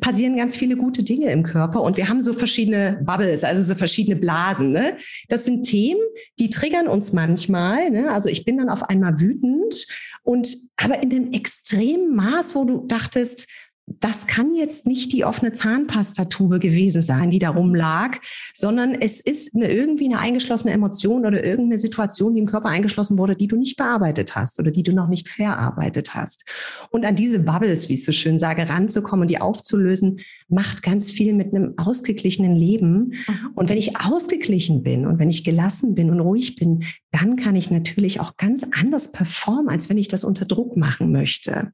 passieren 0.00 0.36
ganz 0.36 0.56
viele 0.56 0.76
gute 0.76 1.02
Dinge 1.02 1.30
im 1.30 1.42
Körper. 1.42 1.82
Und 1.82 1.98
wir 1.98 2.08
haben 2.08 2.22
so 2.22 2.32
verschiedene 2.32 3.02
Bubbles, 3.04 3.44
also 3.44 3.62
so 3.62 3.74
verschiedene 3.74 4.16
Blasen. 4.16 4.72
Ne? 4.72 4.96
Das 5.28 5.44
sind 5.44 5.64
Themen, 5.64 6.00
die 6.38 6.48
triggern 6.48 6.86
uns 6.86 7.12
manchmal. 7.12 7.90
Ne? 7.90 8.10
Also 8.10 8.30
ich 8.30 8.46
bin 8.46 8.56
dann 8.56 8.70
auf 8.70 8.82
einmal 8.84 9.20
wütend 9.20 9.86
und 10.22 10.56
aber 10.76 11.02
in 11.02 11.10
dem 11.10 11.32
extremen 11.32 12.16
Maß, 12.16 12.54
wo 12.54 12.64
du 12.64 12.86
dachtest, 12.86 13.48
das 13.86 14.26
kann 14.26 14.54
jetzt 14.54 14.86
nicht 14.86 15.12
die 15.12 15.24
offene 15.24 15.52
Zahnpastatube 15.52 16.58
gewesen 16.58 17.02
sein, 17.02 17.30
die 17.30 17.38
da 17.38 17.50
rumlag, 17.50 18.18
sondern 18.54 18.94
es 18.94 19.20
ist 19.20 19.54
eine, 19.54 19.70
irgendwie 19.70 20.06
eine 20.06 20.20
eingeschlossene 20.20 20.72
Emotion 20.72 21.26
oder 21.26 21.44
irgendeine 21.44 21.78
Situation, 21.78 22.34
die 22.34 22.40
im 22.40 22.46
Körper 22.46 22.68
eingeschlossen 22.68 23.18
wurde, 23.18 23.36
die 23.36 23.46
du 23.46 23.56
nicht 23.56 23.76
bearbeitet 23.76 24.34
hast 24.34 24.58
oder 24.58 24.70
die 24.70 24.82
du 24.82 24.92
noch 24.92 25.08
nicht 25.08 25.28
verarbeitet 25.28 26.14
hast. 26.14 26.44
Und 26.90 27.04
an 27.04 27.14
diese 27.14 27.40
Bubbles, 27.40 27.88
wie 27.88 27.94
ich 27.94 28.04
so 28.04 28.12
schön 28.12 28.38
sage, 28.38 28.68
ranzukommen 28.68 29.22
und 29.22 29.30
die 29.30 29.40
aufzulösen, 29.40 30.20
macht 30.48 30.82
ganz 30.82 31.10
viel 31.10 31.32
mit 31.32 31.54
einem 31.54 31.74
ausgeglichenen 31.78 32.54
Leben. 32.54 33.12
Mhm. 33.26 33.50
Und 33.54 33.68
wenn 33.68 33.78
ich 33.78 33.98
ausgeglichen 34.00 34.82
bin 34.82 35.06
und 35.06 35.18
wenn 35.18 35.30
ich 35.30 35.44
gelassen 35.44 35.94
bin 35.94 36.10
und 36.10 36.20
ruhig 36.20 36.56
bin, 36.56 36.84
dann 37.10 37.36
kann 37.36 37.56
ich 37.56 37.70
natürlich 37.70 38.20
auch 38.20 38.36
ganz 38.36 38.66
anders 38.78 39.12
performen, 39.12 39.68
als 39.68 39.88
wenn 39.88 39.98
ich 39.98 40.08
das 40.08 40.24
unter 40.24 40.44
Druck 40.44 40.76
machen 40.76 41.12
möchte. 41.12 41.72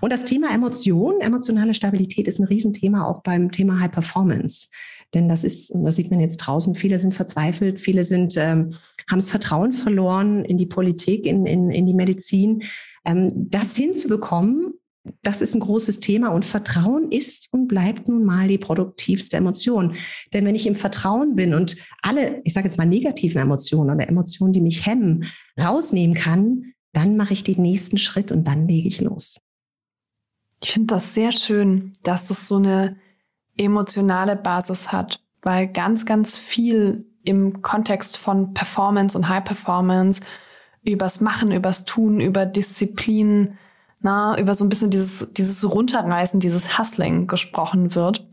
Und 0.00 0.12
das 0.12 0.24
Thema 0.24 0.52
Emotion, 0.52 1.20
emotionale 1.20 1.74
Stabilität 1.74 2.28
ist 2.28 2.40
ein 2.40 2.46
Riesenthema 2.46 3.06
auch 3.06 3.22
beim 3.22 3.50
Thema 3.50 3.80
High 3.80 3.92
Performance. 3.92 4.68
Denn 5.14 5.28
das 5.28 5.44
ist, 5.44 5.72
das 5.74 5.96
sieht 5.96 6.10
man 6.10 6.20
jetzt 6.20 6.36
draußen, 6.38 6.74
viele 6.74 6.98
sind 6.98 7.14
verzweifelt, 7.14 7.80
viele 7.80 8.04
sind, 8.04 8.36
ähm, 8.36 8.70
haben 9.08 9.20
das 9.20 9.30
Vertrauen 9.30 9.72
verloren 9.72 10.44
in 10.44 10.58
die 10.58 10.66
Politik, 10.66 11.24
in, 11.24 11.46
in, 11.46 11.70
in 11.70 11.86
die 11.86 11.94
Medizin. 11.94 12.62
Ähm, 13.06 13.32
das 13.48 13.74
hinzubekommen, 13.74 14.74
das 15.22 15.42
ist 15.42 15.54
ein 15.54 15.60
großes 15.60 16.00
Thema 16.00 16.28
und 16.28 16.44
Vertrauen 16.44 17.10
ist 17.10 17.48
und 17.52 17.68
bleibt 17.68 18.08
nun 18.08 18.24
mal 18.24 18.48
die 18.48 18.58
produktivste 18.58 19.36
Emotion. 19.36 19.94
Denn 20.32 20.44
wenn 20.44 20.54
ich 20.54 20.66
im 20.66 20.74
Vertrauen 20.74 21.36
bin 21.36 21.54
und 21.54 21.76
alle, 22.02 22.40
ich 22.44 22.52
sage 22.52 22.68
jetzt 22.68 22.78
mal 22.78 22.86
negativen 22.86 23.40
Emotionen 23.40 23.90
oder 23.90 24.08
Emotionen, 24.08 24.52
die 24.52 24.60
mich 24.60 24.86
hemmen, 24.86 25.24
rausnehmen 25.60 26.16
kann, 26.16 26.74
dann 26.92 27.16
mache 27.16 27.32
ich 27.32 27.44
den 27.44 27.62
nächsten 27.62 27.98
Schritt 27.98 28.32
und 28.32 28.44
dann 28.44 28.66
lege 28.66 28.88
ich 28.88 29.00
los. 29.00 29.40
Ich 30.62 30.72
finde 30.72 30.94
das 30.94 31.14
sehr 31.14 31.32
schön, 31.32 31.92
dass 32.02 32.26
das 32.26 32.48
so 32.48 32.56
eine 32.56 32.96
emotionale 33.56 34.36
Basis 34.36 34.92
hat, 34.92 35.22
weil 35.42 35.68
ganz, 35.68 36.06
ganz 36.06 36.36
viel 36.36 37.06
im 37.24 37.62
Kontext 37.62 38.16
von 38.16 38.54
Performance 38.54 39.16
und 39.16 39.28
High 39.28 39.44
Performance 39.44 40.22
übers 40.82 41.20
Machen, 41.20 41.52
übers 41.52 41.84
Tun, 41.84 42.20
über 42.20 42.46
Disziplin, 42.46 43.58
na, 44.00 44.38
über 44.38 44.54
so 44.54 44.64
ein 44.64 44.68
bisschen 44.68 44.90
dieses, 44.90 45.32
dieses 45.32 45.68
Runterreißen, 45.68 46.40
dieses 46.40 46.78
Hustling 46.78 47.26
gesprochen 47.26 47.94
wird. 47.94 48.26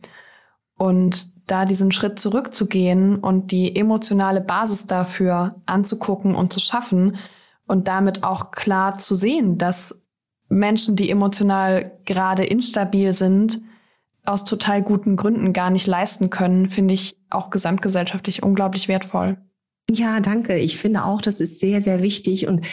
Und 0.78 1.34
da 1.50 1.66
diesen 1.66 1.92
Schritt 1.92 2.20
zurückzugehen 2.20 3.18
und 3.18 3.52
die 3.52 3.76
emotionale 3.76 4.42
Basis 4.42 4.88
dafür 4.88 5.56
anzugucken 5.66 6.36
und 6.36 6.52
zu 6.52 6.60
schaffen 6.60 7.18
und 7.68 7.88
damit 7.88 8.24
auch 8.24 8.52
klar 8.52 8.98
zu 8.98 9.16
sehen, 9.16 9.58
dass 9.58 10.04
Menschen, 10.50 10.96
die 10.96 11.10
emotional 11.10 11.92
gerade 12.06 12.44
instabil 12.46 13.14
sind, 13.14 13.62
aus 14.26 14.44
total 14.44 14.82
guten 14.82 15.16
Gründen 15.16 15.54
gar 15.54 15.70
nicht 15.70 15.88
leisten 15.88 16.30
können, 16.30 16.70
finde 16.70 16.94
ich 16.94 17.18
auch 17.30 17.50
gesamtgesellschaftlich 17.50 18.44
unglaublich 18.44 18.88
wertvoll. 18.88 19.38
Ja, 19.92 20.20
danke. 20.20 20.58
Ich 20.58 20.78
finde 20.78 21.06
auch, 21.06 21.22
das 21.22 21.40
ist 21.40 21.60
sehr, 21.60 21.80
sehr 21.80 22.02
wichtig 22.02 22.48
und 22.48 22.66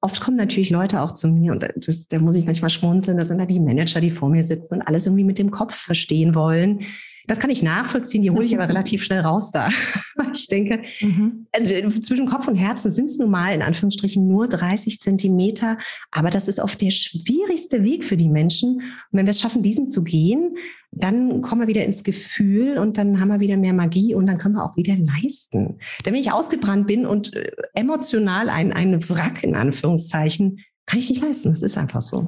Oft 0.00 0.20
kommen 0.20 0.36
natürlich 0.36 0.70
Leute 0.70 1.00
auch 1.00 1.12
zu 1.12 1.28
mir 1.28 1.52
und 1.52 1.66
das, 1.74 2.06
da 2.08 2.18
muss 2.18 2.36
ich 2.36 2.46
manchmal 2.46 2.70
schmunzeln. 2.70 3.16
Da 3.16 3.24
sind 3.24 3.38
da 3.38 3.46
die 3.46 3.60
Manager, 3.60 4.00
die 4.00 4.10
vor 4.10 4.28
mir 4.28 4.42
sitzen 4.42 4.74
und 4.74 4.82
alles 4.82 5.06
irgendwie 5.06 5.24
mit 5.24 5.38
dem 5.38 5.50
Kopf 5.50 5.74
verstehen 5.74 6.34
wollen. 6.34 6.80
Das 7.26 7.40
kann 7.40 7.50
ich 7.50 7.62
nachvollziehen, 7.62 8.22
die 8.22 8.30
hole 8.30 8.44
ich 8.44 8.54
aber 8.54 8.68
relativ 8.68 9.02
schnell 9.02 9.20
raus 9.20 9.50
da. 9.50 9.68
ich 10.32 10.46
denke, 10.48 10.82
mhm. 11.00 11.46
also 11.52 12.00
zwischen 12.00 12.26
Kopf 12.26 12.48
und 12.48 12.56
Herzen 12.56 12.92
sind 12.92 13.06
es 13.06 13.18
nun 13.18 13.30
mal 13.30 13.54
in 13.54 13.62
Anführungsstrichen 13.62 14.26
nur 14.26 14.48
30 14.48 15.00
Zentimeter, 15.00 15.78
aber 16.10 16.30
das 16.30 16.48
ist 16.48 16.60
oft 16.60 16.80
der 16.80 16.90
schwierigste 16.90 17.82
Weg 17.84 18.04
für 18.04 18.16
die 18.16 18.28
Menschen. 18.28 18.76
Und 18.76 18.82
wenn 19.12 19.26
wir 19.26 19.30
es 19.30 19.40
schaffen, 19.40 19.62
diesen 19.62 19.88
zu 19.88 20.04
gehen, 20.04 20.56
dann 20.92 21.42
kommen 21.42 21.62
wir 21.62 21.68
wieder 21.68 21.84
ins 21.84 22.04
Gefühl 22.04 22.78
und 22.78 22.96
dann 22.96 23.20
haben 23.20 23.28
wir 23.28 23.40
wieder 23.40 23.56
mehr 23.56 23.74
Magie 23.74 24.14
und 24.14 24.26
dann 24.26 24.38
können 24.38 24.54
wir 24.54 24.64
auch 24.64 24.76
wieder 24.76 24.96
leisten. 24.96 25.78
Denn 26.04 26.14
wenn 26.14 26.20
ich 26.20 26.32
ausgebrannt 26.32 26.86
bin 26.86 27.06
und 27.06 27.34
äh, 27.34 27.50
emotional 27.74 28.48
ein, 28.48 28.72
ein 28.72 29.00
Wrack 29.08 29.42
in 29.42 29.54
Anführungszeichen, 29.54 30.60
kann 30.86 30.98
ich 31.00 31.10
nicht 31.10 31.22
leisten. 31.22 31.50
Das 31.50 31.62
ist 31.62 31.76
einfach 31.76 32.00
so. 32.00 32.24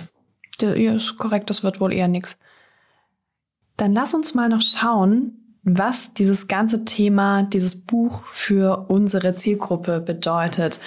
Ja, 0.60 0.94
ist 0.94 1.16
korrekt, 1.18 1.50
das 1.50 1.62
wird 1.62 1.80
wohl 1.80 1.92
eher 1.92 2.08
nichts. 2.08 2.38
Dann 3.78 3.94
lass 3.94 4.12
uns 4.12 4.34
mal 4.34 4.48
noch 4.48 4.60
schauen, 4.60 5.56
was 5.62 6.12
dieses 6.12 6.48
ganze 6.48 6.84
Thema, 6.84 7.44
dieses 7.44 7.80
Buch 7.80 8.22
für 8.26 8.86
unsere 8.88 9.34
Zielgruppe 9.36 10.00
bedeutet. 10.00 10.80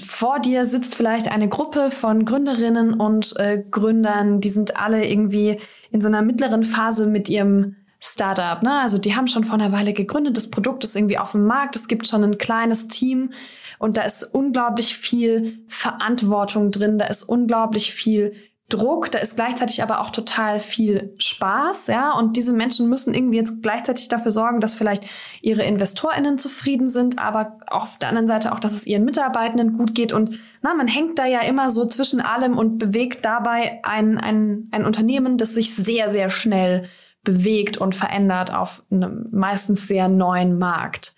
Vor 0.00 0.38
dir 0.40 0.64
sitzt 0.64 0.94
vielleicht 0.94 1.32
eine 1.32 1.48
Gruppe 1.48 1.90
von 1.90 2.24
Gründerinnen 2.24 2.94
und 2.94 3.34
äh, 3.38 3.64
Gründern, 3.68 4.40
die 4.40 4.50
sind 4.50 4.76
alle 4.76 5.08
irgendwie 5.08 5.58
in 5.90 6.00
so 6.00 6.08
einer 6.08 6.22
mittleren 6.22 6.64
Phase 6.64 7.06
mit 7.06 7.28
ihrem 7.28 7.76
Startup. 7.98 8.62
Ne? 8.62 8.80
Also 8.80 8.98
die 8.98 9.16
haben 9.16 9.28
schon 9.28 9.44
vor 9.44 9.54
einer 9.54 9.72
Weile 9.72 9.92
gegründet, 9.92 10.36
das 10.36 10.50
Produkt 10.50 10.84
ist 10.84 10.96
irgendwie 10.96 11.18
auf 11.18 11.32
dem 11.32 11.46
Markt, 11.46 11.76
es 11.76 11.88
gibt 11.88 12.06
schon 12.06 12.24
ein 12.24 12.36
kleines 12.36 12.88
Team 12.88 13.30
und 13.78 13.96
da 13.96 14.02
ist 14.02 14.22
unglaublich 14.22 14.96
viel 14.96 15.60
Verantwortung 15.66 16.70
drin, 16.70 16.98
da 16.98 17.06
ist 17.06 17.22
unglaublich 17.22 17.92
viel 17.94 18.34
Druck, 18.72 19.10
da 19.10 19.18
ist 19.18 19.36
gleichzeitig 19.36 19.82
aber 19.82 20.00
auch 20.00 20.10
total 20.10 20.58
viel 20.58 21.14
Spaß, 21.18 21.88
ja. 21.88 22.12
Und 22.12 22.36
diese 22.36 22.52
Menschen 22.52 22.88
müssen 22.88 23.12
irgendwie 23.12 23.36
jetzt 23.36 23.62
gleichzeitig 23.62 24.08
dafür 24.08 24.30
sorgen, 24.30 24.60
dass 24.60 24.74
vielleicht 24.74 25.04
ihre 25.42 25.62
InvestorInnen 25.62 26.38
zufrieden 26.38 26.88
sind, 26.88 27.18
aber 27.18 27.58
auf 27.68 27.98
der 27.98 28.08
anderen 28.08 28.28
Seite 28.28 28.52
auch, 28.52 28.60
dass 28.60 28.72
es 28.72 28.86
ihren 28.86 29.04
Mitarbeitenden 29.04 29.76
gut 29.76 29.94
geht. 29.94 30.12
Und 30.12 30.40
na, 30.62 30.74
man 30.74 30.88
hängt 30.88 31.18
da 31.18 31.26
ja 31.26 31.40
immer 31.40 31.70
so 31.70 31.86
zwischen 31.86 32.20
allem 32.20 32.56
und 32.56 32.78
bewegt 32.78 33.24
dabei 33.24 33.80
ein, 33.82 34.18
ein, 34.18 34.68
ein 34.72 34.86
Unternehmen, 34.86 35.36
das 35.36 35.54
sich 35.54 35.74
sehr, 35.74 36.08
sehr 36.08 36.30
schnell 36.30 36.88
bewegt 37.24 37.76
und 37.76 37.94
verändert 37.94 38.52
auf 38.52 38.82
einem 38.90 39.28
meistens 39.32 39.86
sehr 39.86 40.08
neuen 40.08 40.58
Markt. 40.58 41.14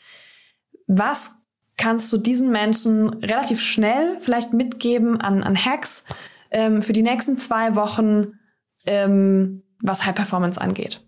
Was 0.86 1.32
kannst 1.76 2.12
du 2.12 2.18
diesen 2.18 2.50
Menschen 2.50 3.08
relativ 3.08 3.60
schnell 3.60 4.18
vielleicht 4.18 4.52
mitgeben 4.52 5.20
an, 5.20 5.42
an 5.42 5.56
Hacks, 5.56 6.04
ähm, 6.54 6.80
für 6.80 6.94
die 6.94 7.02
nächsten 7.02 7.36
zwei 7.36 7.74
Wochen, 7.74 8.38
ähm, 8.86 9.62
was 9.82 10.06
High 10.06 10.14
Performance 10.14 10.60
angeht? 10.60 11.04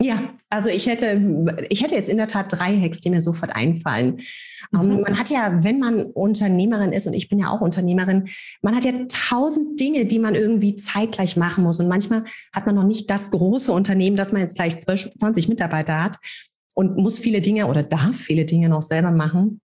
Ja, 0.00 0.18
also 0.50 0.68
ich 0.68 0.86
hätte, 0.86 1.22
ich 1.70 1.82
hätte 1.82 1.94
jetzt 1.94 2.10
in 2.10 2.18
der 2.18 2.28
Tat 2.28 2.52
drei 2.52 2.78
Hacks, 2.78 3.00
die 3.00 3.08
mir 3.08 3.22
sofort 3.22 3.56
einfallen. 3.56 4.20
Ähm, 4.74 4.96
mhm. 4.96 5.00
man 5.00 5.18
hat 5.18 5.30
ja, 5.30 5.64
wenn 5.64 5.78
man 5.78 6.02
Unternehmerin 6.02 6.92
ist, 6.92 7.06
und 7.06 7.14
ich 7.14 7.28
bin 7.28 7.38
ja 7.38 7.50
auch 7.50 7.62
Unternehmerin, 7.62 8.28
man 8.60 8.76
hat 8.76 8.84
ja 8.84 8.92
tausend 9.08 9.80
Dinge, 9.80 10.04
die 10.04 10.18
man 10.18 10.34
irgendwie 10.34 10.76
zeitgleich 10.76 11.36
machen 11.36 11.64
muss. 11.64 11.80
Und 11.80 11.88
manchmal 11.88 12.24
hat 12.52 12.66
man 12.66 12.74
noch 12.74 12.84
nicht 12.84 13.10
das 13.10 13.30
große 13.30 13.72
Unternehmen, 13.72 14.16
dass 14.16 14.32
man 14.32 14.42
jetzt 14.42 14.56
gleich 14.56 14.78
12, 14.78 15.14
20 15.18 15.48
Mitarbeiter 15.48 16.02
hat 16.02 16.18
und 16.74 16.98
muss 16.98 17.18
viele 17.18 17.40
Dinge 17.40 17.66
oder 17.66 17.82
darf 17.82 18.16
viele 18.16 18.44
Dinge 18.44 18.68
noch 18.68 18.82
selber 18.82 19.10
machen. 19.10 19.60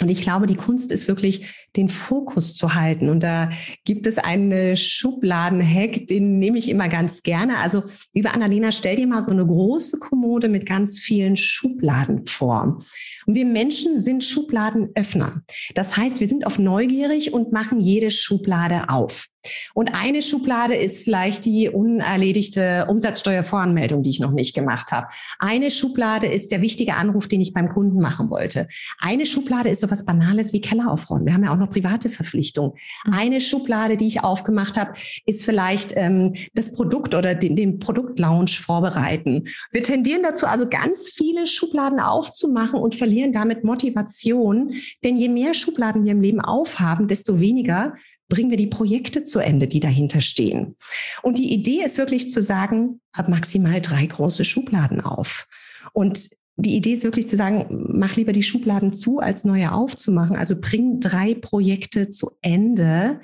Und 0.00 0.08
ich 0.08 0.22
glaube, 0.22 0.46
die 0.46 0.56
Kunst 0.56 0.92
ist 0.92 1.08
wirklich, 1.08 1.54
den 1.76 1.88
Fokus 1.88 2.54
zu 2.54 2.74
halten. 2.74 3.08
Und 3.08 3.22
da 3.22 3.50
gibt 3.84 4.06
es 4.06 4.18
einen 4.18 4.76
Schubladenhack, 4.76 6.06
den 6.06 6.38
nehme 6.38 6.58
ich 6.58 6.68
immer 6.68 6.88
ganz 6.88 7.22
gerne. 7.22 7.58
Also, 7.58 7.84
liebe 8.12 8.30
Annalena, 8.30 8.72
stell 8.72 8.96
dir 8.96 9.06
mal 9.06 9.22
so 9.22 9.30
eine 9.30 9.46
große 9.46 9.98
Kommode 9.98 10.48
mit 10.48 10.66
ganz 10.66 10.98
vielen 10.98 11.36
Schubladen 11.36 12.26
vor. 12.26 12.78
Und 13.26 13.34
wir 13.34 13.46
Menschen 13.46 14.00
sind 14.00 14.24
Schubladenöffner. 14.24 15.42
Das 15.74 15.96
heißt, 15.96 16.20
wir 16.20 16.26
sind 16.26 16.46
auf 16.46 16.58
neugierig 16.58 17.32
und 17.32 17.52
machen 17.52 17.80
jede 17.80 18.10
Schublade 18.10 18.88
auf. 18.88 19.26
Und 19.74 19.88
eine 19.94 20.20
Schublade 20.20 20.74
ist 20.74 21.04
vielleicht 21.04 21.46
die 21.46 21.70
unerledigte 21.70 22.86
Umsatzsteuervoranmeldung, 22.88 24.02
die 24.02 24.10
ich 24.10 24.20
noch 24.20 24.32
nicht 24.32 24.54
gemacht 24.54 24.92
habe. 24.92 25.06
Eine 25.38 25.70
Schublade 25.70 26.26
ist 26.26 26.50
der 26.52 26.60
wichtige 26.60 26.94
Anruf, 26.94 27.26
den 27.26 27.40
ich 27.40 27.54
beim 27.54 27.68
Kunden 27.68 28.00
machen 28.00 28.28
wollte. 28.28 28.68
Eine 28.98 29.24
Schublade 29.24 29.70
ist 29.70 29.80
sowas 29.80 30.04
Banales 30.04 30.52
wie 30.52 30.60
Keller 30.60 30.90
aufräumen. 30.90 31.24
Wir 31.24 31.32
haben 31.32 31.44
ja 31.44 31.52
auch 31.52 31.58
noch 31.58 31.70
private 31.70 32.10
Verpflichtungen. 32.10 32.72
Mhm. 33.06 33.14
Eine 33.14 33.40
Schublade, 33.40 33.96
die 33.96 34.06
ich 34.06 34.22
aufgemacht 34.22 34.76
habe, 34.76 34.92
ist 35.24 35.44
vielleicht 35.44 35.94
ähm, 35.96 36.34
das 36.54 36.72
Produkt 36.72 37.14
oder 37.14 37.34
den, 37.34 37.56
den 37.56 37.78
Produktlaunch 37.78 38.60
vorbereiten. 38.60 39.44
Wir 39.72 39.82
tendieren 39.82 40.22
dazu 40.22 40.46
also 40.46 40.68
ganz 40.68 41.08
viele 41.08 41.46
Schubladen 41.46 42.00
aufzumachen 42.00 42.78
und 42.78 42.94
verlieren 42.94 43.09
damit 43.32 43.64
Motivation. 43.64 44.74
Denn 45.04 45.16
je 45.16 45.28
mehr 45.28 45.54
Schubladen 45.54 46.04
wir 46.04 46.12
im 46.12 46.20
Leben 46.20 46.40
aufhaben, 46.40 47.08
desto 47.08 47.40
weniger 47.40 47.94
bringen 48.28 48.50
wir 48.50 48.56
die 48.56 48.66
Projekte 48.66 49.24
zu 49.24 49.40
Ende, 49.40 49.68
die 49.68 49.80
dahinter 49.80 50.20
stehen. 50.20 50.76
Und 51.22 51.38
die 51.38 51.52
Idee 51.52 51.82
ist 51.82 51.98
wirklich 51.98 52.30
zu 52.30 52.42
sagen, 52.42 53.00
hab 53.12 53.28
maximal 53.28 53.80
drei 53.80 54.06
große 54.06 54.44
Schubladen 54.44 55.00
auf. 55.00 55.46
Und 55.92 56.30
die 56.56 56.76
Idee 56.76 56.92
ist 56.92 57.04
wirklich 57.04 57.28
zu 57.28 57.36
sagen, 57.36 57.66
mach 57.70 58.16
lieber 58.16 58.32
die 58.32 58.42
Schubladen 58.42 58.92
zu, 58.92 59.18
als 59.18 59.44
neue 59.44 59.72
aufzumachen. 59.72 60.36
Also 60.36 60.56
bring 60.60 61.00
drei 61.00 61.34
Projekte 61.34 62.08
zu 62.08 62.32
Ende. 62.42 63.20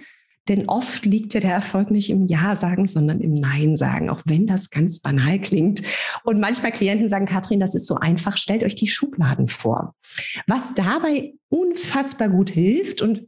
Denn 0.48 0.68
oft 0.68 1.04
liegt 1.04 1.34
ja 1.34 1.40
der 1.40 1.52
Erfolg 1.52 1.90
nicht 1.90 2.10
im 2.10 2.26
Ja 2.26 2.54
sagen, 2.54 2.86
sondern 2.86 3.20
im 3.20 3.34
Nein 3.34 3.76
sagen, 3.76 4.10
auch 4.10 4.22
wenn 4.26 4.46
das 4.46 4.70
ganz 4.70 5.00
banal 5.00 5.40
klingt. 5.40 5.82
Und 6.24 6.40
manchmal 6.40 6.72
Klienten 6.72 7.08
sagen, 7.08 7.26
Katrin, 7.26 7.60
das 7.60 7.74
ist 7.74 7.86
so 7.86 7.96
einfach, 7.96 8.36
stellt 8.36 8.62
euch 8.62 8.76
die 8.76 8.88
Schubladen 8.88 9.48
vor. 9.48 9.94
Was 10.46 10.74
dabei 10.74 11.34
unfassbar 11.48 12.28
gut 12.28 12.50
hilft 12.50 13.02
und 13.02 13.26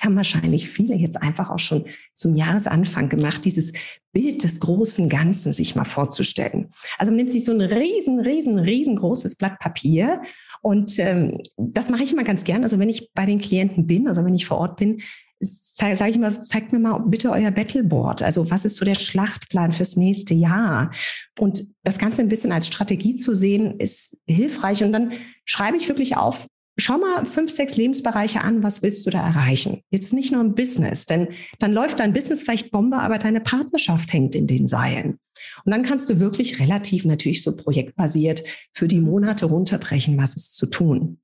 das 0.00 0.06
haben 0.06 0.16
wahrscheinlich 0.16 0.68
viele 0.68 0.94
jetzt 0.94 1.20
einfach 1.20 1.50
auch 1.50 1.58
schon 1.58 1.84
zum 2.14 2.34
Jahresanfang 2.34 3.08
gemacht, 3.08 3.44
dieses 3.44 3.72
Bild 4.12 4.42
des 4.42 4.60
großen 4.60 5.08
Ganzen 5.08 5.52
sich 5.52 5.76
mal 5.76 5.84
vorzustellen. 5.84 6.68
Also 6.96 7.10
man 7.10 7.18
nimmt 7.18 7.32
sich 7.32 7.44
so 7.44 7.52
ein 7.52 7.60
riesen, 7.60 8.18
riesen, 8.20 8.58
riesengroßes 8.58 9.36
Blatt 9.36 9.58
Papier 9.58 10.22
und 10.62 10.98
ähm, 10.98 11.40
das 11.58 11.90
mache 11.90 12.02
ich 12.02 12.12
immer 12.12 12.24
ganz 12.24 12.44
gern. 12.44 12.62
Also 12.62 12.78
wenn 12.78 12.88
ich 12.88 13.10
bei 13.12 13.26
den 13.26 13.40
Klienten 13.40 13.86
bin, 13.86 14.08
also 14.08 14.24
wenn 14.24 14.34
ich 14.34 14.46
vor 14.46 14.58
Ort 14.58 14.78
bin, 14.78 15.02
sage 15.40 16.10
ich 16.10 16.16
immer, 16.16 16.42
zeigt 16.42 16.72
mir 16.72 16.78
mal 16.78 16.98
bitte 16.98 17.30
euer 17.30 17.50
Battleboard. 17.50 18.22
Also 18.22 18.50
was 18.50 18.64
ist 18.64 18.76
so 18.76 18.84
der 18.84 18.94
Schlachtplan 18.94 19.72
fürs 19.72 19.96
nächste 19.96 20.34
Jahr? 20.34 20.90
Und 21.38 21.64
das 21.82 21.98
Ganze 21.98 22.20
ein 22.20 22.28
bisschen 22.28 22.52
als 22.52 22.66
Strategie 22.66 23.14
zu 23.14 23.34
sehen, 23.34 23.80
ist 23.80 24.16
hilfreich. 24.26 24.84
Und 24.84 24.92
dann 24.92 25.12
schreibe 25.46 25.78
ich 25.78 25.88
wirklich 25.88 26.16
auf, 26.16 26.46
schau 26.76 26.98
mal 26.98 27.24
fünf, 27.24 27.50
sechs 27.50 27.76
Lebensbereiche 27.76 28.42
an, 28.42 28.62
was 28.62 28.82
willst 28.82 29.06
du 29.06 29.10
da 29.10 29.26
erreichen? 29.26 29.80
Jetzt 29.90 30.12
nicht 30.12 30.30
nur 30.32 30.40
im 30.40 30.54
Business, 30.54 31.06
denn 31.06 31.28
dann 31.58 31.72
läuft 31.72 32.00
dein 32.00 32.12
Business 32.12 32.42
vielleicht 32.42 32.70
Bombe, 32.70 32.98
aber 32.98 33.18
deine 33.18 33.40
Partnerschaft 33.40 34.12
hängt 34.12 34.34
in 34.34 34.46
den 34.46 34.66
Seilen. 34.66 35.18
Und 35.64 35.72
dann 35.72 35.82
kannst 35.82 36.10
du 36.10 36.20
wirklich 36.20 36.60
relativ 36.60 37.04
natürlich 37.04 37.42
so 37.42 37.56
projektbasiert 37.56 38.42
für 38.74 38.88
die 38.88 39.00
Monate 39.00 39.46
runterbrechen, 39.46 40.18
was 40.18 40.36
ist 40.36 40.56
zu 40.56 40.66
tun. 40.66 41.18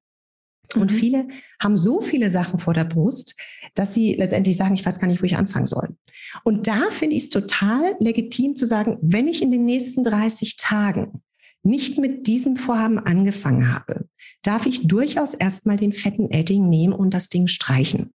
Und 0.74 0.90
mhm. 0.92 0.96
viele 0.96 1.28
haben 1.60 1.76
so 1.76 2.00
viele 2.00 2.30
Sachen 2.30 2.58
vor 2.58 2.74
der 2.74 2.84
Brust, 2.84 3.38
dass 3.76 3.94
sie 3.94 4.14
letztendlich 4.14 4.56
sagen, 4.56 4.74
ich 4.74 4.84
weiß 4.84 4.98
gar 4.98 5.06
nicht, 5.06 5.22
wo 5.22 5.26
ich 5.26 5.36
anfangen 5.36 5.66
soll. 5.66 5.96
Und 6.42 6.66
da 6.66 6.90
finde 6.90 7.14
ich 7.14 7.24
es 7.24 7.30
total 7.30 7.94
legitim 8.00 8.56
zu 8.56 8.66
sagen, 8.66 8.98
wenn 9.00 9.28
ich 9.28 9.42
in 9.42 9.50
den 9.50 9.64
nächsten 9.64 10.02
30 10.02 10.56
Tagen 10.56 11.22
nicht 11.62 11.98
mit 11.98 12.26
diesem 12.26 12.56
Vorhaben 12.56 12.98
angefangen 12.98 13.72
habe, 13.72 14.08
darf 14.42 14.66
ich 14.66 14.86
durchaus 14.86 15.34
erstmal 15.34 15.76
den 15.76 15.92
fetten 15.92 16.30
Edding 16.30 16.68
nehmen 16.68 16.92
und 16.92 17.12
das 17.12 17.28
Ding 17.28 17.48
streichen. 17.48 18.12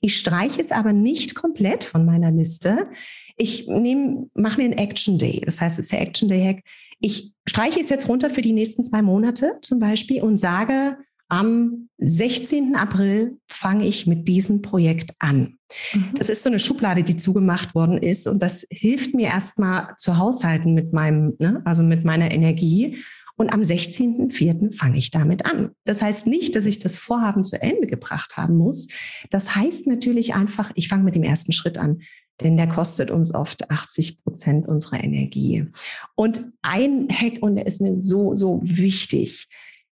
Ich 0.00 0.18
streiche 0.18 0.60
es 0.60 0.72
aber 0.72 0.92
nicht 0.92 1.34
komplett 1.34 1.84
von 1.84 2.04
meiner 2.04 2.30
Liste. 2.30 2.88
Ich 3.36 3.66
nehme, 3.68 4.28
mache 4.34 4.58
mir 4.58 4.64
einen 4.64 4.78
Action 4.78 5.18
Day. 5.18 5.42
Das 5.44 5.60
heißt, 5.60 5.78
es 5.78 5.86
ist 5.86 5.92
der 5.92 6.00
Action 6.00 6.28
Day 6.28 6.42
Hack. 6.44 6.64
Ich 7.00 7.32
streiche 7.46 7.80
es 7.80 7.90
jetzt 7.90 8.08
runter 8.08 8.30
für 8.30 8.42
die 8.42 8.52
nächsten 8.52 8.84
zwei 8.84 9.02
Monate 9.02 9.58
zum 9.62 9.78
Beispiel 9.78 10.22
und 10.22 10.38
sage, 10.38 10.96
am 11.28 11.88
16. 11.98 12.76
April 12.76 13.38
fange 13.48 13.86
ich 13.86 14.06
mit 14.06 14.28
diesem 14.28 14.62
Projekt 14.62 15.12
an. 15.18 15.56
Mhm. 15.92 16.10
Das 16.16 16.28
ist 16.28 16.42
so 16.42 16.50
eine 16.50 16.58
Schublade, 16.58 17.02
die 17.02 17.16
zugemacht 17.16 17.74
worden 17.74 17.98
ist 17.98 18.26
und 18.26 18.42
das 18.42 18.66
hilft 18.70 19.14
mir 19.14 19.28
erstmal 19.28 19.94
zu 19.96 20.18
haushalten 20.18 20.74
mit 20.74 20.92
meinem, 20.92 21.34
ne, 21.38 21.62
also 21.64 21.82
mit 21.82 22.04
meiner 22.04 22.30
Energie. 22.30 22.98
Und 23.36 23.52
am 23.52 23.62
16.04. 23.62 24.72
fange 24.72 24.96
ich 24.96 25.10
damit 25.10 25.44
an. 25.44 25.70
Das 25.82 26.02
heißt 26.02 26.28
nicht, 26.28 26.54
dass 26.54 26.66
ich 26.66 26.78
das 26.78 26.96
Vorhaben 26.96 27.44
zu 27.44 27.60
Ende 27.60 27.88
gebracht 27.88 28.36
haben 28.36 28.56
muss. 28.56 28.86
Das 29.30 29.56
heißt 29.56 29.88
natürlich 29.88 30.34
einfach, 30.36 30.70
ich 30.76 30.86
fange 30.86 31.02
mit 31.02 31.16
dem 31.16 31.24
ersten 31.24 31.50
Schritt 31.50 31.76
an 31.76 31.98
denn 32.40 32.56
der 32.56 32.68
kostet 32.68 33.10
uns 33.10 33.34
oft 33.34 33.70
80 33.70 34.22
Prozent 34.22 34.66
unserer 34.66 35.02
Energie. 35.02 35.66
Und 36.14 36.42
ein 36.62 37.08
Hack, 37.10 37.38
und 37.40 37.56
der 37.56 37.66
ist 37.66 37.80
mir 37.80 37.94
so, 37.94 38.34
so 38.34 38.60
wichtig, 38.62 39.48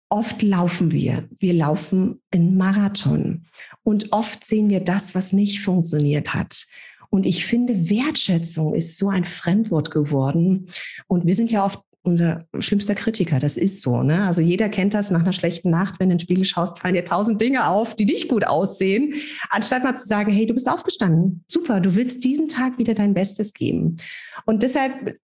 Oft 0.09 0.43
laufen 0.43 0.93
wir. 0.93 1.29
Wir 1.39 1.55
laufen 1.55 2.23
in 2.31 2.57
Marathon. 2.57 3.43
Und 3.83 4.13
oft 4.13 4.45
sehen 4.45 4.69
wir 4.69 4.81
das, 4.81 5.15
was 5.15 5.33
nicht 5.33 5.61
funktioniert 5.61 6.35
hat. 6.35 6.67
Und 7.11 7.27
ich 7.27 7.47
finde, 7.47 7.91
Wertschätzung 7.91 8.75
ist 8.75 8.99
so 8.99 9.09
ein 9.09 9.25
Fremdwort 9.25 9.91
geworden. 9.91 10.67
Und 11.07 11.27
wir 11.27 11.35
sind 11.35 11.51
ja 11.53 11.65
oft 11.65 11.81
unser 12.05 12.45
schlimmster 12.59 12.95
Kritiker. 12.95 13.39
Das 13.39 13.57
ist 13.57 13.81
so. 13.81 14.03
Ne? 14.03 14.27
Also 14.27 14.43
jeder 14.43 14.69
kennt 14.69 14.93
das 14.93 15.11
nach 15.11 15.21
einer 15.21 15.33
schlechten 15.33 15.71
Nacht, 15.71 15.99
wenn 15.99 16.11
du 16.11 16.13
in 16.13 16.19
den 16.19 16.23
Spiegel 16.23 16.45
schaust, 16.45 16.79
fallen 16.79 16.95
dir 16.95 17.05
tausend 17.05 17.41
Dinge 17.41 17.67
auf, 17.67 17.97
die 17.97 18.05
nicht 18.05 18.29
gut 18.29 18.47
aussehen, 18.47 19.15
anstatt 19.49 19.83
mal 19.83 19.97
zu 19.97 20.07
sagen, 20.07 20.31
hey, 20.31 20.45
du 20.45 20.53
bist 20.53 20.69
aufgestanden. 20.69 21.45
Super, 21.49 21.81
du 21.81 21.97
willst 21.97 22.23
diesen 22.23 22.47
Tag 22.47 22.79
wieder 22.79 22.93
dein 22.93 23.15
Bestes 23.15 23.55
geben. 23.55 23.97
Und 24.45 24.63
deshalb, 24.63 25.17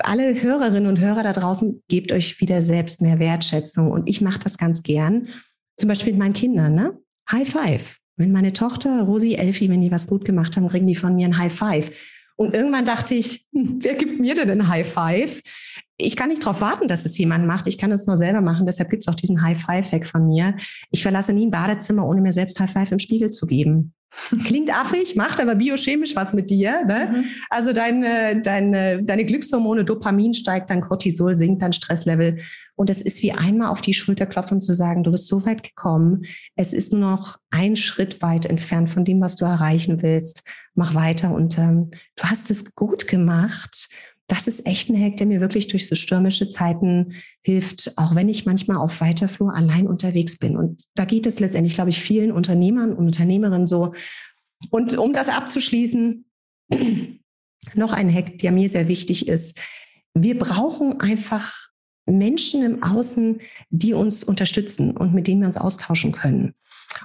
alle 0.00 0.42
Hörerinnen 0.42 0.88
und 0.88 1.00
Hörer 1.00 1.22
da 1.22 1.32
draußen, 1.32 1.82
gebt 1.88 2.10
euch 2.10 2.40
wieder 2.40 2.60
selbst 2.60 3.02
mehr 3.02 3.20
Wertschätzung. 3.20 3.92
Und 3.92 4.08
ich 4.08 4.20
mache 4.20 4.40
das 4.40 4.58
ganz 4.58 4.82
gern. 4.82 5.28
Zum 5.76 5.88
Beispiel 5.88 6.12
mit 6.12 6.20
meinen 6.20 6.32
Kindern. 6.32 6.74
Ne? 6.74 6.98
High 7.30 7.48
Five. 7.48 7.98
Wenn 8.16 8.32
meine 8.32 8.52
Tochter, 8.52 9.02
Rosi, 9.02 9.34
Elfi, 9.34 9.68
wenn 9.68 9.80
die 9.80 9.92
was 9.92 10.08
gut 10.08 10.24
gemacht 10.24 10.56
haben, 10.56 10.66
kriegen 10.66 10.86
die 10.86 10.94
von 10.96 11.14
mir 11.14 11.26
ein 11.26 11.38
High 11.38 11.52
Five. 11.52 11.90
Und 12.36 12.54
irgendwann 12.54 12.84
dachte 12.84 13.14
ich, 13.14 13.46
wer 13.52 13.94
gibt 13.94 14.18
mir 14.20 14.34
denn 14.34 14.50
ein 14.50 14.68
High 14.68 14.86
Five? 14.86 15.42
Ich 15.98 16.16
kann 16.16 16.28
nicht 16.28 16.42
darauf 16.42 16.60
warten, 16.60 16.88
dass 16.88 17.06
es 17.06 17.16
jemand 17.16 17.46
macht. 17.46 17.66
Ich 17.66 17.78
kann 17.78 17.90
es 17.90 18.06
nur 18.06 18.16
selber 18.16 18.42
machen. 18.42 18.66
Deshalb 18.66 18.90
gibt 18.90 19.04
es 19.04 19.08
auch 19.08 19.14
diesen 19.14 19.40
High 19.42 19.58
Five-Hack 19.58 20.04
von 20.04 20.26
mir. 20.26 20.54
Ich 20.90 21.02
verlasse 21.02 21.32
nie 21.32 21.46
ein 21.46 21.50
Badezimmer, 21.50 22.06
ohne 22.06 22.20
mir 22.20 22.32
selbst 22.32 22.60
High 22.60 22.70
Five 22.70 22.92
im 22.92 22.98
Spiegel 22.98 23.30
zu 23.30 23.46
geben. 23.46 23.94
Klingt 24.44 24.74
affig, 24.74 25.14
macht 25.14 25.40
aber 25.40 25.54
biochemisch 25.54 26.16
was 26.16 26.32
mit 26.32 26.48
dir. 26.48 26.84
Ne? 26.86 27.10
Mhm. 27.12 27.24
Also 27.50 27.72
deine, 27.72 28.40
deine, 28.40 29.02
deine 29.02 29.24
Glückshormone, 29.24 29.84
Dopamin 29.84 30.32
steigt, 30.32 30.70
dein 30.70 30.80
Cortisol 30.80 31.34
sinkt, 31.34 31.62
dein 31.62 31.72
Stresslevel. 31.72 32.38
Und 32.76 32.88
es 32.88 33.02
ist 33.02 33.22
wie 33.22 33.32
einmal 33.32 33.68
auf 33.68 33.82
die 33.82 33.94
Schulter 33.94 34.26
klopfen 34.26 34.60
zu 34.60 34.74
sagen, 34.74 35.02
du 35.02 35.10
bist 35.10 35.28
so 35.28 35.44
weit 35.44 35.62
gekommen. 35.62 36.22
Es 36.56 36.72
ist 36.72 36.92
nur 36.92 37.02
noch 37.02 37.36
ein 37.50 37.76
Schritt 37.76 38.22
weit 38.22 38.46
entfernt 38.46 38.90
von 38.90 39.04
dem, 39.04 39.20
was 39.20 39.36
du 39.36 39.44
erreichen 39.44 40.02
willst. 40.02 40.44
Mach 40.74 40.94
weiter 40.94 41.34
und 41.34 41.58
ähm, 41.58 41.90
du 42.16 42.24
hast 42.24 42.50
es 42.50 42.74
gut 42.74 43.06
gemacht 43.08 43.88
das 44.28 44.48
ist 44.48 44.66
echt 44.66 44.88
ein 44.88 45.00
Hack, 45.00 45.16
der 45.16 45.26
mir 45.26 45.40
wirklich 45.40 45.68
durch 45.68 45.86
so 45.86 45.94
stürmische 45.94 46.48
Zeiten 46.48 47.14
hilft, 47.42 47.92
auch 47.96 48.14
wenn 48.14 48.28
ich 48.28 48.44
manchmal 48.44 48.78
auf 48.78 49.00
weiter 49.00 49.28
Flur 49.28 49.54
allein 49.54 49.86
unterwegs 49.86 50.38
bin. 50.38 50.56
Und 50.56 50.84
da 50.94 51.04
geht 51.04 51.26
es 51.26 51.38
letztendlich, 51.38 51.74
glaube 51.74 51.90
ich, 51.90 52.00
vielen 52.00 52.32
Unternehmern 52.32 52.92
und 52.92 53.06
Unternehmerinnen 53.06 53.66
so. 53.66 53.94
Und 54.70 54.98
um 54.98 55.12
das 55.12 55.28
abzuschließen, 55.28 56.24
noch 57.74 57.92
ein 57.92 58.12
Hack, 58.12 58.38
der 58.38 58.52
mir 58.52 58.68
sehr 58.68 58.88
wichtig 58.88 59.28
ist. 59.28 59.60
Wir 60.14 60.38
brauchen 60.38 61.00
einfach 61.00 61.68
Menschen 62.06 62.62
im 62.62 62.82
Außen, 62.82 63.40
die 63.70 63.94
uns 63.94 64.24
unterstützen 64.24 64.96
und 64.96 65.14
mit 65.14 65.26
denen 65.26 65.40
wir 65.40 65.46
uns 65.46 65.58
austauschen 65.58 66.12
können. 66.12 66.54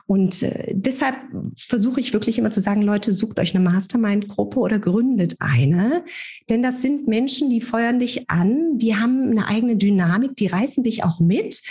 Und 0.07 0.43
äh, 0.43 0.73
deshalb 0.75 1.15
versuche 1.57 1.99
ich 1.99 2.13
wirklich 2.13 2.37
immer 2.37 2.51
zu 2.51 2.61
sagen, 2.61 2.81
Leute, 2.81 3.13
sucht 3.13 3.39
euch 3.39 3.55
eine 3.55 3.63
Mastermind-Gruppe 3.63 4.59
oder 4.59 4.79
gründet 4.79 5.35
eine. 5.39 6.03
Denn 6.49 6.61
das 6.61 6.81
sind 6.81 7.07
Menschen, 7.07 7.49
die 7.49 7.61
feuern 7.61 7.99
dich 7.99 8.29
an, 8.29 8.77
die 8.77 8.95
haben 8.95 9.31
eine 9.31 9.47
eigene 9.47 9.75
Dynamik, 9.75 10.35
die 10.35 10.47
reißen 10.47 10.83
dich 10.83 11.03
auch 11.03 11.19
mit 11.19 11.61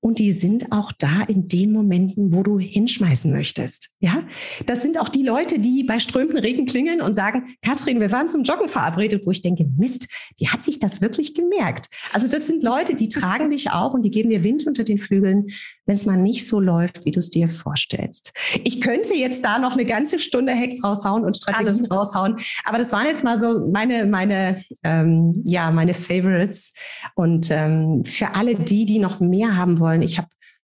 und 0.00 0.20
die 0.20 0.30
sind 0.30 0.70
auch 0.70 0.92
da 0.92 1.22
in 1.22 1.48
den 1.48 1.72
Momenten, 1.72 2.32
wo 2.32 2.42
du 2.42 2.58
hinschmeißen 2.60 3.32
möchtest. 3.32 3.90
Ja, 3.98 4.22
das 4.66 4.82
sind 4.82 5.00
auch 5.00 5.08
die 5.08 5.24
Leute, 5.24 5.58
die 5.58 5.82
bei 5.82 5.98
strömenden 5.98 6.38
Regen 6.38 6.66
klingeln 6.66 7.00
und 7.00 7.12
sagen, 7.12 7.56
Katrin, 7.60 7.98
wir 7.98 8.12
waren 8.12 8.28
zum 8.28 8.44
Joggen 8.44 8.68
verabredet, 8.68 9.26
wo 9.26 9.32
ich 9.32 9.42
denke, 9.42 9.64
Mist, 9.76 10.06
die 10.38 10.48
hat 10.48 10.62
sich 10.62 10.78
das 10.78 11.00
wirklich 11.00 11.34
gemerkt. 11.34 11.88
Also 12.12 12.28
das 12.28 12.46
sind 12.46 12.62
Leute, 12.62 12.94
die 12.94 13.08
tragen 13.08 13.50
dich 13.50 13.72
auch 13.72 13.94
und 13.94 14.02
die 14.02 14.10
geben 14.10 14.30
dir 14.30 14.44
Wind 14.44 14.66
unter 14.66 14.84
den 14.84 14.98
Flügeln, 14.98 15.46
wenn 15.86 15.94
es 15.94 16.06
mal 16.06 16.16
nicht 16.16 16.46
so 16.46 16.60
läuft, 16.60 17.04
wie 17.04 17.12
du 17.12 17.18
es 17.18 17.30
dir 17.30 17.48
vorstellst. 17.48 18.32
Ich 18.64 18.80
könnte 18.80 19.14
jetzt 19.14 19.44
da 19.44 19.58
noch 19.58 19.72
eine 19.72 19.84
ganze 19.84 20.18
Stunde 20.18 20.54
Hacks 20.54 20.84
raushauen 20.84 21.24
und 21.24 21.36
Strategien 21.36 21.76
Alles. 21.76 21.90
raushauen, 21.90 22.36
aber 22.64 22.78
das 22.78 22.92
waren 22.92 23.06
jetzt 23.06 23.24
mal 23.24 23.38
so 23.38 23.66
meine, 23.72 24.04
meine, 24.04 24.62
ähm, 24.84 25.32
ja, 25.44 25.70
meine 25.70 25.94
Favorites. 25.94 26.74
Und 27.14 27.50
ähm, 27.50 28.04
für 28.04 28.34
alle 28.34 28.56
die, 28.56 28.84
die 28.84 28.98
noch 28.98 29.20
mehr 29.20 29.56
haben 29.56 29.78
wollen, 29.80 29.86
wollen. 29.86 30.02
Ich 30.02 30.18
habe 30.18 30.28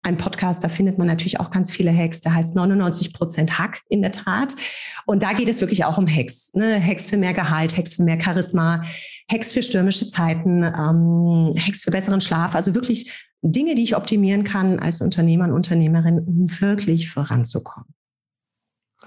einen 0.02 0.18
Podcast, 0.18 0.64
da 0.64 0.70
findet 0.70 0.98
man 0.98 1.08
natürlich 1.08 1.40
auch 1.40 1.52
ganz 1.52 1.72
viele 1.72 1.96
Hacks. 1.96 2.22
Der 2.22 2.34
heißt 2.34 2.56
99 2.56 3.14
Prozent 3.14 3.60
Hack 3.60 3.82
in 3.90 4.02
der 4.02 4.12
Tat. 4.12 4.56
Und 5.06 5.24
da 5.24 5.34
geht 5.34 5.50
es 5.50 5.60
wirklich 5.62 5.86
auch 5.86 5.98
um 5.98 6.08
Hacks. 6.08 6.54
Ne? 6.54 6.82
Hacks 6.84 7.08
für 7.08 7.18
mehr 7.18 7.34
Gehalt, 7.34 7.78
Hacks 7.78 7.96
für 7.96 8.04
mehr 8.04 8.20
Charisma, 8.22 8.84
Hacks 9.30 9.54
für 9.54 9.62
stürmische 9.62 10.08
Zeiten, 10.08 10.64
ähm, 10.64 11.54
Hacks 11.58 11.82
für 11.82 11.92
besseren 11.92 12.22
Schlaf. 12.22 12.56
Also 12.56 12.76
wirklich 12.76 13.28
Dinge, 13.42 13.76
die 13.76 13.84
ich 13.84 13.96
optimieren 13.96 14.44
kann 14.44 14.80
als 14.80 15.02
Unternehmer 15.02 15.46
und 15.46 15.54
Unternehmerin, 15.54 16.20
um 16.20 16.62
wirklich 16.62 17.10
voranzukommen. 17.10 17.94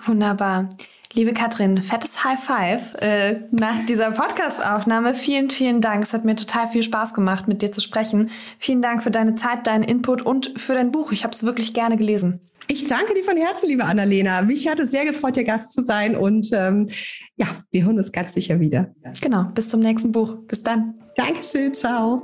Wunderbar. 0.05 0.68
Liebe 1.14 1.34
Katrin, 1.34 1.82
fettes 1.82 2.24
High 2.24 2.40
Five 2.40 2.94
äh, 3.00 3.40
nach 3.50 3.84
dieser 3.84 4.12
Podcast-Aufnahme. 4.12 5.14
Vielen, 5.14 5.50
vielen 5.50 5.82
Dank. 5.82 6.02
Es 6.02 6.14
hat 6.14 6.24
mir 6.24 6.36
total 6.36 6.68
viel 6.68 6.82
Spaß 6.82 7.12
gemacht, 7.12 7.48
mit 7.48 7.60
dir 7.60 7.70
zu 7.70 7.82
sprechen. 7.82 8.30
Vielen 8.58 8.80
Dank 8.80 9.02
für 9.02 9.10
deine 9.10 9.34
Zeit, 9.34 9.66
deinen 9.66 9.82
Input 9.82 10.22
und 10.22 10.58
für 10.58 10.72
dein 10.72 10.90
Buch. 10.90 11.12
Ich 11.12 11.24
habe 11.24 11.32
es 11.32 11.44
wirklich 11.44 11.74
gerne 11.74 11.98
gelesen. 11.98 12.40
Ich 12.66 12.86
danke 12.86 13.12
dir 13.12 13.24
von 13.24 13.36
Herzen, 13.36 13.68
liebe 13.68 13.84
Annalena. 13.84 14.40
Mich 14.40 14.66
hat 14.68 14.80
es 14.80 14.90
sehr 14.90 15.04
gefreut, 15.04 15.36
dir 15.36 15.44
Gast 15.44 15.74
zu 15.74 15.82
sein. 15.82 16.16
Und 16.16 16.48
ähm, 16.54 16.88
ja, 17.36 17.46
wir 17.70 17.84
hören 17.84 17.98
uns 17.98 18.10
ganz 18.10 18.32
sicher 18.32 18.58
wieder. 18.60 18.94
Genau, 19.20 19.44
bis 19.54 19.68
zum 19.68 19.80
nächsten 19.80 20.12
Buch. 20.12 20.36
Bis 20.48 20.62
dann. 20.62 20.94
Dankeschön, 21.16 21.74
ciao. 21.74 22.22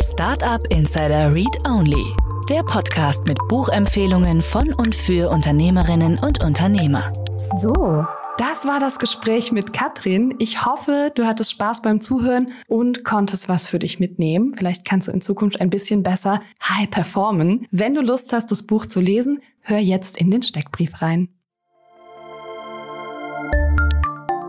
Startup 0.00 0.60
Insider 0.70 1.34
Read 1.34 1.56
Only 1.66 2.33
der 2.46 2.62
Podcast 2.62 3.26
mit 3.26 3.38
Buchempfehlungen 3.48 4.42
von 4.42 4.74
und 4.74 4.94
für 4.94 5.30
Unternehmerinnen 5.30 6.18
und 6.18 6.44
Unternehmer. 6.44 7.10
So, 7.38 8.04
das 8.36 8.66
war 8.66 8.80
das 8.80 8.98
Gespräch 8.98 9.50
mit 9.50 9.72
Katrin. 9.72 10.34
Ich 10.38 10.66
hoffe, 10.66 11.10
du 11.14 11.24
hattest 11.24 11.52
Spaß 11.52 11.80
beim 11.80 12.02
Zuhören 12.02 12.52
und 12.66 13.02
konntest 13.04 13.48
was 13.48 13.66
für 13.66 13.78
dich 13.78 13.98
mitnehmen. 13.98 14.54
Vielleicht 14.56 14.84
kannst 14.84 15.08
du 15.08 15.12
in 15.12 15.22
Zukunft 15.22 15.60
ein 15.60 15.70
bisschen 15.70 16.02
besser 16.02 16.42
high 16.62 16.90
performen. 16.90 17.66
Wenn 17.70 17.94
du 17.94 18.02
Lust 18.02 18.32
hast, 18.32 18.50
das 18.50 18.64
Buch 18.64 18.84
zu 18.86 19.00
lesen, 19.00 19.40
hör 19.60 19.78
jetzt 19.78 20.18
in 20.18 20.30
den 20.30 20.42
Steckbrief 20.42 21.00
rein. 21.00 21.28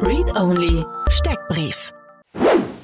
Read 0.01 0.35
Only 0.35 0.83
Steckbrief. 1.07 1.93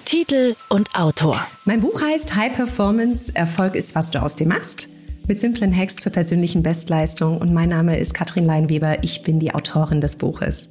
Titel 0.06 0.56
und 0.70 0.96
Autor. 0.96 1.46
Mein 1.66 1.82
Buch 1.82 2.02
heißt 2.02 2.36
High 2.36 2.54
Performance. 2.54 3.36
Erfolg 3.36 3.76
ist, 3.76 3.96
was 3.96 4.12
du 4.12 4.22
aus 4.22 4.36
dem 4.38 4.50
machst 4.50 4.90
mit 5.32 5.40
simplen 5.40 5.74
Hacks 5.74 5.96
zur 5.96 6.12
persönlichen 6.12 6.62
Bestleistung. 6.62 7.38
Und 7.38 7.54
mein 7.54 7.70
Name 7.70 7.98
ist 7.98 8.14
Katrin 8.14 8.46
Leinweber. 8.46 9.02
Ich 9.02 9.24
bin 9.24 9.40
die 9.40 9.56
Autorin 9.56 10.02
des 10.02 10.18
Buches. 10.18 10.70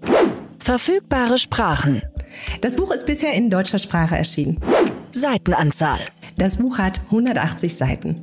Verfügbare 0.59 1.39
Sprachen. 1.39 2.03
Das 2.61 2.77
Buch 2.77 2.91
ist 2.91 3.07
bisher 3.07 3.33
in 3.33 3.49
deutscher 3.49 3.79
Sprache 3.79 4.19
erschienen. 4.19 4.61
Seitenanzahl. 5.13 6.01
Das 6.37 6.59
Buch 6.59 6.77
hat 6.77 7.01
180 7.07 7.75
Seiten. 7.75 8.17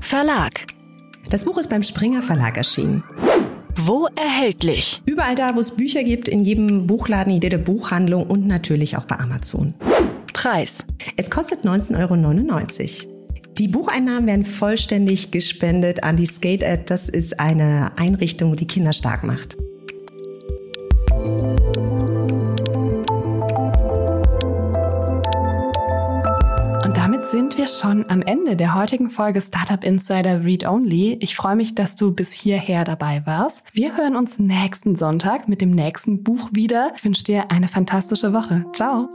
Verlag. 0.00 0.66
Das 1.30 1.44
Buch 1.44 1.56
ist 1.58 1.70
beim 1.70 1.84
Springer 1.84 2.22
Verlag 2.22 2.56
erschienen. 2.56 3.04
Wo 3.76 4.08
erhältlich? 4.16 5.00
Überall 5.06 5.36
da, 5.36 5.54
wo 5.54 5.60
es 5.60 5.76
Bücher 5.76 6.02
gibt, 6.02 6.28
in 6.28 6.42
jedem 6.42 6.88
Buchladen, 6.88 7.34
jede 7.34 7.58
Buchhandlung 7.58 8.26
und 8.26 8.48
natürlich 8.48 8.96
auch 8.96 9.04
bei 9.04 9.16
Amazon. 9.16 9.74
Preis. 10.32 10.84
Es 11.16 11.30
kostet 11.30 11.64
19,99 11.64 13.06
Euro. 13.06 13.11
Die 13.58 13.68
Bucheinnahmen 13.68 14.26
werden 14.26 14.44
vollständig 14.44 15.30
gespendet 15.30 16.04
an 16.04 16.16
die 16.16 16.26
Skate 16.26 16.64
Ad. 16.64 16.84
Das 16.86 17.08
ist 17.08 17.38
eine 17.38 17.92
Einrichtung, 17.96 18.56
die 18.56 18.66
Kinder 18.66 18.92
stark 18.92 19.24
macht. 19.24 19.56
Und 26.84 26.96
damit 26.96 27.26
sind 27.26 27.58
wir 27.58 27.66
schon 27.66 28.08
am 28.08 28.22
Ende 28.22 28.56
der 28.56 28.74
heutigen 28.74 29.10
Folge 29.10 29.40
Startup 29.40 29.84
Insider 29.84 30.44
Read 30.44 30.66
Only. 30.66 31.18
Ich 31.20 31.36
freue 31.36 31.56
mich, 31.56 31.74
dass 31.74 31.94
du 31.94 32.10
bis 32.10 32.32
hierher 32.32 32.84
dabei 32.84 33.22
warst. 33.26 33.64
Wir 33.72 33.96
hören 33.96 34.16
uns 34.16 34.38
nächsten 34.38 34.96
Sonntag 34.96 35.46
mit 35.46 35.60
dem 35.60 35.70
nächsten 35.72 36.22
Buch 36.22 36.48
wieder. 36.52 36.92
Ich 36.96 37.04
wünsche 37.04 37.24
dir 37.24 37.50
eine 37.50 37.68
fantastische 37.68 38.32
Woche. 38.32 38.64
Ciao. 38.72 39.08